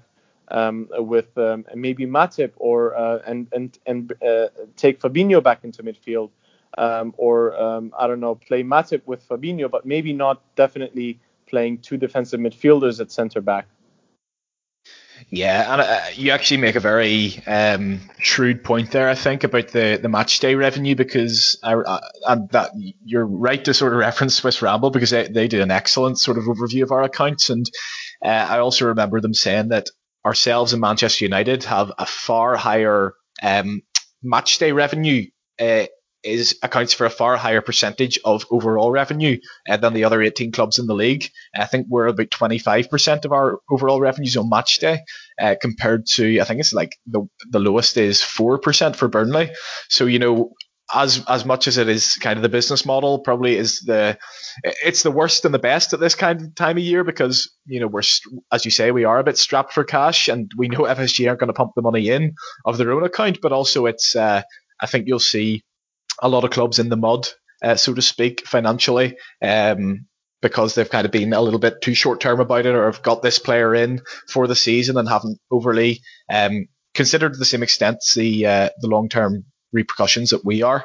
with 0.50 1.28
maybe 1.74 2.06
Matip, 2.06 2.52
or 2.56 2.94
uh, 2.94 3.20
and 3.26 3.48
and 3.52 3.78
and 3.86 4.12
uh, 4.22 4.48
take 4.76 5.00
Fabinho 5.00 5.42
back 5.42 5.64
into 5.64 5.82
midfield. 5.82 6.30
or 6.76 7.54
I 7.98 8.06
don't 8.06 8.20
know, 8.20 8.34
play 8.34 8.62
Matip 8.62 9.00
with 9.06 9.26
Fabinho, 9.26 9.70
but 9.70 9.86
maybe 9.86 10.12
not 10.12 10.42
definitely 10.56 11.18
playing 11.52 11.78
two 11.78 11.98
defensive 11.98 12.40
midfielders 12.40 12.98
at 12.98 13.12
centre 13.12 13.42
back. 13.42 13.68
Yeah, 15.30 15.72
and 15.72 15.80
uh, 15.82 16.00
you 16.14 16.32
actually 16.32 16.56
make 16.56 16.74
a 16.74 16.80
very 16.80 17.40
um, 17.46 18.00
shrewd 18.18 18.64
point 18.64 18.90
there, 18.90 19.08
I 19.08 19.14
think, 19.14 19.44
about 19.44 19.68
the, 19.68 19.98
the 20.02 20.08
match 20.08 20.40
day 20.40 20.56
revenue 20.56 20.96
because 20.96 21.58
I, 21.62 21.74
I, 22.26 22.36
that 22.50 22.72
you're 23.04 23.26
right 23.26 23.64
to 23.64 23.72
sort 23.72 23.92
of 23.92 24.00
reference 24.00 24.34
Swiss 24.34 24.62
Ramble 24.62 24.90
because 24.90 25.10
they, 25.10 25.28
they 25.28 25.46
did 25.46 25.60
an 25.60 25.70
excellent 25.70 26.18
sort 26.18 26.38
of 26.38 26.44
overview 26.44 26.82
of 26.82 26.90
our 26.90 27.04
accounts, 27.04 27.50
and 27.50 27.70
uh, 28.24 28.28
I 28.28 28.58
also 28.58 28.86
remember 28.86 29.20
them 29.20 29.34
saying 29.34 29.68
that 29.68 29.86
ourselves 30.24 30.72
and 30.72 30.80
Manchester 30.80 31.24
United 31.24 31.64
have 31.64 31.92
a 31.98 32.06
far 32.06 32.56
higher 32.56 33.14
um, 33.42 33.82
match 34.22 34.58
day 34.58 34.72
revenue 34.72 35.26
uh, 35.60 35.84
is 36.24 36.58
accounts 36.62 36.92
for 36.92 37.04
a 37.04 37.10
far 37.10 37.36
higher 37.36 37.60
percentage 37.60 38.18
of 38.24 38.46
overall 38.50 38.90
revenue 38.90 39.38
uh, 39.68 39.76
than 39.76 39.92
the 39.92 40.04
other 40.04 40.22
18 40.22 40.52
clubs 40.52 40.78
in 40.78 40.86
the 40.86 40.94
league. 40.94 41.28
I 41.54 41.66
think 41.66 41.86
we're 41.88 42.06
about 42.06 42.30
25% 42.30 43.24
of 43.24 43.32
our 43.32 43.60
overall 43.70 44.00
revenues 44.00 44.36
on 44.36 44.48
match 44.48 44.78
day, 44.78 45.00
uh, 45.40 45.56
compared 45.60 46.06
to 46.06 46.40
I 46.40 46.44
think 46.44 46.60
it's 46.60 46.72
like 46.72 46.96
the 47.06 47.22
the 47.50 47.60
lowest 47.60 47.96
is 47.96 48.20
4% 48.20 48.96
for 48.96 49.08
Burnley. 49.08 49.50
So 49.88 50.06
you 50.06 50.18
know. 50.18 50.52
As, 50.94 51.24
as 51.26 51.46
much 51.46 51.68
as 51.68 51.78
it 51.78 51.88
is 51.88 52.16
kind 52.16 52.36
of 52.36 52.42
the 52.42 52.50
business 52.50 52.84
model 52.84 53.20
probably 53.20 53.56
is 53.56 53.80
the 53.80 54.18
it's 54.62 55.02
the 55.02 55.10
worst 55.10 55.46
and 55.46 55.54
the 55.54 55.58
best 55.58 55.94
at 55.94 56.00
this 56.00 56.14
kind 56.14 56.42
of 56.42 56.54
time 56.54 56.76
of 56.76 56.82
year 56.82 57.02
because 57.02 57.50
you 57.64 57.80
know 57.80 57.86
we're 57.86 58.02
as 58.52 58.64
you 58.66 58.70
say 58.70 58.90
we 58.90 59.04
are 59.04 59.18
a 59.18 59.24
bit 59.24 59.38
strapped 59.38 59.72
for 59.72 59.84
cash 59.84 60.28
and 60.28 60.52
we 60.54 60.68
know 60.68 60.80
FSG 60.80 61.26
aren't 61.26 61.40
going 61.40 61.48
to 61.48 61.54
pump 61.54 61.72
the 61.74 61.80
money 61.80 62.10
in 62.10 62.34
of 62.66 62.76
their 62.76 62.92
own 62.92 63.04
account 63.04 63.38
but 63.40 63.52
also 63.52 63.86
it's 63.86 64.14
uh, 64.14 64.42
I 64.82 64.86
think 64.86 65.06
you'll 65.06 65.18
see 65.18 65.62
a 66.20 66.28
lot 66.28 66.44
of 66.44 66.50
clubs 66.50 66.78
in 66.78 66.88
the 66.88 66.96
mud, 66.96 67.28
uh, 67.62 67.76
so 67.76 67.94
to 67.94 68.02
speak, 68.02 68.46
financially, 68.46 69.16
um, 69.40 70.06
because 70.40 70.74
they've 70.74 70.90
kind 70.90 71.04
of 71.04 71.12
been 71.12 71.32
a 71.32 71.40
little 71.40 71.60
bit 71.60 71.80
too 71.80 71.94
short 71.94 72.20
term 72.20 72.40
about 72.40 72.66
it, 72.66 72.74
or 72.74 72.90
have 72.90 73.02
got 73.02 73.22
this 73.22 73.38
player 73.38 73.74
in 73.74 74.00
for 74.28 74.46
the 74.46 74.56
season 74.56 74.96
and 74.98 75.08
haven't 75.08 75.38
overly 75.50 76.00
um, 76.30 76.66
considered 76.94 77.32
to 77.32 77.38
the 77.38 77.44
same 77.44 77.62
extent 77.62 77.98
the 78.16 78.46
uh, 78.46 78.68
the 78.80 78.88
long 78.88 79.08
term 79.08 79.44
repercussions 79.72 80.30
that 80.30 80.44
we 80.44 80.62
are. 80.62 80.84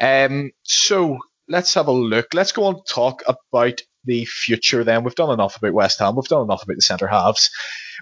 Um, 0.00 0.50
so 0.62 1.18
let's 1.48 1.74
have 1.74 1.88
a 1.88 1.92
look. 1.92 2.34
Let's 2.34 2.52
go 2.52 2.64
on 2.64 2.82
talk 2.84 3.22
about 3.26 3.80
the 4.04 4.24
future. 4.24 4.84
Then 4.84 5.04
we've 5.04 5.14
done 5.14 5.32
enough 5.32 5.56
about 5.56 5.72
West 5.72 5.98
Ham. 5.98 6.16
We've 6.16 6.24
done 6.24 6.42
enough 6.42 6.62
about 6.62 6.76
the 6.76 6.82
centre 6.82 7.08
halves. 7.08 7.50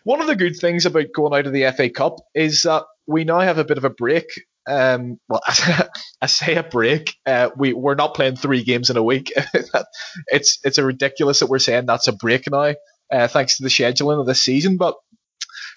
One 0.04 0.20
of 0.20 0.26
the 0.26 0.36
good 0.36 0.56
things 0.56 0.86
about 0.86 1.06
going 1.14 1.38
out 1.38 1.46
of 1.46 1.52
the 1.52 1.70
FA 1.76 1.88
Cup 1.88 2.16
is 2.34 2.62
that 2.62 2.84
we 3.06 3.24
now 3.24 3.40
have 3.40 3.58
a 3.58 3.64
bit 3.64 3.78
of 3.78 3.84
a 3.84 3.90
break 3.90 4.26
um, 4.66 5.18
well, 5.28 5.42
I 6.20 6.26
say 6.26 6.56
a 6.56 6.62
break. 6.62 7.16
Uh, 7.26 7.50
we 7.56 7.72
we're 7.72 7.94
not 7.94 8.14
playing 8.14 8.36
three 8.36 8.62
games 8.64 8.90
in 8.90 8.96
a 8.96 9.02
week. 9.02 9.32
it's 10.28 10.58
it's 10.64 10.78
a 10.78 10.84
ridiculous 10.84 11.40
that 11.40 11.48
we're 11.48 11.58
saying 11.58 11.86
that's 11.86 12.08
a 12.08 12.12
break 12.12 12.50
now, 12.50 12.74
uh, 13.12 13.28
thanks 13.28 13.56
to 13.56 13.62
the 13.62 13.68
scheduling 13.68 14.20
of 14.20 14.26
the 14.26 14.34
season. 14.34 14.76
But 14.76 14.96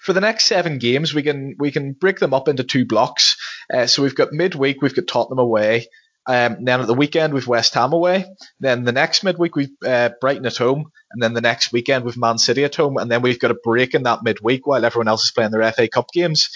for 0.02 0.12
the 0.12 0.20
next 0.20 0.44
seven 0.44 0.78
games, 0.78 1.12
we 1.12 1.22
can 1.22 1.56
we 1.58 1.70
can 1.70 1.92
break 1.92 2.18
them 2.18 2.34
up 2.34 2.48
into 2.48 2.64
two 2.64 2.86
blocks. 2.86 3.36
Uh, 3.72 3.86
so 3.86 4.02
we've 4.02 4.14
got 4.14 4.32
midweek, 4.32 4.80
we've 4.80 4.94
got 4.94 5.06
Tottenham 5.06 5.38
away. 5.38 5.88
Um, 6.28 6.62
then 6.62 6.80
at 6.82 6.86
the 6.86 6.94
weekend 6.94 7.32
we've 7.32 7.46
West 7.46 7.72
Ham 7.72 7.94
away. 7.94 8.26
Then 8.60 8.84
the 8.84 8.92
next 8.92 9.24
midweek 9.24 9.56
we've 9.56 9.70
uh, 9.84 10.10
Brighton 10.20 10.44
at 10.44 10.58
home, 10.58 10.92
and 11.10 11.22
then 11.22 11.32
the 11.32 11.40
next 11.40 11.72
weekend 11.72 12.04
we've 12.04 12.18
Man 12.18 12.36
City 12.36 12.64
at 12.64 12.74
home, 12.74 12.98
and 12.98 13.10
then 13.10 13.22
we've 13.22 13.40
got 13.40 13.50
a 13.50 13.58
break 13.64 13.94
in 13.94 14.02
that 14.02 14.22
midweek 14.22 14.66
while 14.66 14.84
everyone 14.84 15.08
else 15.08 15.24
is 15.24 15.30
playing 15.30 15.52
their 15.52 15.72
FA 15.72 15.88
Cup 15.88 16.12
games. 16.12 16.50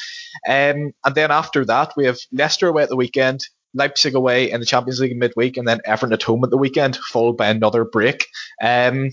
Um, 0.47 0.93
and 1.05 1.15
then 1.15 1.31
after 1.31 1.65
that, 1.65 1.95
we 1.97 2.05
have 2.05 2.19
Leicester 2.33 2.69
away 2.69 2.83
at 2.83 2.91
the 2.91 2.97
weekend, 2.97 3.41
Leipzig 3.73 4.15
away 4.15 4.51
in 4.51 4.61
the 4.61 4.67
Champions 4.67 5.01
League 5.01 5.17
midweek, 5.17 5.57
and 5.57 5.67
then 5.67 5.81
Everton 5.87 6.13
at 6.13 6.23
home 6.23 6.45
at 6.45 6.51
the 6.51 6.59
weekend, 6.59 6.97
followed 6.97 7.39
by 7.39 7.49
another 7.49 7.87
break. 7.87 8.27
Um, 8.63 9.11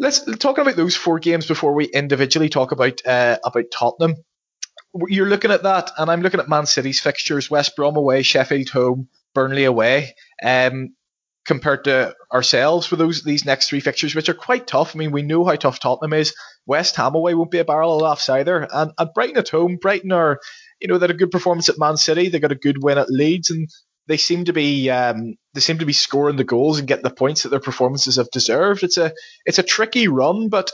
let's 0.00 0.24
talk 0.38 0.58
about 0.58 0.74
those 0.74 0.96
four 0.96 1.20
games 1.20 1.46
before 1.46 1.74
we 1.74 1.84
individually 1.84 2.48
talk 2.48 2.72
about 2.72 3.06
uh, 3.06 3.38
about 3.44 3.70
Tottenham. 3.72 4.16
You're 5.06 5.28
looking 5.28 5.52
at 5.52 5.62
that, 5.62 5.92
and 5.96 6.10
I'm 6.10 6.22
looking 6.22 6.40
at 6.40 6.48
Man 6.48 6.66
City's 6.66 6.98
fixtures: 6.98 7.48
West 7.48 7.76
Brom 7.76 7.96
away, 7.96 8.22
Sheffield 8.22 8.70
home, 8.70 9.08
Burnley 9.34 9.64
away. 9.64 10.14
Um, 10.42 10.94
compared 11.46 11.84
to 11.84 12.14
ourselves 12.32 12.86
for 12.86 12.96
those 12.96 13.22
these 13.22 13.44
next 13.44 13.68
three 13.68 13.80
fixtures, 13.80 14.14
which 14.14 14.28
are 14.28 14.34
quite 14.34 14.66
tough. 14.66 14.94
I 14.94 14.98
mean, 14.98 15.10
we 15.10 15.22
know 15.22 15.44
how 15.44 15.56
tough 15.56 15.80
Tottenham 15.80 16.12
is. 16.12 16.34
West 16.66 16.96
Ham 16.96 17.14
away 17.14 17.34
won't 17.34 17.50
be 17.50 17.58
a 17.58 17.64
barrel 17.64 17.96
of 17.96 18.02
laughs 18.02 18.28
either, 18.28 18.68
and, 18.70 18.92
and 18.96 19.10
Brighton 19.14 19.38
at 19.38 19.48
home. 19.48 19.76
Brighton 19.80 20.12
are, 20.12 20.38
you 20.80 20.88
know, 20.88 20.98
they 20.98 21.04
had 21.04 21.10
a 21.10 21.18
good 21.18 21.30
performance 21.30 21.68
at 21.68 21.78
Man 21.78 21.96
City. 21.96 22.28
They 22.28 22.38
got 22.38 22.52
a 22.52 22.56
good 22.56 22.82
win 22.82 22.98
at 22.98 23.10
Leeds, 23.10 23.50
and 23.50 23.68
they 24.06 24.16
seem 24.16 24.44
to 24.44 24.52
be 24.52 24.90
um, 24.90 25.36
they 25.54 25.60
seem 25.60 25.78
to 25.78 25.86
be 25.86 25.92
scoring 25.92 26.36
the 26.36 26.44
goals 26.44 26.78
and 26.78 26.86
getting 26.86 27.02
the 27.04 27.10
points 27.10 27.42
that 27.42 27.48
their 27.48 27.58
performances 27.58 28.16
have 28.16 28.30
deserved. 28.30 28.82
It's 28.82 28.98
a 28.98 29.12
it's 29.44 29.58
a 29.58 29.64
tricky 29.64 30.08
run, 30.08 30.50
but 30.50 30.70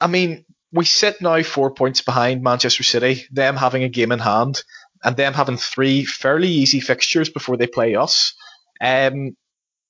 I 0.00 0.06
mean, 0.06 0.44
we 0.72 0.84
sit 0.84 1.20
now 1.20 1.42
four 1.42 1.74
points 1.74 2.02
behind 2.02 2.42
Manchester 2.42 2.82
City, 2.82 3.24
them 3.32 3.56
having 3.56 3.82
a 3.82 3.88
game 3.88 4.12
in 4.12 4.18
hand, 4.18 4.62
and 5.04 5.16
them 5.16 5.32
having 5.32 5.56
three 5.56 6.04
fairly 6.04 6.48
easy 6.48 6.80
fixtures 6.80 7.28
before 7.28 7.56
they 7.56 7.66
play 7.66 7.94
us. 7.94 8.34
Um, 8.80 9.36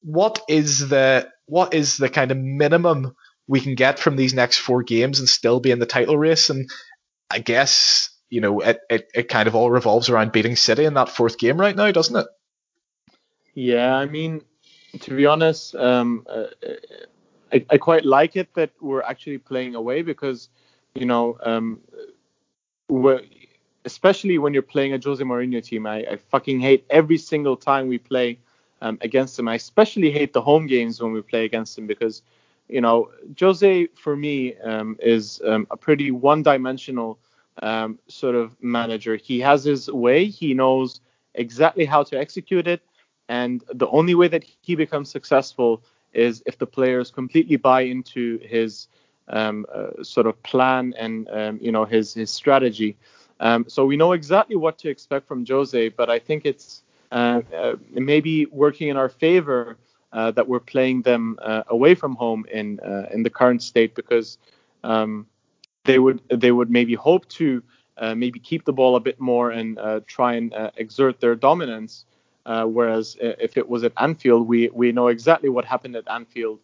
what 0.03 0.41
is 0.49 0.89
the 0.89 1.29
what 1.47 1.75
is 1.75 1.97
the 1.97 2.09
kind 2.09 2.31
of 2.31 2.39
minimum 2.39 3.15
we 3.47 3.61
can 3.61 3.75
get 3.75 3.99
from 3.99 4.17
these 4.17 4.35
next 4.35 4.59
four 4.59 4.83
games 4.83 5.21
and 5.21 5.29
still 5.29 5.61
be 5.61 5.71
in 5.71 5.79
the 5.79 5.87
title 5.87 6.19
race? 6.19 6.51
And 6.51 6.71
I 7.31 7.39
guess 7.39 8.11
you 8.31 8.41
know 8.41 8.61
it, 8.61 8.81
it, 8.91 9.09
it 9.15 9.29
kind 9.29 9.49
of 9.49 9.55
all 9.55 9.71
revolves 9.71 10.09
around 10.09 10.33
beating 10.33 10.57
City 10.57 10.85
in 10.85 10.95
that 10.95 11.09
fourth 11.09 11.39
game 11.39 11.61
right 11.61 11.77
now, 11.77 11.91
doesn't 11.93 12.17
it? 12.17 12.27
Yeah, 13.55 13.95
I 13.95 14.07
mean, 14.07 14.43
to 15.01 15.17
be 15.17 15.25
honest, 15.27 15.75
um, 15.75 16.27
uh, 16.29 16.45
I, 17.53 17.65
I 17.71 17.79
quite 17.79 18.05
like 18.05 18.37
it 18.37 18.53
that 18.55 18.71
we're 18.81 19.03
actually 19.03 19.39
playing 19.39 19.75
away 19.75 20.03
because 20.03 20.49
you 20.95 21.07
know 21.07 21.39
um, 21.43 21.81
especially 23.87 24.39
when 24.39 24.53
you're 24.53 24.63
playing 24.75 24.93
a 24.93 25.01
Jose 25.03 25.23
Mourinho 25.25 25.63
team. 25.65 25.87
I, 25.87 25.99
I 26.13 26.17
fucking 26.17 26.61
hate 26.61 26.85
every 26.91 27.17
single 27.17 27.57
time 27.57 27.89
we 27.89 27.99
play 27.99 28.39
um, 28.83 28.99
against 29.01 29.39
him. 29.39 29.49
I 29.49 29.55
especially 29.55 30.11
hate 30.11 30.33
the 30.35 30.43
home 30.43 30.67
games 30.67 31.01
when 31.01 31.13
we 31.13 31.23
play 31.23 31.45
against 31.45 31.79
him 31.79 31.87
because, 31.87 32.23
you 32.69 32.81
know, 32.81 33.11
Jose 33.41 33.87
for 33.95 34.17
me 34.17 34.57
um, 34.57 34.97
is 35.01 35.41
um, 35.47 35.67
a 35.71 35.77
pretty 35.77 36.11
one-dimensional 36.11 37.19
um, 37.63 37.99
sort 38.09 38.35
of 38.35 38.57
manager. 38.61 39.17
He 39.17 39.41
has 39.41 39.65
his 39.65 39.89
way. 39.91 40.27
He 40.27 40.53
knows 40.53 41.01
exactly 41.35 41.85
how 41.87 42.03
to 42.05 42.19
execute 42.19 42.67
it, 42.67 42.83
and 43.29 43.63
the 43.73 43.89
only 43.89 44.15
way 44.15 44.29
that 44.29 44.45
he 44.45 44.75
becomes 44.75 45.11
successful 45.11 45.83
is 46.13 46.43
if 46.47 46.59
the 46.59 46.67
players 46.67 47.11
completely 47.11 47.57
buy 47.57 47.83
into 47.83 48.39
his 48.39 48.89
um, 49.29 49.67
uh, 49.75 50.03
sort 50.03 50.27
of 50.27 50.41
plan 50.43 50.95
and 50.99 51.29
um, 51.31 51.59
you 51.63 51.73
know 51.73 51.85
his 51.85 52.15
his 52.15 52.31
strategy. 52.31 52.97
Um, 53.41 53.67
so 53.69 53.85
we 53.85 53.97
know 53.97 54.13
exactly 54.13 54.57
what 54.57 54.79
to 54.79 54.89
expect 54.89 55.29
from 55.29 55.45
Jose, 55.47 55.89
but 55.91 56.09
I 56.09 56.19
think 56.19 56.47
it's 56.47 56.83
uh, 57.13 57.43
uh, 57.57 57.77
maybe 57.93 58.47
working 58.47 58.89
in 58.89 58.97
our 58.97 59.09
favor 59.09 59.77
uh, 60.13 60.31
that 60.33 60.49
we're 60.49 60.61
playing 60.61 61.03
them 61.03 61.39
uh, 61.43 61.63
away 61.69 61.95
from 61.95 62.15
home 62.17 62.47
in 62.51 62.81
uh, 62.81 63.07
in 63.13 63.23
the 63.23 63.31
current 63.31 63.63
state 63.63 63.95
because 63.95 64.39
um, 64.83 65.27
they 65.85 65.99
would 65.99 66.21
they 66.29 66.53
would 66.53 66.71
maybe 66.71 66.95
hope 66.95 67.29
to 67.29 67.63
uh, 67.99 68.15
maybe 68.15 68.39
keep 68.39 68.65
the 68.65 68.73
ball 68.73 68.97
a 68.97 69.01
bit 69.01 69.21
more 69.21 69.51
and 69.51 69.79
try 70.07 70.35
and 70.35 70.55
exert 70.77 71.21
their 71.21 71.35
dominance. 71.35 72.07
whereas 72.45 73.17
if 73.21 73.57
it 73.57 73.69
was 73.69 73.85
at 73.85 73.93
Anfield, 73.99 74.49
we 74.49 74.69
we 74.73 74.93
know 74.93 75.09
exactly 75.09 75.49
what 75.49 75.65
happened 75.65 75.97
at 75.97 76.09
Anfield. 76.09 76.59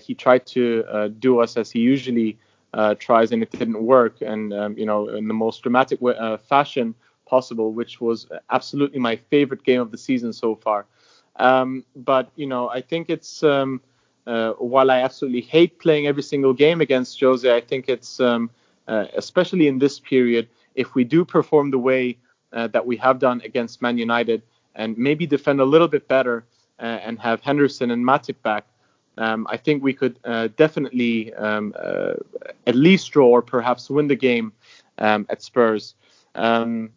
he 0.00 0.14
tried 0.14 0.46
to 0.46 1.08
do 1.18 1.40
us 1.40 1.56
as 1.56 1.70
he 1.70 1.80
usually 1.80 2.38
uh, 2.74 2.94
tries 2.94 3.32
and 3.32 3.42
it 3.42 3.50
didn't 3.50 3.82
work, 3.82 4.20
and 4.20 4.52
um, 4.52 4.76
you 4.76 4.86
know 4.86 5.08
in 5.08 5.26
the 5.28 5.34
most 5.34 5.62
dramatic 5.62 6.00
way, 6.00 6.14
uh, 6.16 6.36
fashion 6.36 6.94
possible, 7.26 7.72
which 7.72 8.00
was 8.00 8.26
absolutely 8.50 8.98
my 8.98 9.16
favorite 9.16 9.62
game 9.64 9.80
of 9.80 9.90
the 9.90 9.98
season 9.98 10.32
so 10.32 10.54
far. 10.54 10.86
Um, 11.36 11.84
but 11.96 12.30
you 12.36 12.46
know 12.46 12.68
I 12.68 12.80
think 12.80 13.08
it's 13.10 13.42
um, 13.42 13.80
uh, 14.26 14.52
while 14.52 14.90
I 14.90 15.00
absolutely 15.00 15.40
hate 15.42 15.78
playing 15.78 16.06
every 16.06 16.22
single 16.22 16.52
game 16.52 16.80
against 16.80 17.20
Jose, 17.20 17.54
I 17.54 17.60
think 17.60 17.88
it's 17.88 18.20
um, 18.20 18.50
uh, 18.86 19.06
especially 19.16 19.66
in 19.68 19.78
this 19.78 19.98
period 20.00 20.48
if 20.74 20.94
we 20.94 21.04
do 21.04 21.24
perform 21.24 21.70
the 21.70 21.78
way 21.78 22.16
uh, 22.52 22.66
that 22.68 22.86
we 22.86 22.96
have 22.96 23.18
done 23.18 23.40
against 23.44 23.82
Man 23.82 23.98
United 23.98 24.42
and 24.74 24.96
maybe 24.96 25.26
defend 25.26 25.60
a 25.60 25.64
little 25.64 25.88
bit 25.88 26.08
better 26.08 26.44
uh, 26.80 26.84
and 26.84 27.18
have 27.18 27.40
Henderson 27.40 27.90
and 27.90 28.04
Matip 28.04 28.36
back, 28.42 28.66
um, 29.18 29.48
I 29.50 29.56
think 29.56 29.82
we 29.82 29.92
could 29.92 30.18
uh, 30.24 30.48
definitely 30.56 31.34
um, 31.34 31.74
uh, 31.76 32.14
at 32.68 32.76
least 32.76 33.10
draw 33.10 33.26
or 33.26 33.42
perhaps 33.42 33.90
win 33.90 34.06
the 34.06 34.14
game 34.14 34.52
um, 34.98 35.26
at 35.28 35.42
Spurs. 35.42 35.96
Um, 36.36 36.90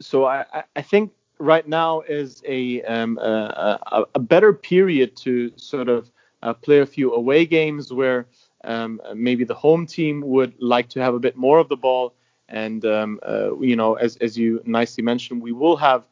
so 0.00 0.24
I, 0.26 0.62
I, 0.76 0.82
think 0.82 1.10
right 1.40 1.66
now 1.66 2.02
is 2.02 2.42
a, 2.46 2.82
um, 2.82 3.18
a, 3.18 4.06
a, 4.14 4.20
better 4.20 4.52
period 4.52 5.16
to 5.16 5.50
sort 5.56 5.88
of 5.88 6.12
uh, 6.44 6.54
play 6.54 6.78
a 6.78 6.86
few 6.86 7.12
away 7.12 7.44
games 7.44 7.92
where 7.92 8.28
um, 8.62 9.00
maybe 9.14 9.42
the 9.42 9.54
home 9.54 9.84
team 9.84 10.22
would 10.24 10.54
like 10.60 10.88
to 10.90 11.00
have 11.00 11.14
a 11.14 11.18
bit 11.18 11.36
more 11.36 11.58
of 11.58 11.68
the 11.68 11.76
ball. 11.76 12.14
And 12.48 12.84
uh, 12.84 13.58
you 13.60 13.74
know, 13.74 13.94
as 13.94 14.16
as 14.18 14.38
you 14.38 14.62
nicely 14.64 15.02
mentioned, 15.02 15.42
we 15.42 15.52
will 15.52 15.76
have 15.76 16.04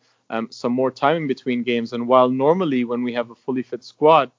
some 0.50 0.72
more 0.72 0.90
time 0.90 1.16
in 1.16 1.26
between 1.28 1.62
games. 1.62 1.92
And 1.92 2.08
while 2.08 2.28
normally 2.28 2.84
when 2.84 3.04
we 3.04 3.14
have 3.14 3.30
a 3.30 3.34
fully 3.34 3.62
fit 3.62 3.84
squad, 3.84 4.32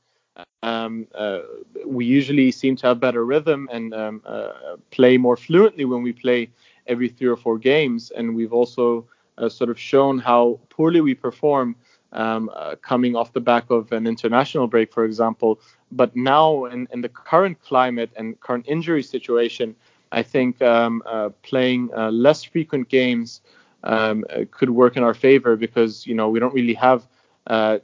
um, 0.63 1.07
uh, 1.15 1.39
we 1.85 2.05
usually 2.05 2.51
seem 2.51 2.75
to 2.77 2.87
have 2.87 2.99
better 2.99 3.25
rhythm 3.25 3.69
and 3.71 3.93
um, 3.93 4.21
uh, 4.25 4.77
play 4.91 5.17
more 5.17 5.37
fluently 5.37 5.85
when 5.85 6.01
we 6.01 6.13
play 6.13 6.49
every 6.87 7.09
three 7.09 7.27
or 7.27 7.37
four 7.37 7.57
games. 7.57 8.11
And 8.11 8.35
we've 8.35 8.53
also 8.53 9.05
uh, 9.37 9.49
sort 9.49 9.69
of 9.69 9.79
shown 9.79 10.19
how 10.19 10.59
poorly 10.69 11.01
we 11.01 11.13
perform 11.13 11.75
um, 12.13 12.49
uh, 12.55 12.75
coming 12.81 13.15
off 13.15 13.33
the 13.33 13.41
back 13.41 13.69
of 13.69 13.91
an 13.91 14.07
international 14.07 14.67
break, 14.67 14.93
for 14.93 15.05
example. 15.05 15.59
But 15.91 16.15
now, 16.15 16.65
in, 16.65 16.87
in 16.91 17.01
the 17.01 17.09
current 17.09 17.61
climate 17.61 18.11
and 18.15 18.39
current 18.39 18.65
injury 18.67 19.03
situation, 19.03 19.75
I 20.11 20.23
think 20.23 20.61
um, 20.61 21.03
uh, 21.05 21.29
playing 21.43 21.89
uh, 21.95 22.11
less 22.11 22.43
frequent 22.43 22.89
games 22.89 23.41
um, 23.83 24.25
could 24.51 24.69
work 24.69 24.97
in 24.97 25.03
our 25.03 25.13
favor 25.13 25.55
because 25.55 26.07
you 26.07 26.15
know 26.15 26.29
we 26.29 26.39
don't 26.39 26.53
really 26.53 26.73
have 26.73 27.07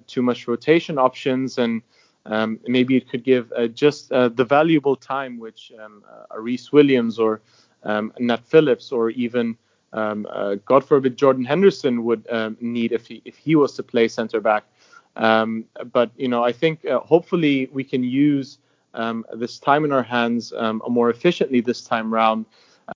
too 0.08 0.22
much 0.22 0.48
rotation 0.48 0.98
options, 0.98 1.58
and 1.58 1.82
um, 2.26 2.60
maybe 2.68 2.96
it 2.96 3.10
could 3.10 3.24
give 3.24 3.52
uh, 3.54 3.68
just 3.68 4.12
uh, 4.12 4.30
the 4.30 4.46
valuable 4.46 4.96
time 4.96 5.40
which 5.40 5.72
um, 5.84 6.04
uh, 6.10 6.40
Rhys 6.40 6.72
Williams 6.72 7.20
or 7.20 7.42
um, 7.84 8.14
Nat 8.20 8.46
Phillips 8.46 8.92
or 8.92 9.10
even 9.12 9.58
um, 9.92 10.26
uh, 10.30 10.56
God 10.66 10.84
forbid 10.84 11.18
Jordan 11.18 11.44
Henderson 11.44 12.04
would 12.06 12.26
um, 12.32 12.58
need 12.62 12.92
if 12.92 13.08
he 13.08 13.22
if 13.26 13.38
he 13.38 13.56
was 13.56 13.74
to 13.74 13.84
play 13.84 14.08
center 14.08 14.40
back. 14.40 14.64
Um, 15.16 15.66
but 15.92 16.12
you 16.18 16.28
know 16.28 16.44
I 16.44 16.52
think 16.52 16.88
hopefully 16.88 17.70
we 17.72 17.84
can 17.84 18.04
use 18.04 18.58
this 19.36 19.60
time 19.60 19.86
in 19.86 19.92
our 19.92 20.04
hands 20.04 20.54
more 20.88 21.10
efficiently 21.10 21.62
this 21.62 21.82
time 21.82 22.12
round. 22.14 22.46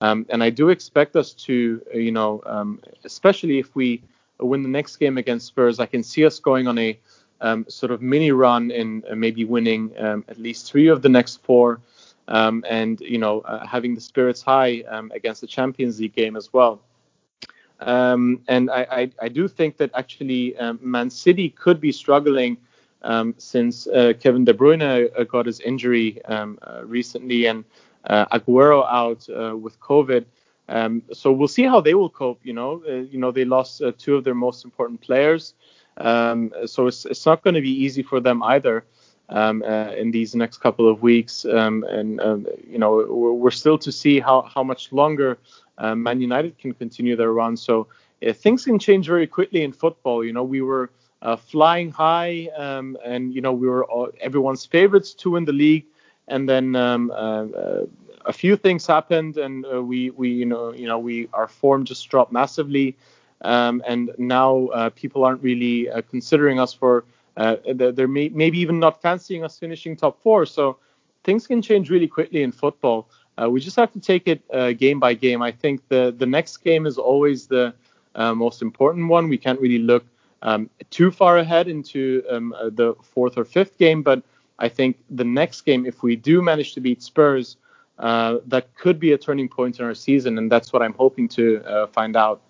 And 0.00 0.42
I 0.42 0.50
do 0.50 0.70
expect 0.70 1.16
us 1.16 1.32
to, 1.46 1.82
uh, 1.94 1.98
you 1.98 2.12
know, 2.12 2.78
especially 3.04 3.58
if 3.58 3.74
we 3.74 4.02
win 4.40 4.62
the 4.62 4.68
next 4.68 4.96
game 4.96 5.18
against 5.18 5.46
Spurs, 5.46 5.80
I 5.80 5.86
can 5.86 6.02
see 6.02 6.24
us 6.24 6.38
going 6.38 6.66
on 6.66 6.78
a 6.78 6.98
um, 7.40 7.64
sort 7.68 7.92
of 7.92 8.02
mini 8.02 8.32
run 8.32 8.70
in 8.70 9.04
uh, 9.10 9.14
maybe 9.14 9.44
winning 9.44 9.92
um, 9.98 10.24
at 10.28 10.38
least 10.38 10.70
three 10.70 10.88
of 10.88 11.02
the 11.02 11.08
next 11.08 11.42
four, 11.42 11.80
um, 12.28 12.64
and 12.68 13.00
you 13.00 13.18
know, 13.18 13.40
uh, 13.40 13.66
having 13.66 13.94
the 13.94 14.00
spirits 14.00 14.42
high 14.42 14.82
um, 14.88 15.10
against 15.14 15.40
the 15.40 15.46
Champions 15.46 16.00
League 16.00 16.14
game 16.14 16.36
as 16.36 16.52
well. 16.52 16.80
and 17.80 18.70
I, 18.70 18.86
I, 18.90 19.10
I, 19.22 19.28
do 19.28 19.46
think 19.46 19.76
that 19.76 19.90
actually 19.94 20.56
Man 20.80 21.10
City 21.10 21.50
could 21.50 21.80
be 21.80 21.92
struggling. 21.92 22.58
since 23.38 23.86
uh, 23.86 24.12
Kevin 24.18 24.44
De 24.44 24.52
Bruyne 24.52 25.08
uh, 25.16 25.24
got 25.24 25.46
his 25.46 25.60
injury 25.60 26.20
uh, 26.24 26.46
recently, 26.82 27.46
and 27.46 27.64
Aguero 28.10 28.84
out 28.90 29.28
with 29.60 29.78
COVID. 29.80 30.24
Um, 30.70 31.02
so 31.14 31.32
we'll 31.32 31.48
see 31.48 31.62
how 31.62 31.80
they 31.80 31.94
will 31.94 32.10
cope. 32.10 32.40
You 32.44 32.52
know, 32.52 32.82
you 32.84 33.18
know 33.18 33.30
they 33.30 33.44
lost 33.44 33.80
two 33.98 34.16
of 34.16 34.24
their 34.24 34.34
most 34.34 34.64
important 34.64 35.00
players, 35.00 35.54
um, 35.98 36.52
so 36.66 36.86
it's 36.86 37.04
it's 37.06 37.26
not 37.26 37.42
going 37.42 37.54
to 37.54 37.60
be 37.60 37.70
easy 37.84 38.02
for 38.02 38.20
them 38.20 38.42
either. 38.42 38.84
Um, 39.30 39.62
uh, 39.62 39.92
in 39.92 40.10
these 40.10 40.34
next 40.34 40.56
couple 40.56 40.88
of 40.88 41.02
weeks. 41.02 41.44
Um, 41.44 41.84
and 41.84 42.18
um, 42.18 42.46
you 42.66 42.78
know, 42.78 43.04
we're, 43.10 43.34
we're, 43.34 43.50
still 43.50 43.76
to 43.76 43.92
see 43.92 44.20
how 44.20 44.40
how 44.40 44.62
much 44.62 44.90
longer 44.90 45.36
uh, 45.76 45.94
Man 45.94 46.22
United 46.22 46.56
can 46.56 46.72
continue 46.72 47.14
their 47.14 47.30
run. 47.30 47.54
So 47.54 47.88
uh, 48.26 48.32
things 48.32 48.64
can 48.64 48.78
change 48.78 49.06
very 49.06 49.26
quickly 49.26 49.64
in 49.64 49.72
football. 49.72 50.24
You 50.24 50.32
know, 50.32 50.44
we 50.44 50.62
were 50.62 50.88
flying 51.36 51.90
high, 51.92 52.48
um, 52.56 52.96
and 53.04 53.34
you 53.34 53.42
know, 53.42 53.52
we 53.52 53.68
were 53.68 53.84
all, 53.84 54.08
everyone's 54.18 54.64
favorites 54.64 55.12
to 55.20 55.32
win 55.32 55.44
the 55.44 55.52
league 55.52 55.84
and 56.28 56.48
then 56.48 56.76
um, 56.76 57.10
uh, 57.10 57.44
uh, 57.44 57.86
a 58.26 58.32
few 58.32 58.56
things 58.56 58.86
happened, 58.86 59.36
and 59.38 59.66
uh, 59.66 59.82
we 59.82 60.10
we 60.10 60.28
you 60.28 60.44
know 60.44 60.72
you 60.72 60.86
know 60.86 60.98
we 60.98 61.28
our 61.32 61.48
form 61.48 61.84
just 61.84 62.08
dropped 62.08 62.32
massively, 62.32 62.96
um, 63.42 63.82
and 63.86 64.10
now 64.18 64.90
people 64.96 65.24
aren't 65.24 65.42
really 65.42 65.88
considering 66.10 66.58
us 66.58 66.72
for. 66.72 67.04
they're, 67.36 67.92
they're 67.92 68.08
may, 68.08 68.28
maybe 68.30 68.58
even 68.58 68.78
not 68.78 69.00
fancying 69.00 69.44
us 69.44 69.58
finishing 69.58 69.96
top 69.96 70.20
four. 70.22 70.46
So 70.46 70.78
things 71.24 71.46
can 71.46 71.60
change 71.62 71.90
really 71.90 72.08
quickly 72.08 72.42
in 72.42 72.52
football. 72.52 73.08
Uh, 73.40 73.48
we 73.48 73.60
just 73.60 73.76
have 73.76 73.92
to 73.92 74.00
take 74.00 74.26
it 74.26 74.42
uh, 74.52 74.72
game 74.72 74.98
by 74.98 75.14
game. 75.14 75.42
I 75.42 75.52
think 75.52 75.86
the 75.88 76.14
the 76.16 76.26
next 76.26 76.58
game 76.58 76.86
is 76.86 76.98
always 76.98 77.46
the 77.46 77.74
uh, 78.14 78.34
most 78.34 78.62
important 78.62 79.08
one. 79.08 79.28
We 79.28 79.38
can't 79.38 79.60
really 79.60 79.78
look 79.78 80.04
um, 80.42 80.68
too 80.90 81.10
far 81.10 81.38
ahead 81.38 81.68
into 81.68 82.24
um, 82.30 82.54
the 82.80 82.94
fourth 83.02 83.38
or 83.38 83.44
fifth 83.44 83.78
game, 83.78 84.02
but 84.02 84.22
I 84.58 84.68
think 84.68 84.96
the 85.10 85.24
next 85.24 85.62
game, 85.62 85.86
if 85.86 86.02
we 86.02 86.16
do 86.16 86.42
manage 86.42 86.74
to 86.74 86.80
beat 86.80 87.02
Spurs, 87.02 87.56
uh, 87.98 88.38
that 88.46 88.74
could 88.74 88.98
be 88.98 89.12
a 89.12 89.18
turning 89.18 89.48
point 89.48 89.78
in 89.78 89.84
our 89.84 89.94
season, 89.94 90.38
and 90.38 90.50
that's 90.50 90.72
what 90.72 90.82
I'm 90.82 90.94
hoping 90.94 91.28
to 91.28 91.62
uh, 91.64 91.86
find 91.88 92.16
out. 92.16 92.40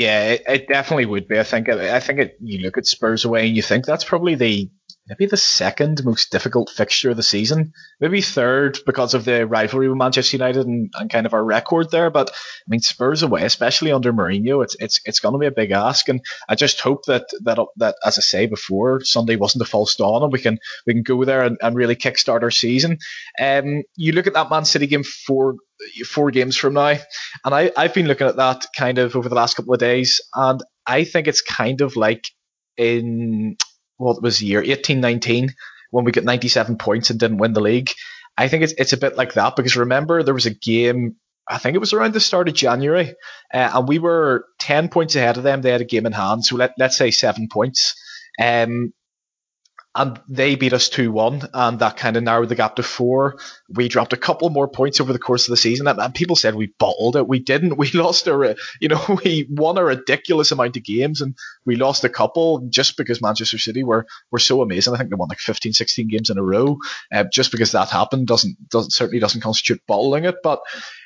Yeah, 0.00 0.28
it, 0.30 0.42
it, 0.48 0.68
definitely 0.68 1.04
would 1.04 1.28
be. 1.28 1.38
I 1.38 1.42
think. 1.42 1.68
I 1.68 2.00
think 2.00 2.20
it, 2.20 2.36
you 2.40 2.60
look 2.60 2.78
at 2.78 2.86
Spurs 2.86 3.26
away 3.26 3.46
and 3.46 3.54
you 3.54 3.60
think 3.60 3.84
that's 3.84 4.02
probably 4.02 4.34
the 4.34 4.70
maybe 5.08 5.26
the 5.26 5.36
second 5.36 6.04
most 6.04 6.30
difficult 6.30 6.70
fixture 6.70 7.10
of 7.10 7.16
the 7.16 7.22
season, 7.22 7.72
maybe 8.00 8.22
third 8.22 8.78
because 8.86 9.14
of 9.14 9.24
the 9.24 9.46
rivalry 9.46 9.88
with 9.88 9.98
Manchester 9.98 10.36
United 10.36 10.66
and, 10.66 10.90
and 10.94 11.10
kind 11.10 11.26
of 11.26 11.34
our 11.34 11.44
record 11.44 11.90
there. 11.90 12.10
But 12.10 12.30
I 12.30 12.68
mean, 12.68 12.80
Spurs 12.80 13.22
away, 13.22 13.44
especially 13.44 13.92
under 13.92 14.12
Mourinho, 14.12 14.62
it's 14.62 14.76
it's 14.78 15.00
it's 15.04 15.20
going 15.20 15.32
to 15.32 15.38
be 15.38 15.46
a 15.46 15.50
big 15.50 15.72
ask, 15.72 16.08
and 16.08 16.20
I 16.48 16.54
just 16.54 16.80
hope 16.80 17.06
that 17.06 17.26
that 17.42 17.58
that 17.76 17.96
as 18.04 18.18
I 18.18 18.22
say 18.22 18.46
before, 18.46 19.02
Sunday 19.02 19.36
wasn't 19.36 19.62
a 19.62 19.66
false 19.66 19.96
dawn, 19.96 20.22
and 20.22 20.32
we 20.32 20.40
can 20.40 20.58
we 20.86 20.94
can 20.94 21.02
go 21.02 21.24
there 21.24 21.42
and, 21.42 21.58
and 21.60 21.76
really 21.76 21.96
kickstart 21.96 22.42
our 22.42 22.50
season. 22.50 22.98
Um, 23.40 23.82
you 23.96 24.12
look 24.12 24.26
at 24.26 24.34
that 24.34 24.50
Man 24.50 24.64
City 24.64 24.86
game 24.86 25.04
four 25.04 25.56
four 26.06 26.30
games 26.30 26.56
from 26.56 26.74
now, 26.74 26.96
and 27.44 27.54
I 27.54 27.72
I've 27.76 27.94
been 27.94 28.06
looking 28.06 28.28
at 28.28 28.36
that 28.36 28.66
kind 28.76 28.98
of 28.98 29.16
over 29.16 29.28
the 29.28 29.34
last 29.34 29.56
couple 29.56 29.74
of 29.74 29.80
days, 29.80 30.20
and 30.34 30.60
I 30.86 31.04
think 31.04 31.26
it's 31.26 31.40
kind 31.40 31.80
of 31.80 31.96
like 31.96 32.24
in 32.76 33.56
what 34.00 34.22
was 34.22 34.38
the 34.38 34.46
year 34.46 34.58
1819 34.58 35.54
when 35.90 36.04
we 36.04 36.12
got 36.12 36.24
97 36.24 36.78
points 36.78 37.10
and 37.10 37.20
didn't 37.20 37.38
win 37.38 37.52
the 37.52 37.60
league. 37.60 37.90
I 38.36 38.48
think 38.48 38.62
it's 38.64 38.74
it's 38.78 38.92
a 38.92 38.96
bit 38.96 39.16
like 39.16 39.34
that 39.34 39.56
because 39.56 39.76
remember 39.76 40.22
there 40.22 40.34
was 40.34 40.46
a 40.46 40.54
game 40.54 41.16
I 41.48 41.58
think 41.58 41.74
it 41.74 41.80
was 41.80 41.92
around 41.92 42.14
the 42.14 42.20
start 42.20 42.48
of 42.48 42.54
January, 42.54 43.14
uh, 43.52 43.70
and 43.74 43.88
we 43.88 43.98
were 43.98 44.44
10 44.60 44.88
points 44.88 45.16
ahead 45.16 45.36
of 45.36 45.42
them. 45.42 45.62
They 45.62 45.72
had 45.72 45.80
a 45.80 45.84
game 45.84 46.06
in 46.06 46.12
hand, 46.12 46.44
so 46.44 46.54
let, 46.54 46.74
let's 46.78 46.96
say 46.96 47.10
seven 47.10 47.48
points. 47.48 48.00
Um, 48.40 48.92
and 49.94 50.20
they 50.28 50.54
beat 50.54 50.72
us 50.72 50.88
2-1 50.88 51.50
and 51.52 51.80
that 51.80 51.96
kind 51.96 52.16
of 52.16 52.22
narrowed 52.22 52.48
the 52.48 52.54
gap 52.54 52.76
to 52.76 52.82
four. 52.82 53.36
We 53.68 53.88
dropped 53.88 54.12
a 54.12 54.16
couple 54.16 54.48
more 54.48 54.68
points 54.68 55.00
over 55.00 55.12
the 55.12 55.18
course 55.18 55.48
of 55.48 55.52
the 55.52 55.56
season 55.56 55.88
and, 55.88 55.98
and, 55.98 56.14
people 56.14 56.36
said 56.36 56.54
we 56.54 56.72
bottled 56.78 57.16
it. 57.16 57.26
We 57.26 57.40
didn't. 57.40 57.70
We 57.80 57.90
lost 57.92 58.26
a 58.26 58.56
you 58.78 58.88
know 58.88 59.18
we 59.24 59.46
won 59.48 59.78
a 59.78 59.84
ridiculous 59.84 60.52
amount 60.52 60.76
of 60.76 60.84
games 60.84 61.22
and 61.22 61.34
we 61.64 61.76
lost 61.76 62.04
a 62.04 62.10
couple 62.10 62.60
just 62.68 62.96
because 62.98 63.22
manchester 63.22 63.56
city 63.56 63.82
were 63.82 64.06
were 64.30 64.38
so 64.38 64.60
amazing. 64.60 64.94
I 64.94 64.98
think 64.98 65.10
they 65.10 65.16
won 65.16 65.30
like 65.30 65.38
15 65.38 65.72
16 65.72 66.08
games 66.08 66.30
in 66.30 66.38
a 66.38 66.42
row. 66.42 66.76
Uh, 67.12 67.24
just 67.24 67.52
because 67.52 67.72
that 67.72 67.88
happened 67.88 68.26
doesn't 68.26 68.68
doesn't 68.68 68.90
certainly 68.90 69.18
doesn't 69.18 69.40
constitute 69.40 69.80
bottling 69.86 70.24
it 70.24 70.36
but 70.42 70.60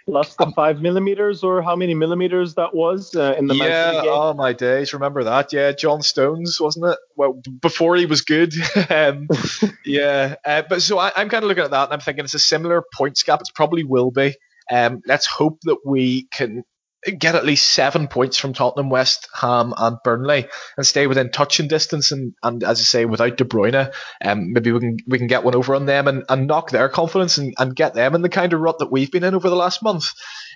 plus 0.06 0.34
the 0.36 0.46
um, 0.46 0.52
five 0.52 0.80
millimeters 0.80 1.42
or 1.42 1.62
how 1.62 1.76
many 1.76 1.94
millimeters 1.94 2.54
that 2.54 2.74
was 2.74 3.14
uh, 3.14 3.34
in 3.38 3.46
the 3.46 3.54
yeah 3.54 4.02
oh 4.04 4.34
my 4.34 4.52
days 4.52 4.92
remember 4.92 5.24
that? 5.24 5.52
Yeah 5.52 5.72
john 5.72 6.02
stones 6.02 6.60
wasn't 6.60 6.86
it? 6.86 6.98
Well 7.16 7.40
before 7.60 7.96
he 7.96 8.06
was 8.06 8.22
good. 8.22 8.54
Um, 8.90 9.28
yeah 9.84 10.36
uh, 10.44 10.62
but 10.68 10.82
so 10.82 10.98
I, 10.98 11.20
am 11.20 11.28
kind 11.28 11.42
of 11.42 11.48
looking 11.48 11.64
at 11.64 11.70
that 11.70 11.84
and 11.84 11.92
i'm 11.94 12.00
thinking 12.00 12.24
it's 12.24 12.34
a 12.34 12.38
similar 12.38 12.82
points 12.94 13.22
gap 13.22 13.40
it 13.40 13.48
probably 13.54 13.84
will 13.84 14.10
be. 14.10 14.34
Um, 14.70 15.02
let's 15.06 15.26
hope 15.26 15.60
that 15.62 15.78
we 15.84 16.24
can 16.30 16.64
get 17.04 17.34
at 17.34 17.44
least 17.44 17.70
seven 17.70 18.08
points 18.08 18.38
from 18.38 18.52
Tottenham, 18.52 18.90
West 18.90 19.28
Ham, 19.34 19.74
and 19.76 19.96
Burnley, 20.04 20.46
and 20.76 20.86
stay 20.86 21.06
within 21.06 21.30
touching 21.30 21.68
distance. 21.68 22.12
And, 22.12 22.34
and 22.42 22.62
as 22.64 22.80
I 22.80 22.84
say, 22.84 23.04
without 23.04 23.36
De 23.36 23.44
Bruyne, 23.44 23.92
um, 24.24 24.52
maybe 24.52 24.72
we 24.72 24.80
can 24.80 24.96
we 25.06 25.18
can 25.18 25.26
get 25.26 25.44
one 25.44 25.54
over 25.54 25.74
on 25.74 25.86
them 25.86 26.08
and, 26.08 26.24
and 26.28 26.46
knock 26.46 26.70
their 26.70 26.88
confidence 26.88 27.38
and, 27.38 27.54
and 27.58 27.76
get 27.76 27.94
them 27.94 28.14
in 28.14 28.22
the 28.22 28.28
kind 28.28 28.52
of 28.52 28.60
rut 28.60 28.78
that 28.78 28.92
we've 28.92 29.10
been 29.10 29.24
in 29.24 29.34
over 29.34 29.50
the 29.50 29.56
last 29.56 29.82
month. 29.82 30.06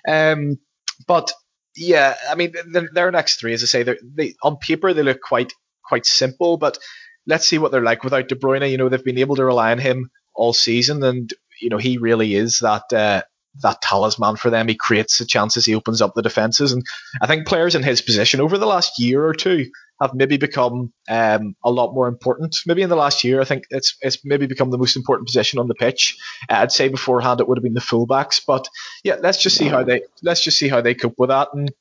Um, 0.07 0.57
but 1.07 1.31
yeah, 1.75 2.15
I 2.29 2.35
mean, 2.35 2.53
their 2.93 3.11
next 3.11 3.39
three, 3.39 3.53
as 3.53 3.63
I 3.63 3.67
say, 3.67 3.83
they 3.83 4.35
on 4.43 4.57
paper 4.57 4.93
they 4.93 5.03
look 5.03 5.21
quite 5.21 5.53
quite 5.83 6.05
simple, 6.05 6.57
but 6.57 6.77
let's 7.25 7.47
see 7.47 7.57
what 7.57 7.71
they're 7.71 7.81
like 7.81 8.03
without 8.03 8.27
De 8.27 8.35
Bruyne. 8.35 8.69
You 8.69 8.77
know, 8.77 8.89
they've 8.89 9.03
been 9.03 9.17
able 9.17 9.35
to 9.35 9.45
rely 9.45 9.71
on 9.71 9.79
him 9.79 10.09
all 10.35 10.53
season, 10.53 11.03
and 11.03 11.31
you 11.61 11.69
know 11.69 11.77
he 11.77 11.97
really 11.97 12.35
is 12.35 12.59
that 12.59 12.91
uh, 12.93 13.21
that 13.61 13.81
talisman 13.81 14.35
for 14.35 14.49
them. 14.49 14.67
He 14.67 14.75
creates 14.75 15.17
the 15.17 15.25
chances, 15.25 15.65
he 15.65 15.75
opens 15.75 16.01
up 16.01 16.13
the 16.15 16.21
defenses, 16.21 16.71
and 16.71 16.85
I 17.21 17.27
think 17.27 17.47
players 17.47 17.75
in 17.75 17.83
his 17.83 18.01
position 18.01 18.41
over 18.41 18.57
the 18.57 18.65
last 18.65 18.99
year 18.99 19.25
or 19.25 19.33
two 19.33 19.69
have 20.01 20.13
maybe 20.13 20.37
become 20.37 20.93
um, 21.09 21.55
a 21.63 21.71
lot 21.71 21.93
more 21.93 22.07
important. 22.07 22.55
Maybe 22.65 22.81
in 22.81 22.89
the 22.89 22.95
last 22.95 23.23
year, 23.23 23.41
I 23.41 23.45
think 23.45 23.65
it's 23.69 23.97
it's 24.01 24.23
maybe 24.23 24.47
become 24.47 24.71
the 24.71 24.77
most 24.77 24.95
important 24.95 25.27
position 25.27 25.59
on 25.59 25.67
the 25.67 25.75
pitch. 25.75 26.17
Uh, 26.49 26.55
I'd 26.55 26.71
say 26.71 26.87
beforehand 26.87 27.41
it 27.41 27.47
would 27.47 27.57
have 27.57 27.63
been 27.63 27.73
the 27.73 27.81
fullbacks, 27.81 28.41
but 28.45 28.67
yeah, 29.03 29.15
let's 29.19 29.41
just 29.41 29.57
see 29.57 29.67
how 29.67 29.83
they 29.83 30.01
let's 30.23 30.43
just 30.43 30.57
see 30.57 30.69
how 30.69 30.81
they 30.81 30.95
cope 30.95 31.15
with 31.17 31.29
that. 31.29 31.49
And 31.53 31.71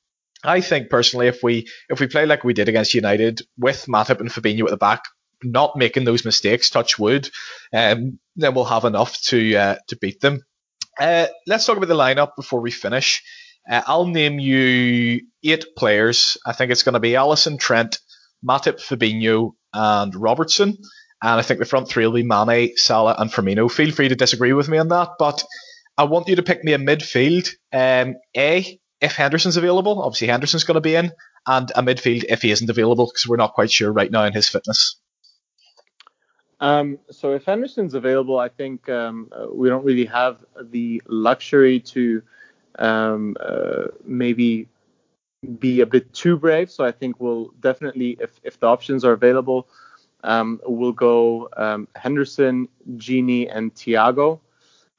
I 0.42 0.60
think 0.60 0.90
personally, 0.90 1.28
if 1.28 1.42
we 1.42 1.68
if 1.88 2.00
we 2.00 2.06
play 2.06 2.26
like 2.26 2.44
we 2.44 2.54
did 2.54 2.68
against 2.68 2.94
United 2.94 3.42
with 3.56 3.86
Matip 3.86 4.20
and 4.20 4.30
Fabinho 4.30 4.64
at 4.64 4.70
the 4.70 4.76
back, 4.76 5.04
not 5.42 5.76
making 5.76 6.04
those 6.04 6.24
mistakes, 6.24 6.70
touch 6.70 6.98
wood, 6.98 7.30
um, 7.72 8.18
then 8.36 8.54
we'll 8.54 8.64
have 8.64 8.84
enough 8.84 9.20
to 9.22 9.56
uh, 9.56 9.76
to 9.88 9.96
beat 9.96 10.20
them. 10.20 10.42
Uh, 10.98 11.26
let's 11.46 11.64
talk 11.64 11.76
about 11.76 11.88
the 11.88 11.94
lineup 11.94 12.36
before 12.36 12.60
we 12.60 12.70
finish. 12.70 13.22
Uh, 13.70 13.82
I'll 13.86 14.06
name 14.06 14.38
you 14.38 15.20
eight 15.44 15.64
players. 15.76 16.36
I 16.46 16.52
think 16.52 16.70
it's 16.72 16.82
going 16.82 16.94
to 16.94 17.00
be 17.00 17.12
Alisson, 17.12 17.58
Trent, 17.58 17.98
Matip, 18.46 18.80
Fabinho, 18.80 19.52
and 19.72 20.14
Robertson. 20.14 20.76
And 21.22 21.38
I 21.38 21.42
think 21.42 21.60
the 21.60 21.66
front 21.66 21.88
three 21.88 22.06
will 22.06 22.14
be 22.14 22.22
Mane, 22.22 22.76
Salah, 22.76 23.16
and 23.18 23.30
Firmino. 23.30 23.70
Feel 23.70 23.92
free 23.92 24.08
to 24.08 24.16
disagree 24.16 24.52
with 24.52 24.68
me 24.68 24.78
on 24.78 24.88
that, 24.88 25.10
but 25.18 25.44
I 25.96 26.04
want 26.04 26.28
you 26.28 26.36
to 26.36 26.42
pick 26.44 26.62
me 26.62 26.72
a 26.72 26.78
midfield. 26.78 27.48
Um, 27.72 28.14
a, 28.36 28.78
if 29.00 29.16
Henderson's 29.16 29.56
available, 29.56 30.00
obviously 30.00 30.28
Henderson's 30.28 30.64
going 30.64 30.76
to 30.76 30.80
be 30.80 30.94
in, 30.94 31.10
and 31.46 31.70
a 31.74 31.82
midfield 31.82 32.24
if 32.28 32.42
he 32.42 32.52
isn't 32.52 32.70
available, 32.70 33.06
because 33.06 33.26
we're 33.26 33.36
not 33.36 33.54
quite 33.54 33.70
sure 33.70 33.92
right 33.92 34.10
now 34.10 34.24
in 34.24 34.32
his 34.32 34.48
fitness. 34.48 35.00
Um, 36.60 36.98
so 37.10 37.32
if 37.34 37.44
Henderson's 37.44 37.94
available, 37.94 38.38
I 38.38 38.48
think 38.48 38.88
um, 38.88 39.30
uh, 39.32 39.46
we 39.52 39.68
don't 39.68 39.84
really 39.84 40.06
have 40.06 40.44
the 40.60 41.00
luxury 41.06 41.80
to 41.80 42.22
um, 42.78 43.36
uh, 43.40 43.86
maybe 44.04 44.68
be 45.58 45.80
a 45.80 45.86
bit 45.86 46.12
too 46.12 46.36
brave. 46.36 46.70
So 46.70 46.84
I 46.84 46.92
think 46.92 47.20
we'll 47.20 47.52
definitely, 47.60 48.16
if, 48.20 48.40
if 48.42 48.58
the 48.58 48.66
options 48.66 49.04
are 49.04 49.12
available, 49.12 49.68
um, 50.24 50.60
we'll 50.66 50.92
go 50.92 51.48
um, 51.56 51.86
Henderson, 51.94 52.68
Gini, 52.96 53.48
and 53.54 53.72
Thiago. 53.74 54.40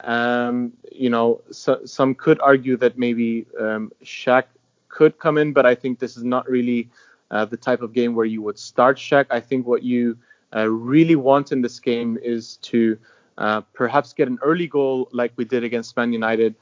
Um, 0.02 0.72
you 0.94 1.10
know, 1.10 1.42
so, 1.52 1.82
some 1.84 2.16
could 2.16 2.40
argue 2.40 2.78
that 2.78 2.98
maybe 2.98 3.46
um, 3.60 3.92
Shaq 4.02 4.46
could 4.88 5.20
come 5.20 5.38
in, 5.38 5.52
but 5.52 5.66
I 5.66 5.76
think 5.76 6.00
this 6.00 6.16
is 6.16 6.24
not 6.24 6.50
really 6.50 6.90
uh, 7.32 7.44
the 7.44 7.58
type 7.58 7.82
of 7.82 7.92
game 7.92 8.16
where 8.16 8.26
you 8.26 8.42
would 8.42 8.58
start 8.58 8.98
Shaq. 8.98 9.26
I 9.30 9.42
think 9.42 9.68
what 9.68 9.84
you 9.84 10.18
really 10.58 11.16
want 11.16 11.52
in 11.52 11.62
this 11.62 11.80
game 11.80 12.18
is 12.22 12.58
to 12.58 12.98
uh, 13.40 13.62
perhaps 13.74 14.14
get 14.14 14.28
an 14.28 14.38
early 14.42 14.68
goal 14.68 15.08
like 15.12 15.32
we 15.38 15.46
did 15.46 15.64
against 15.64 15.96
Man 15.96 16.12
United 16.12 16.56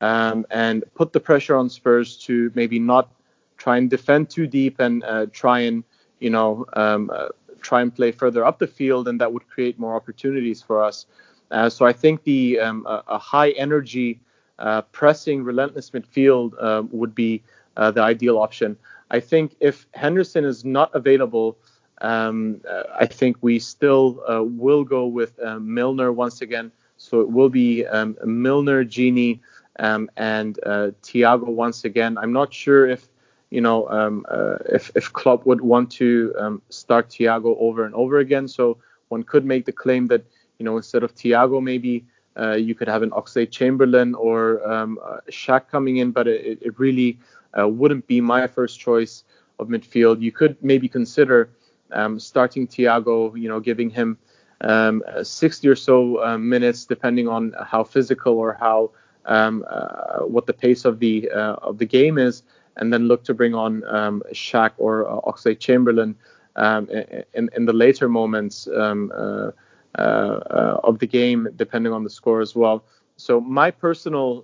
um, 0.00 0.44
and 0.50 0.84
put 0.94 1.12
the 1.12 1.20
pressure 1.20 1.56
on 1.56 1.68
Spurs 1.68 2.16
to 2.18 2.50
maybe 2.54 2.78
not 2.78 3.10
try 3.56 3.76
and 3.76 3.88
defend 3.88 4.30
too 4.30 4.46
deep 4.46 4.80
and 4.80 5.04
uh, 5.04 5.26
try 5.32 5.60
and 5.60 5.84
you 6.18 6.30
know 6.30 6.66
um, 6.72 7.10
uh, 7.14 7.28
try 7.62 7.82
and 7.82 7.94
play 7.94 8.10
further 8.10 8.44
up 8.44 8.58
the 8.58 8.66
field 8.66 9.06
and 9.06 9.20
that 9.20 9.32
would 9.32 9.46
create 9.48 9.78
more 9.78 9.94
opportunities 9.94 10.60
for 10.60 10.82
us. 10.82 11.06
Uh, 11.52 11.68
so 11.68 11.86
I 11.86 11.92
think 11.92 12.24
the 12.24 12.58
um, 12.58 12.84
a, 12.86 13.04
a, 13.06 13.18
high 13.18 13.50
energy 13.50 14.18
uh, 14.58 14.82
pressing 14.82 15.44
relentless 15.44 15.90
midfield 15.90 16.60
um, 16.62 16.88
would 16.90 17.14
be 17.14 17.42
the 17.76 18.00
ideal 18.00 18.38
option. 18.38 18.76
I 19.10 19.20
think 19.20 19.54
if 19.60 19.86
Henderson 19.94 20.44
is 20.44 20.64
not 20.64 20.90
available, 20.94 21.56
um, 22.00 22.60
uh, 22.68 22.84
I 22.98 23.06
think 23.06 23.36
we 23.40 23.58
still 23.58 24.20
uh, 24.28 24.42
will 24.42 24.84
go 24.84 25.06
with 25.06 25.38
uh, 25.42 25.58
Milner 25.58 26.12
once 26.12 26.40
again. 26.42 26.72
So 26.96 27.20
it 27.20 27.30
will 27.30 27.48
be 27.48 27.86
um, 27.86 28.16
Milner, 28.24 28.84
Gini, 28.84 29.40
um, 29.78 30.10
and 30.16 30.58
uh, 30.64 30.90
Thiago 31.02 31.46
once 31.46 31.84
again. 31.84 32.16
I'm 32.18 32.32
not 32.32 32.52
sure 32.52 32.88
if 32.88 33.08
you 33.50 33.60
know 33.60 33.88
um, 33.88 34.24
uh, 34.28 34.56
if 34.72 34.90
if 34.94 35.12
Klopp 35.12 35.46
would 35.46 35.60
want 35.60 35.90
to 35.92 36.34
um, 36.38 36.62
start 36.68 37.08
Thiago 37.10 37.56
over 37.58 37.84
and 37.84 37.94
over 37.94 38.18
again. 38.18 38.48
So 38.48 38.78
one 39.08 39.22
could 39.22 39.44
make 39.44 39.64
the 39.64 39.72
claim 39.72 40.06
that 40.08 40.24
you 40.58 40.64
know 40.64 40.76
instead 40.76 41.02
of 41.02 41.14
Thiago, 41.14 41.62
maybe 41.62 42.04
uh, 42.38 42.52
you 42.52 42.74
could 42.74 42.88
have 42.88 43.02
an 43.02 43.10
Oxlade 43.10 43.50
Chamberlain 43.50 44.14
or 44.14 44.66
um, 44.70 44.98
Shaq 45.30 45.68
coming 45.68 45.96
in, 45.98 46.10
but 46.12 46.26
it, 46.26 46.58
it 46.62 46.78
really 46.78 47.18
wouldn't 47.56 48.06
be 48.06 48.20
my 48.20 48.46
first 48.46 48.78
choice 48.80 49.24
of 49.58 49.68
midfield. 49.68 50.20
You 50.20 50.32
could 50.32 50.56
maybe 50.62 50.88
consider 50.88 51.50
um, 51.94 52.18
starting 52.20 52.66
Thiago, 52.68 53.38
you 53.40 53.48
know, 53.48 53.60
giving 53.60 53.90
him 53.90 54.18
um, 54.60 55.02
60 55.22 55.68
or 55.68 55.76
so 55.76 56.24
uh, 56.24 56.38
minutes, 56.38 56.84
depending 56.84 57.28
on 57.28 57.54
how 57.64 57.84
physical 57.84 58.34
or 58.34 58.54
how 58.60 58.90
um, 59.26 59.64
uh, 59.68 60.20
what 60.20 60.46
the 60.46 60.52
pace 60.52 60.84
of 60.84 60.98
the 61.00 61.30
uh, 61.30 61.54
of 61.62 61.78
the 61.78 61.86
game 61.86 62.18
is, 62.18 62.42
and 62.76 62.92
then 62.92 63.08
look 63.08 63.24
to 63.24 63.34
bring 63.34 63.54
on 63.54 63.84
um, 63.84 64.22
Shaq 64.32 64.72
or 64.78 65.08
uh, 65.08 65.20
Oxlade 65.30 65.60
Chamberlain 65.60 66.16
um, 66.56 66.88
in, 67.34 67.50
in 67.56 67.64
the 67.66 67.72
later 67.72 68.08
moments 68.08 68.68
um, 68.68 69.12
uh, 69.14 69.50
uh, 69.98 70.80
of 70.84 70.98
the 70.98 71.06
game, 71.06 71.48
depending 71.56 71.92
on 71.92 72.04
the 72.04 72.10
score 72.10 72.40
as 72.40 72.54
well. 72.54 72.84
So 73.16 73.40
my 73.40 73.70
personal 73.70 74.42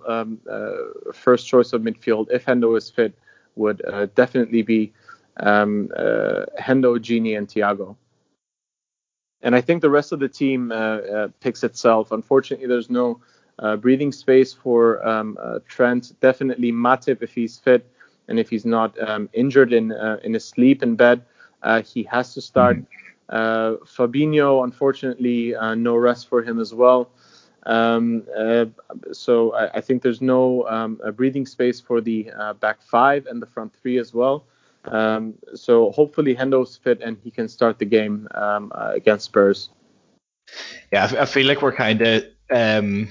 first 1.13 1.47
choice 1.47 1.73
of 1.73 1.81
midfield, 1.81 2.27
if 2.31 2.45
Hendo 2.45 2.77
is 2.77 2.89
fit, 2.89 3.13
would 3.55 3.81
definitely 4.15 4.61
be 4.61 4.93
um, 5.37 5.89
uh, 5.95 6.45
Hendo, 6.59 6.97
Gini, 6.99 7.37
and 7.37 7.47
Thiago. 7.47 7.95
And 9.41 9.55
I 9.55 9.61
think 9.61 9.81
the 9.81 9.89
rest 9.89 10.11
of 10.11 10.19
the 10.19 10.29
team 10.29 10.71
uh, 10.71 10.75
uh, 10.75 11.27
picks 11.39 11.63
itself. 11.63 12.11
Unfortunately, 12.11 12.67
there's 12.67 12.89
no 12.89 13.21
uh, 13.59 13.75
breathing 13.75 14.11
space 14.11 14.53
for 14.53 15.05
um, 15.07 15.37
uh, 15.41 15.59
Trent. 15.67 16.13
Definitely 16.21 16.71
Matip 16.71 17.21
if 17.21 17.33
he's 17.33 17.57
fit 17.57 17.87
and 18.27 18.39
if 18.39 18.49
he's 18.49 18.65
not 18.65 18.97
um, 19.01 19.29
injured 19.33 19.73
in 19.73 19.91
uh, 19.91 20.17
in 20.23 20.33
his 20.33 20.45
sleep 20.45 20.83
in 20.83 20.95
bed, 20.95 21.23
he 21.83 22.03
has 22.03 22.33
to 22.35 22.41
start. 22.41 22.77
Mm-hmm. 22.77 23.83
Fabinho, 23.85 24.63
unfortunately, 24.63 25.55
no 25.75 25.95
rest 25.95 26.27
for 26.27 26.43
him 26.43 26.59
as 26.59 26.73
well. 26.73 27.09
Um, 27.65 28.23
uh, 28.35 28.65
so 29.11 29.53
I, 29.53 29.77
I, 29.77 29.81
think 29.81 30.01
there's 30.01 30.21
no 30.21 30.67
um, 30.67 30.99
breathing 31.15 31.45
space 31.45 31.79
for 31.79 32.01
the 32.01 32.31
uh, 32.31 32.53
back 32.53 32.81
five 32.81 33.27
and 33.27 33.39
the 33.39 33.45
front 33.45 33.71
three 33.81 33.99
as 33.99 34.13
well. 34.15 34.45
Um, 34.85 35.35
so 35.53 35.91
hopefully 35.91 36.35
Hendo's 36.35 36.77
fit 36.77 37.01
and 37.01 37.17
he 37.23 37.31
can 37.31 37.47
start 37.47 37.79
the 37.79 37.85
game 37.85 38.27
um, 38.33 38.71
uh, 38.73 38.91
against 38.93 39.25
Spurs. 39.25 39.69
Yeah, 40.91 41.09
I 41.19 41.25
feel 41.25 41.47
like 41.47 41.61
we're 41.61 41.71
kind 41.75 42.01
of 42.01 42.23
um, 42.49 43.09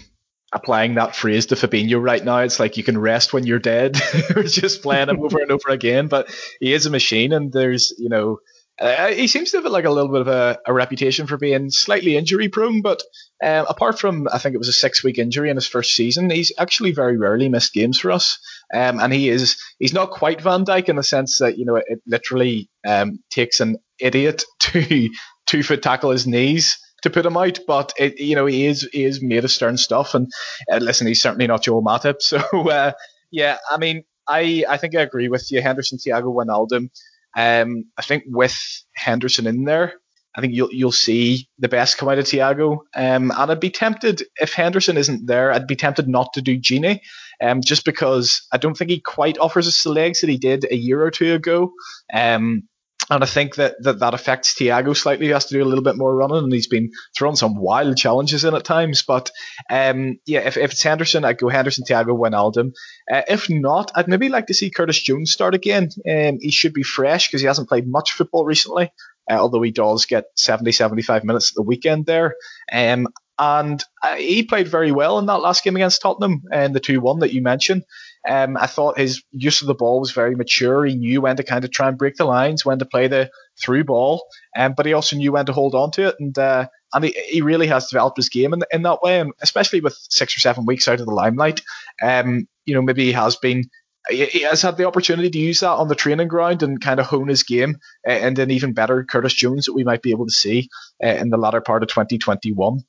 applying 0.52 0.94
that 0.94 1.16
phrase 1.16 1.46
to 1.46 1.54
Fabinho 1.54 2.02
right 2.02 2.24
now. 2.24 2.38
It's 2.38 2.60
like 2.60 2.76
you 2.76 2.84
can 2.84 2.98
rest 2.98 3.32
when 3.32 3.46
you're 3.46 3.58
dead. 3.58 3.98
we're 4.36 4.42
just 4.42 4.82
playing 4.82 5.08
him 5.08 5.20
over 5.20 5.40
and 5.40 5.50
over 5.50 5.68
again, 5.68 6.08
but 6.08 6.28
he 6.60 6.72
is 6.72 6.86
a 6.86 6.90
machine, 6.90 7.32
and 7.32 7.52
there's 7.52 7.92
you 7.98 8.08
know 8.08 8.40
uh, 8.80 9.08
he 9.08 9.26
seems 9.26 9.50
to 9.50 9.58
have 9.58 9.66
like 9.66 9.84
a 9.84 9.90
little 9.90 10.10
bit 10.10 10.22
of 10.22 10.28
a, 10.28 10.58
a 10.66 10.72
reputation 10.72 11.26
for 11.26 11.36
being 11.36 11.70
slightly 11.70 12.16
injury 12.16 12.48
prone, 12.48 12.80
but 12.80 13.02
um, 13.42 13.66
apart 13.68 13.98
from 13.98 14.26
I 14.32 14.38
think 14.38 14.54
it 14.54 14.58
was 14.58 14.68
a 14.68 14.72
six 14.72 15.04
week 15.04 15.18
injury 15.18 15.50
in 15.50 15.56
his 15.56 15.66
first 15.66 15.94
season, 15.94 16.30
he's 16.30 16.52
actually 16.58 16.92
very 16.92 17.18
rarely 17.18 17.50
missed 17.50 17.74
games 17.74 18.00
for 18.00 18.10
us. 18.10 18.38
Um, 18.72 18.98
and 18.98 19.12
he 19.12 19.28
is 19.28 19.60
he's 19.78 19.92
not 19.92 20.10
quite 20.10 20.40
Van 20.40 20.64
Dijk 20.64 20.88
in 20.88 20.96
the 20.96 21.02
sense 21.02 21.38
that 21.38 21.58
you 21.58 21.66
know 21.66 21.76
it, 21.76 21.84
it 21.88 22.00
literally 22.06 22.70
um, 22.86 23.18
takes 23.30 23.60
an 23.60 23.76
idiot 23.98 24.44
to 24.60 25.10
two 25.46 25.62
foot 25.62 25.82
tackle 25.82 26.10
his 26.10 26.26
knees 26.26 26.78
to 27.02 27.10
put 27.10 27.26
him 27.26 27.36
out, 27.36 27.58
but 27.66 27.92
it, 27.98 28.18
you 28.18 28.34
know 28.34 28.46
he 28.46 28.64
is 28.64 28.88
he 28.92 29.04
is 29.04 29.22
made 29.22 29.44
of 29.44 29.50
stern 29.50 29.76
stuff. 29.76 30.14
And 30.14 30.30
uh, 30.72 30.78
listen, 30.78 31.06
he's 31.06 31.20
certainly 31.20 31.46
not 31.46 31.62
Joel 31.62 31.82
Matip. 31.82 32.16
So 32.22 32.38
uh, 32.70 32.92
yeah, 33.30 33.58
I 33.70 33.76
mean 33.76 34.04
I 34.26 34.64
I 34.66 34.78
think 34.78 34.96
I 34.96 35.02
agree 35.02 35.28
with 35.28 35.50
you, 35.50 35.60
Henderson, 35.60 35.98
Thiago, 35.98 36.34
Wijnaldum. 36.34 36.88
Um, 37.36 37.84
I 37.96 38.02
think 38.02 38.24
with 38.26 38.56
Henderson 38.94 39.46
in 39.46 39.64
there, 39.64 39.94
I 40.34 40.40
think 40.40 40.54
you'll 40.54 40.72
you'll 40.72 40.92
see 40.92 41.48
the 41.58 41.68
best 41.68 41.98
come 41.98 42.08
out 42.08 42.18
of 42.18 42.24
Thiago. 42.24 42.78
Um, 42.94 43.30
and 43.30 43.50
I'd 43.50 43.60
be 43.60 43.70
tempted 43.70 44.22
if 44.36 44.52
Henderson 44.52 44.96
isn't 44.96 45.26
there, 45.26 45.52
I'd 45.52 45.66
be 45.66 45.76
tempted 45.76 46.08
not 46.08 46.32
to 46.34 46.42
do 46.42 46.58
Gini, 46.58 47.00
um, 47.40 47.60
just 47.60 47.84
because 47.84 48.46
I 48.52 48.58
don't 48.58 48.76
think 48.76 48.90
he 48.90 49.00
quite 49.00 49.38
offers 49.38 49.66
us 49.66 49.82
the 49.82 49.90
legs 49.90 50.20
that 50.20 50.30
he 50.30 50.38
did 50.38 50.66
a 50.70 50.76
year 50.76 51.02
or 51.02 51.10
two 51.10 51.34
ago. 51.34 51.72
Um, 52.12 52.68
and 53.10 53.24
I 53.24 53.26
think 53.26 53.56
that, 53.56 53.74
that 53.82 53.98
that 53.98 54.14
affects 54.14 54.54
Thiago 54.54 54.96
slightly. 54.96 55.26
He 55.26 55.32
has 55.32 55.46
to 55.46 55.54
do 55.54 55.62
a 55.62 55.66
little 55.66 55.82
bit 55.82 55.96
more 55.96 56.14
running, 56.14 56.44
and 56.44 56.52
he's 56.52 56.68
been 56.68 56.92
throwing 57.16 57.34
some 57.34 57.56
wild 57.56 57.96
challenges 57.96 58.44
in 58.44 58.54
at 58.54 58.62
times. 58.62 59.02
But 59.02 59.32
um, 59.68 60.20
yeah, 60.26 60.40
if, 60.40 60.56
if 60.56 60.70
it's 60.70 60.82
Henderson, 60.82 61.24
I'd 61.24 61.38
go 61.38 61.48
Henderson, 61.48 61.84
Thiago, 61.84 62.16
Wijnaldum. 62.16 62.72
Uh, 63.12 63.22
if 63.28 63.50
not, 63.50 63.90
I'd 63.96 64.06
maybe 64.06 64.28
like 64.28 64.46
to 64.46 64.54
see 64.54 64.70
Curtis 64.70 65.00
Jones 65.00 65.32
start 65.32 65.56
again. 65.56 65.90
Um, 66.08 66.38
he 66.40 66.52
should 66.52 66.72
be 66.72 66.84
fresh 66.84 67.26
because 67.26 67.40
he 67.40 67.48
hasn't 67.48 67.68
played 67.68 67.88
much 67.88 68.12
football 68.12 68.44
recently, 68.44 68.92
uh, 69.28 69.34
although 69.34 69.62
he 69.62 69.72
does 69.72 70.06
get 70.06 70.26
70, 70.36 70.70
75 70.70 71.24
minutes 71.24 71.50
at 71.50 71.56
the 71.56 71.62
weekend 71.62 72.06
there. 72.06 72.36
Um, 72.72 73.08
and 73.40 73.82
uh, 74.02 74.16
he 74.16 74.44
played 74.44 74.68
very 74.68 74.92
well 74.92 75.18
in 75.18 75.26
that 75.26 75.40
last 75.40 75.64
game 75.64 75.74
against 75.74 76.02
Tottenham 76.02 76.42
and 76.52 76.74
the 76.74 76.80
2 76.80 77.00
1 77.00 77.20
that 77.20 77.32
you 77.32 77.42
mentioned. 77.42 77.84
Um, 78.28 78.56
I 78.56 78.66
thought 78.66 78.98
his 78.98 79.22
use 79.32 79.62
of 79.62 79.66
the 79.66 79.74
ball 79.74 80.00
was 80.00 80.12
very 80.12 80.34
mature. 80.34 80.84
He 80.84 80.94
knew 80.94 81.22
when 81.22 81.36
to 81.36 81.42
kind 81.42 81.64
of 81.64 81.70
try 81.70 81.88
and 81.88 81.96
break 81.96 82.16
the 82.16 82.24
lines, 82.24 82.64
when 82.64 82.78
to 82.78 82.84
play 82.84 83.08
the 83.08 83.30
through 83.60 83.84
ball, 83.84 84.22
um, 84.56 84.74
but 84.76 84.86
he 84.86 84.92
also 84.92 85.16
knew 85.16 85.32
when 85.32 85.46
to 85.46 85.52
hold 85.52 85.74
on 85.74 85.90
to 85.92 86.08
it. 86.08 86.16
And 86.20 86.38
uh, 86.38 86.68
and 86.92 87.04
he, 87.04 87.16
he 87.28 87.42
really 87.42 87.68
has 87.68 87.88
developed 87.88 88.16
his 88.16 88.28
game 88.28 88.52
in, 88.52 88.62
in 88.70 88.82
that 88.82 89.02
way, 89.02 89.20
and 89.20 89.32
especially 89.40 89.80
with 89.80 89.96
six 90.10 90.36
or 90.36 90.40
seven 90.40 90.66
weeks 90.66 90.88
out 90.88 91.00
of 91.00 91.06
the 91.06 91.14
limelight. 91.14 91.62
Um, 92.02 92.46
you 92.66 92.74
know, 92.74 92.82
maybe 92.82 93.04
he 93.04 93.12
has 93.12 93.36
been 93.36 93.70
he 94.08 94.42
has 94.42 94.62
had 94.62 94.76
the 94.76 94.86
opportunity 94.86 95.30
to 95.30 95.38
use 95.38 95.60
that 95.60 95.68
on 95.70 95.88
the 95.88 95.94
training 95.94 96.28
ground 96.28 96.62
and 96.62 96.80
kind 96.80 97.00
of 97.00 97.06
hone 97.06 97.28
his 97.28 97.42
game 97.42 97.76
uh, 98.08 98.12
and 98.12 98.38
an 98.38 98.50
even 98.50 98.72
better 98.72 99.04
Curtis 99.04 99.34
Jones 99.34 99.66
that 99.66 99.74
we 99.74 99.84
might 99.84 100.02
be 100.02 100.10
able 100.10 100.26
to 100.26 100.32
see 100.32 100.68
uh, 101.04 101.08
in 101.08 101.30
the 101.30 101.36
latter 101.36 101.60
part 101.60 101.82
of 101.82 101.88
2021 101.90 102.80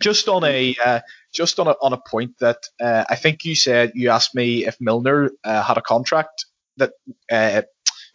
just 0.00 0.28
on 0.28 0.44
a 0.44 0.76
uh, 0.84 1.00
just 1.32 1.58
on 1.58 1.68
a 1.68 1.74
on 1.80 1.92
a 1.92 1.98
point 1.98 2.38
that 2.40 2.58
uh, 2.80 3.04
I 3.08 3.16
think 3.16 3.44
you 3.44 3.54
said 3.54 3.92
you 3.94 4.10
asked 4.10 4.34
me 4.34 4.66
if 4.66 4.76
Milner 4.80 5.30
uh, 5.44 5.62
had 5.62 5.78
a 5.78 5.82
contract 5.82 6.46
that 6.78 6.92
uh, 7.30 7.62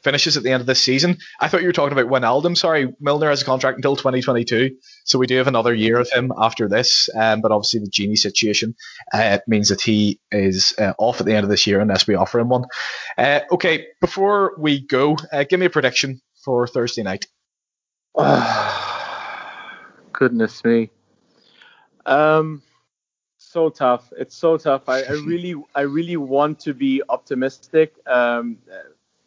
finishes 0.04 0.36
at 0.36 0.44
the 0.44 0.52
end 0.52 0.62
of 0.62 0.68
this 0.68 0.82
season. 0.82 1.18
I 1.40 1.48
thought 1.48 1.62
you 1.62 1.68
were 1.68 1.74
talking 1.74 1.98
about 1.98 2.12
Wijnaldum. 2.12 2.58
Sorry, 2.58 2.92
Milner 3.00 3.30
has 3.30 3.44
a 3.44 3.46
contract 3.46 3.78
until 3.78 3.96
2022, 3.96 4.78
so 5.04 5.20
we 5.20 5.28
do 5.28 5.38
have 5.38 5.48
another 5.48 5.74
year 5.74 6.00
of 6.00 6.10
him 6.10 6.32
after 6.36 6.68
this. 6.68 7.10
Um, 7.16 7.42
but 7.42 7.52
obviously 7.52 7.82
the 7.82 7.90
Gini 7.90 8.18
situation 8.18 8.76
uh, 9.14 9.40
means 9.48 9.70
that 9.70 9.82
he 9.82 10.20
is 10.32 10.74
uh, 10.80 10.94
off 10.98 11.20
at 11.20 11.28
the 11.28 11.36
end 11.36 11.44
of 11.44 11.50
this 11.50 11.68
year 11.68 11.80
unless 11.80 12.08
we 12.08 12.16
offer 12.16 12.40
him 12.40 12.50
one. 12.50 12.66
okay, 13.20 13.88
before 14.00 14.54
we 14.58 14.82
go, 14.82 15.18
give 15.50 15.60
me 15.60 15.68
a 15.68 15.70
prediction 15.70 16.22
for 16.44 16.68
Thursday 16.68 17.04
night. 17.04 17.28
Goodness 20.14 20.64
me. 20.64 20.90
Um, 22.06 22.62
so 23.38 23.70
tough. 23.70 24.12
It's 24.18 24.36
so 24.36 24.58
tough. 24.58 24.88
I, 24.88 25.02
I 25.04 25.12
really, 25.26 25.56
I 25.76 25.82
really 25.82 26.18
want 26.18 26.60
to 26.62 26.74
be 26.74 27.02
optimistic. 27.10 27.96
Um, 28.08 28.58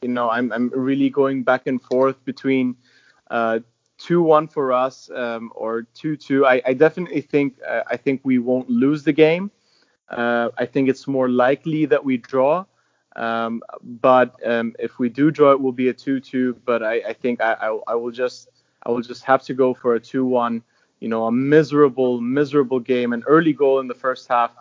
you 0.02 0.08
know, 0.08 0.30
I'm, 0.30 0.52
I'm 0.52 0.70
really 0.70 1.10
going 1.10 1.42
back 1.42 1.66
and 1.66 1.80
forth 1.82 2.22
between 2.24 2.76
uh, 3.30 3.60
two 3.98 4.22
one 4.22 4.48
for 4.48 4.72
us 4.72 5.10
um, 5.14 5.52
or 5.54 5.82
two 5.94 6.16
two. 6.16 6.46
I, 6.46 6.62
I 6.66 6.74
definitely 6.74 7.20
think, 7.20 7.56
uh, 7.66 7.82
I 7.86 7.96
think 7.96 8.20
we 8.24 8.38
won't 8.38 8.68
lose 8.70 9.02
the 9.02 9.12
game. 9.12 9.50
Uh, 10.08 10.50
I 10.58 10.66
think 10.66 10.88
it's 10.88 11.06
more 11.06 11.28
likely 11.28 11.86
that 11.86 12.04
we 12.04 12.18
draw. 12.18 12.64
Um, 13.16 13.62
but 13.82 14.34
um, 14.44 14.74
if 14.78 14.98
we 14.98 15.08
do 15.08 15.30
draw, 15.30 15.52
it 15.52 15.60
will 15.60 15.72
be 15.72 15.88
a 15.88 15.92
two-two. 15.94 16.60
But 16.64 16.82
I, 16.82 16.94
I 17.08 17.12
think 17.12 17.40
I, 17.40 17.54
I, 17.54 17.78
I, 17.88 17.94
will 17.94 18.10
just 18.10 18.48
I 18.82 18.90
will 18.90 19.00
just 19.00 19.24
have 19.24 19.42
to 19.44 19.54
go 19.54 19.72
for 19.72 19.94
a 19.94 20.00
two-one 20.00 20.62
you 21.04 21.10
know, 21.10 21.26
a 21.26 21.30
miserable, 21.30 22.18
miserable 22.22 22.80
game, 22.80 23.12
an 23.12 23.22
early 23.26 23.52
goal 23.52 23.78
in 23.78 23.88
the 23.88 23.94
first 24.06 24.26
half, 24.26 24.52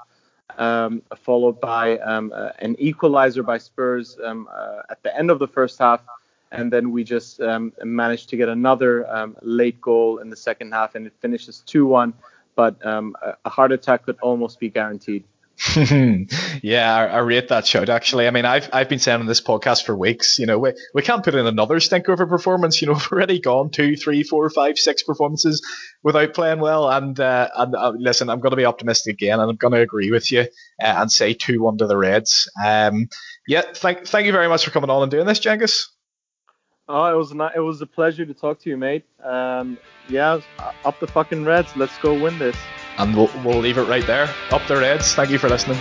um, 0.58 1.02
followed 1.16 1.62
by 1.62 1.98
um, 2.00 2.34
uh, 2.36 2.50
an 2.60 2.76
equalizer 2.80 3.44
by 3.44 3.58
Spurs 3.58 4.18
um, 4.22 4.50
uh, 4.52 4.82
at 4.90 5.02
the 5.04 5.18
end 5.18 5.32
of 5.32 5.40
the 5.40 5.48
first 5.48 5.80
half. 5.80 6.02
And 6.52 6.70
then 6.70 6.92
we 6.92 7.06
just 7.06 7.40
um, 7.40 7.72
managed 7.82 8.28
to 8.32 8.36
get 8.36 8.50
another 8.50 9.10
um, 9.10 9.38
late 9.42 9.80
goal 9.80 10.18
in 10.18 10.30
the 10.30 10.36
second 10.36 10.74
half, 10.74 10.96
and 10.96 11.08
it 11.08 11.14
finishes 11.22 11.64
2 11.66 11.86
1. 11.86 12.14
But 12.56 12.86
um, 12.86 13.16
a 13.46 13.50
heart 13.50 13.72
attack 13.72 14.04
could 14.04 14.18
almost 14.22 14.60
be 14.60 14.68
guaranteed. 14.70 15.24
yeah, 16.64 16.96
I, 16.96 17.06
I, 17.06 17.20
rate 17.20 17.50
that 17.50 17.68
shout. 17.68 17.88
Actually, 17.88 18.28
I 18.28 18.32
mean, 18.32 18.44
I've 18.44 18.70
I've 18.74 18.90
been 18.90 18.98
saying 18.98 19.20
on 19.20 19.28
this 19.28 19.40
podcast 19.40 19.86
for 19.86 19.96
weeks. 19.96 20.40
You 20.40 20.48
know, 20.48 20.58
we, 20.58 20.74
we 20.96 21.04
can't 21.04 21.24
put 21.24 21.36
in 21.36 21.46
another 21.46 21.80
stink 21.80 22.08
of 22.08 22.20
a 22.20 22.26
performance. 22.26 22.82
You 22.82 22.88
know, 22.88 22.94
we've 22.96 23.12
already 23.12 23.40
gone 23.40 23.70
two, 23.70 23.96
three, 23.96 24.24
four, 24.24 24.50
five, 24.50 24.80
six 24.80 25.04
performances 25.04 25.62
without 26.02 26.34
playing 26.34 26.60
well. 26.60 26.90
And 26.90 27.20
uh, 27.20 27.50
and 27.56 27.76
uh, 27.76 27.94
listen, 27.96 28.30
I'm 28.30 28.40
going 28.40 28.52
to 28.52 28.58
be 28.58 28.66
optimistic 28.66 29.14
again, 29.14 29.40
and 29.40 29.50
I'm 29.52 29.56
going 29.56 29.74
to 29.74 29.82
agree 29.82 30.12
with 30.12 30.32
you 30.32 30.42
uh, 30.42 30.46
and 30.80 31.12
say 31.12 31.34
two 31.34 31.62
one 31.62 31.78
to 31.78 31.88
the 31.88 31.98
Reds. 31.98 32.50
Um, 32.66 33.08
yeah, 33.48 33.62
thank 33.76 34.08
thank 34.08 34.26
you 34.26 34.32
very 34.32 34.48
much 34.48 34.66
for 34.66 34.72
coming 34.72 34.90
on 34.90 35.04
and 35.04 35.12
doing 35.12 35.28
this, 35.28 35.40
Cengiz. 35.40 35.88
Oh, 36.90 37.06
it 37.06 37.16
was 37.16 37.34
not, 37.34 37.56
it 37.56 37.62
was 37.62 37.82
a 37.82 37.86
pleasure 37.86 38.26
to 38.26 38.34
talk 38.34 38.60
to 38.62 38.70
you, 38.70 38.76
mate. 38.76 39.06
Um, 39.24 39.78
yeah, 40.10 40.42
up 40.84 41.00
the 41.00 41.08
fucking 41.08 41.46
Reds. 41.46 41.76
Let's 41.78 41.98
go 42.00 42.20
win 42.20 42.38
this. 42.40 42.58
And 42.98 43.16
we'll, 43.16 43.30
we'll 43.44 43.60
leave 43.60 43.78
it 43.78 43.84
right 43.84 44.06
there. 44.06 44.34
Up 44.52 44.66
the 44.68 44.78
Reds. 44.78 45.14
Thank 45.14 45.30
you 45.30 45.40
for 45.40 45.50
listening. 45.50 45.80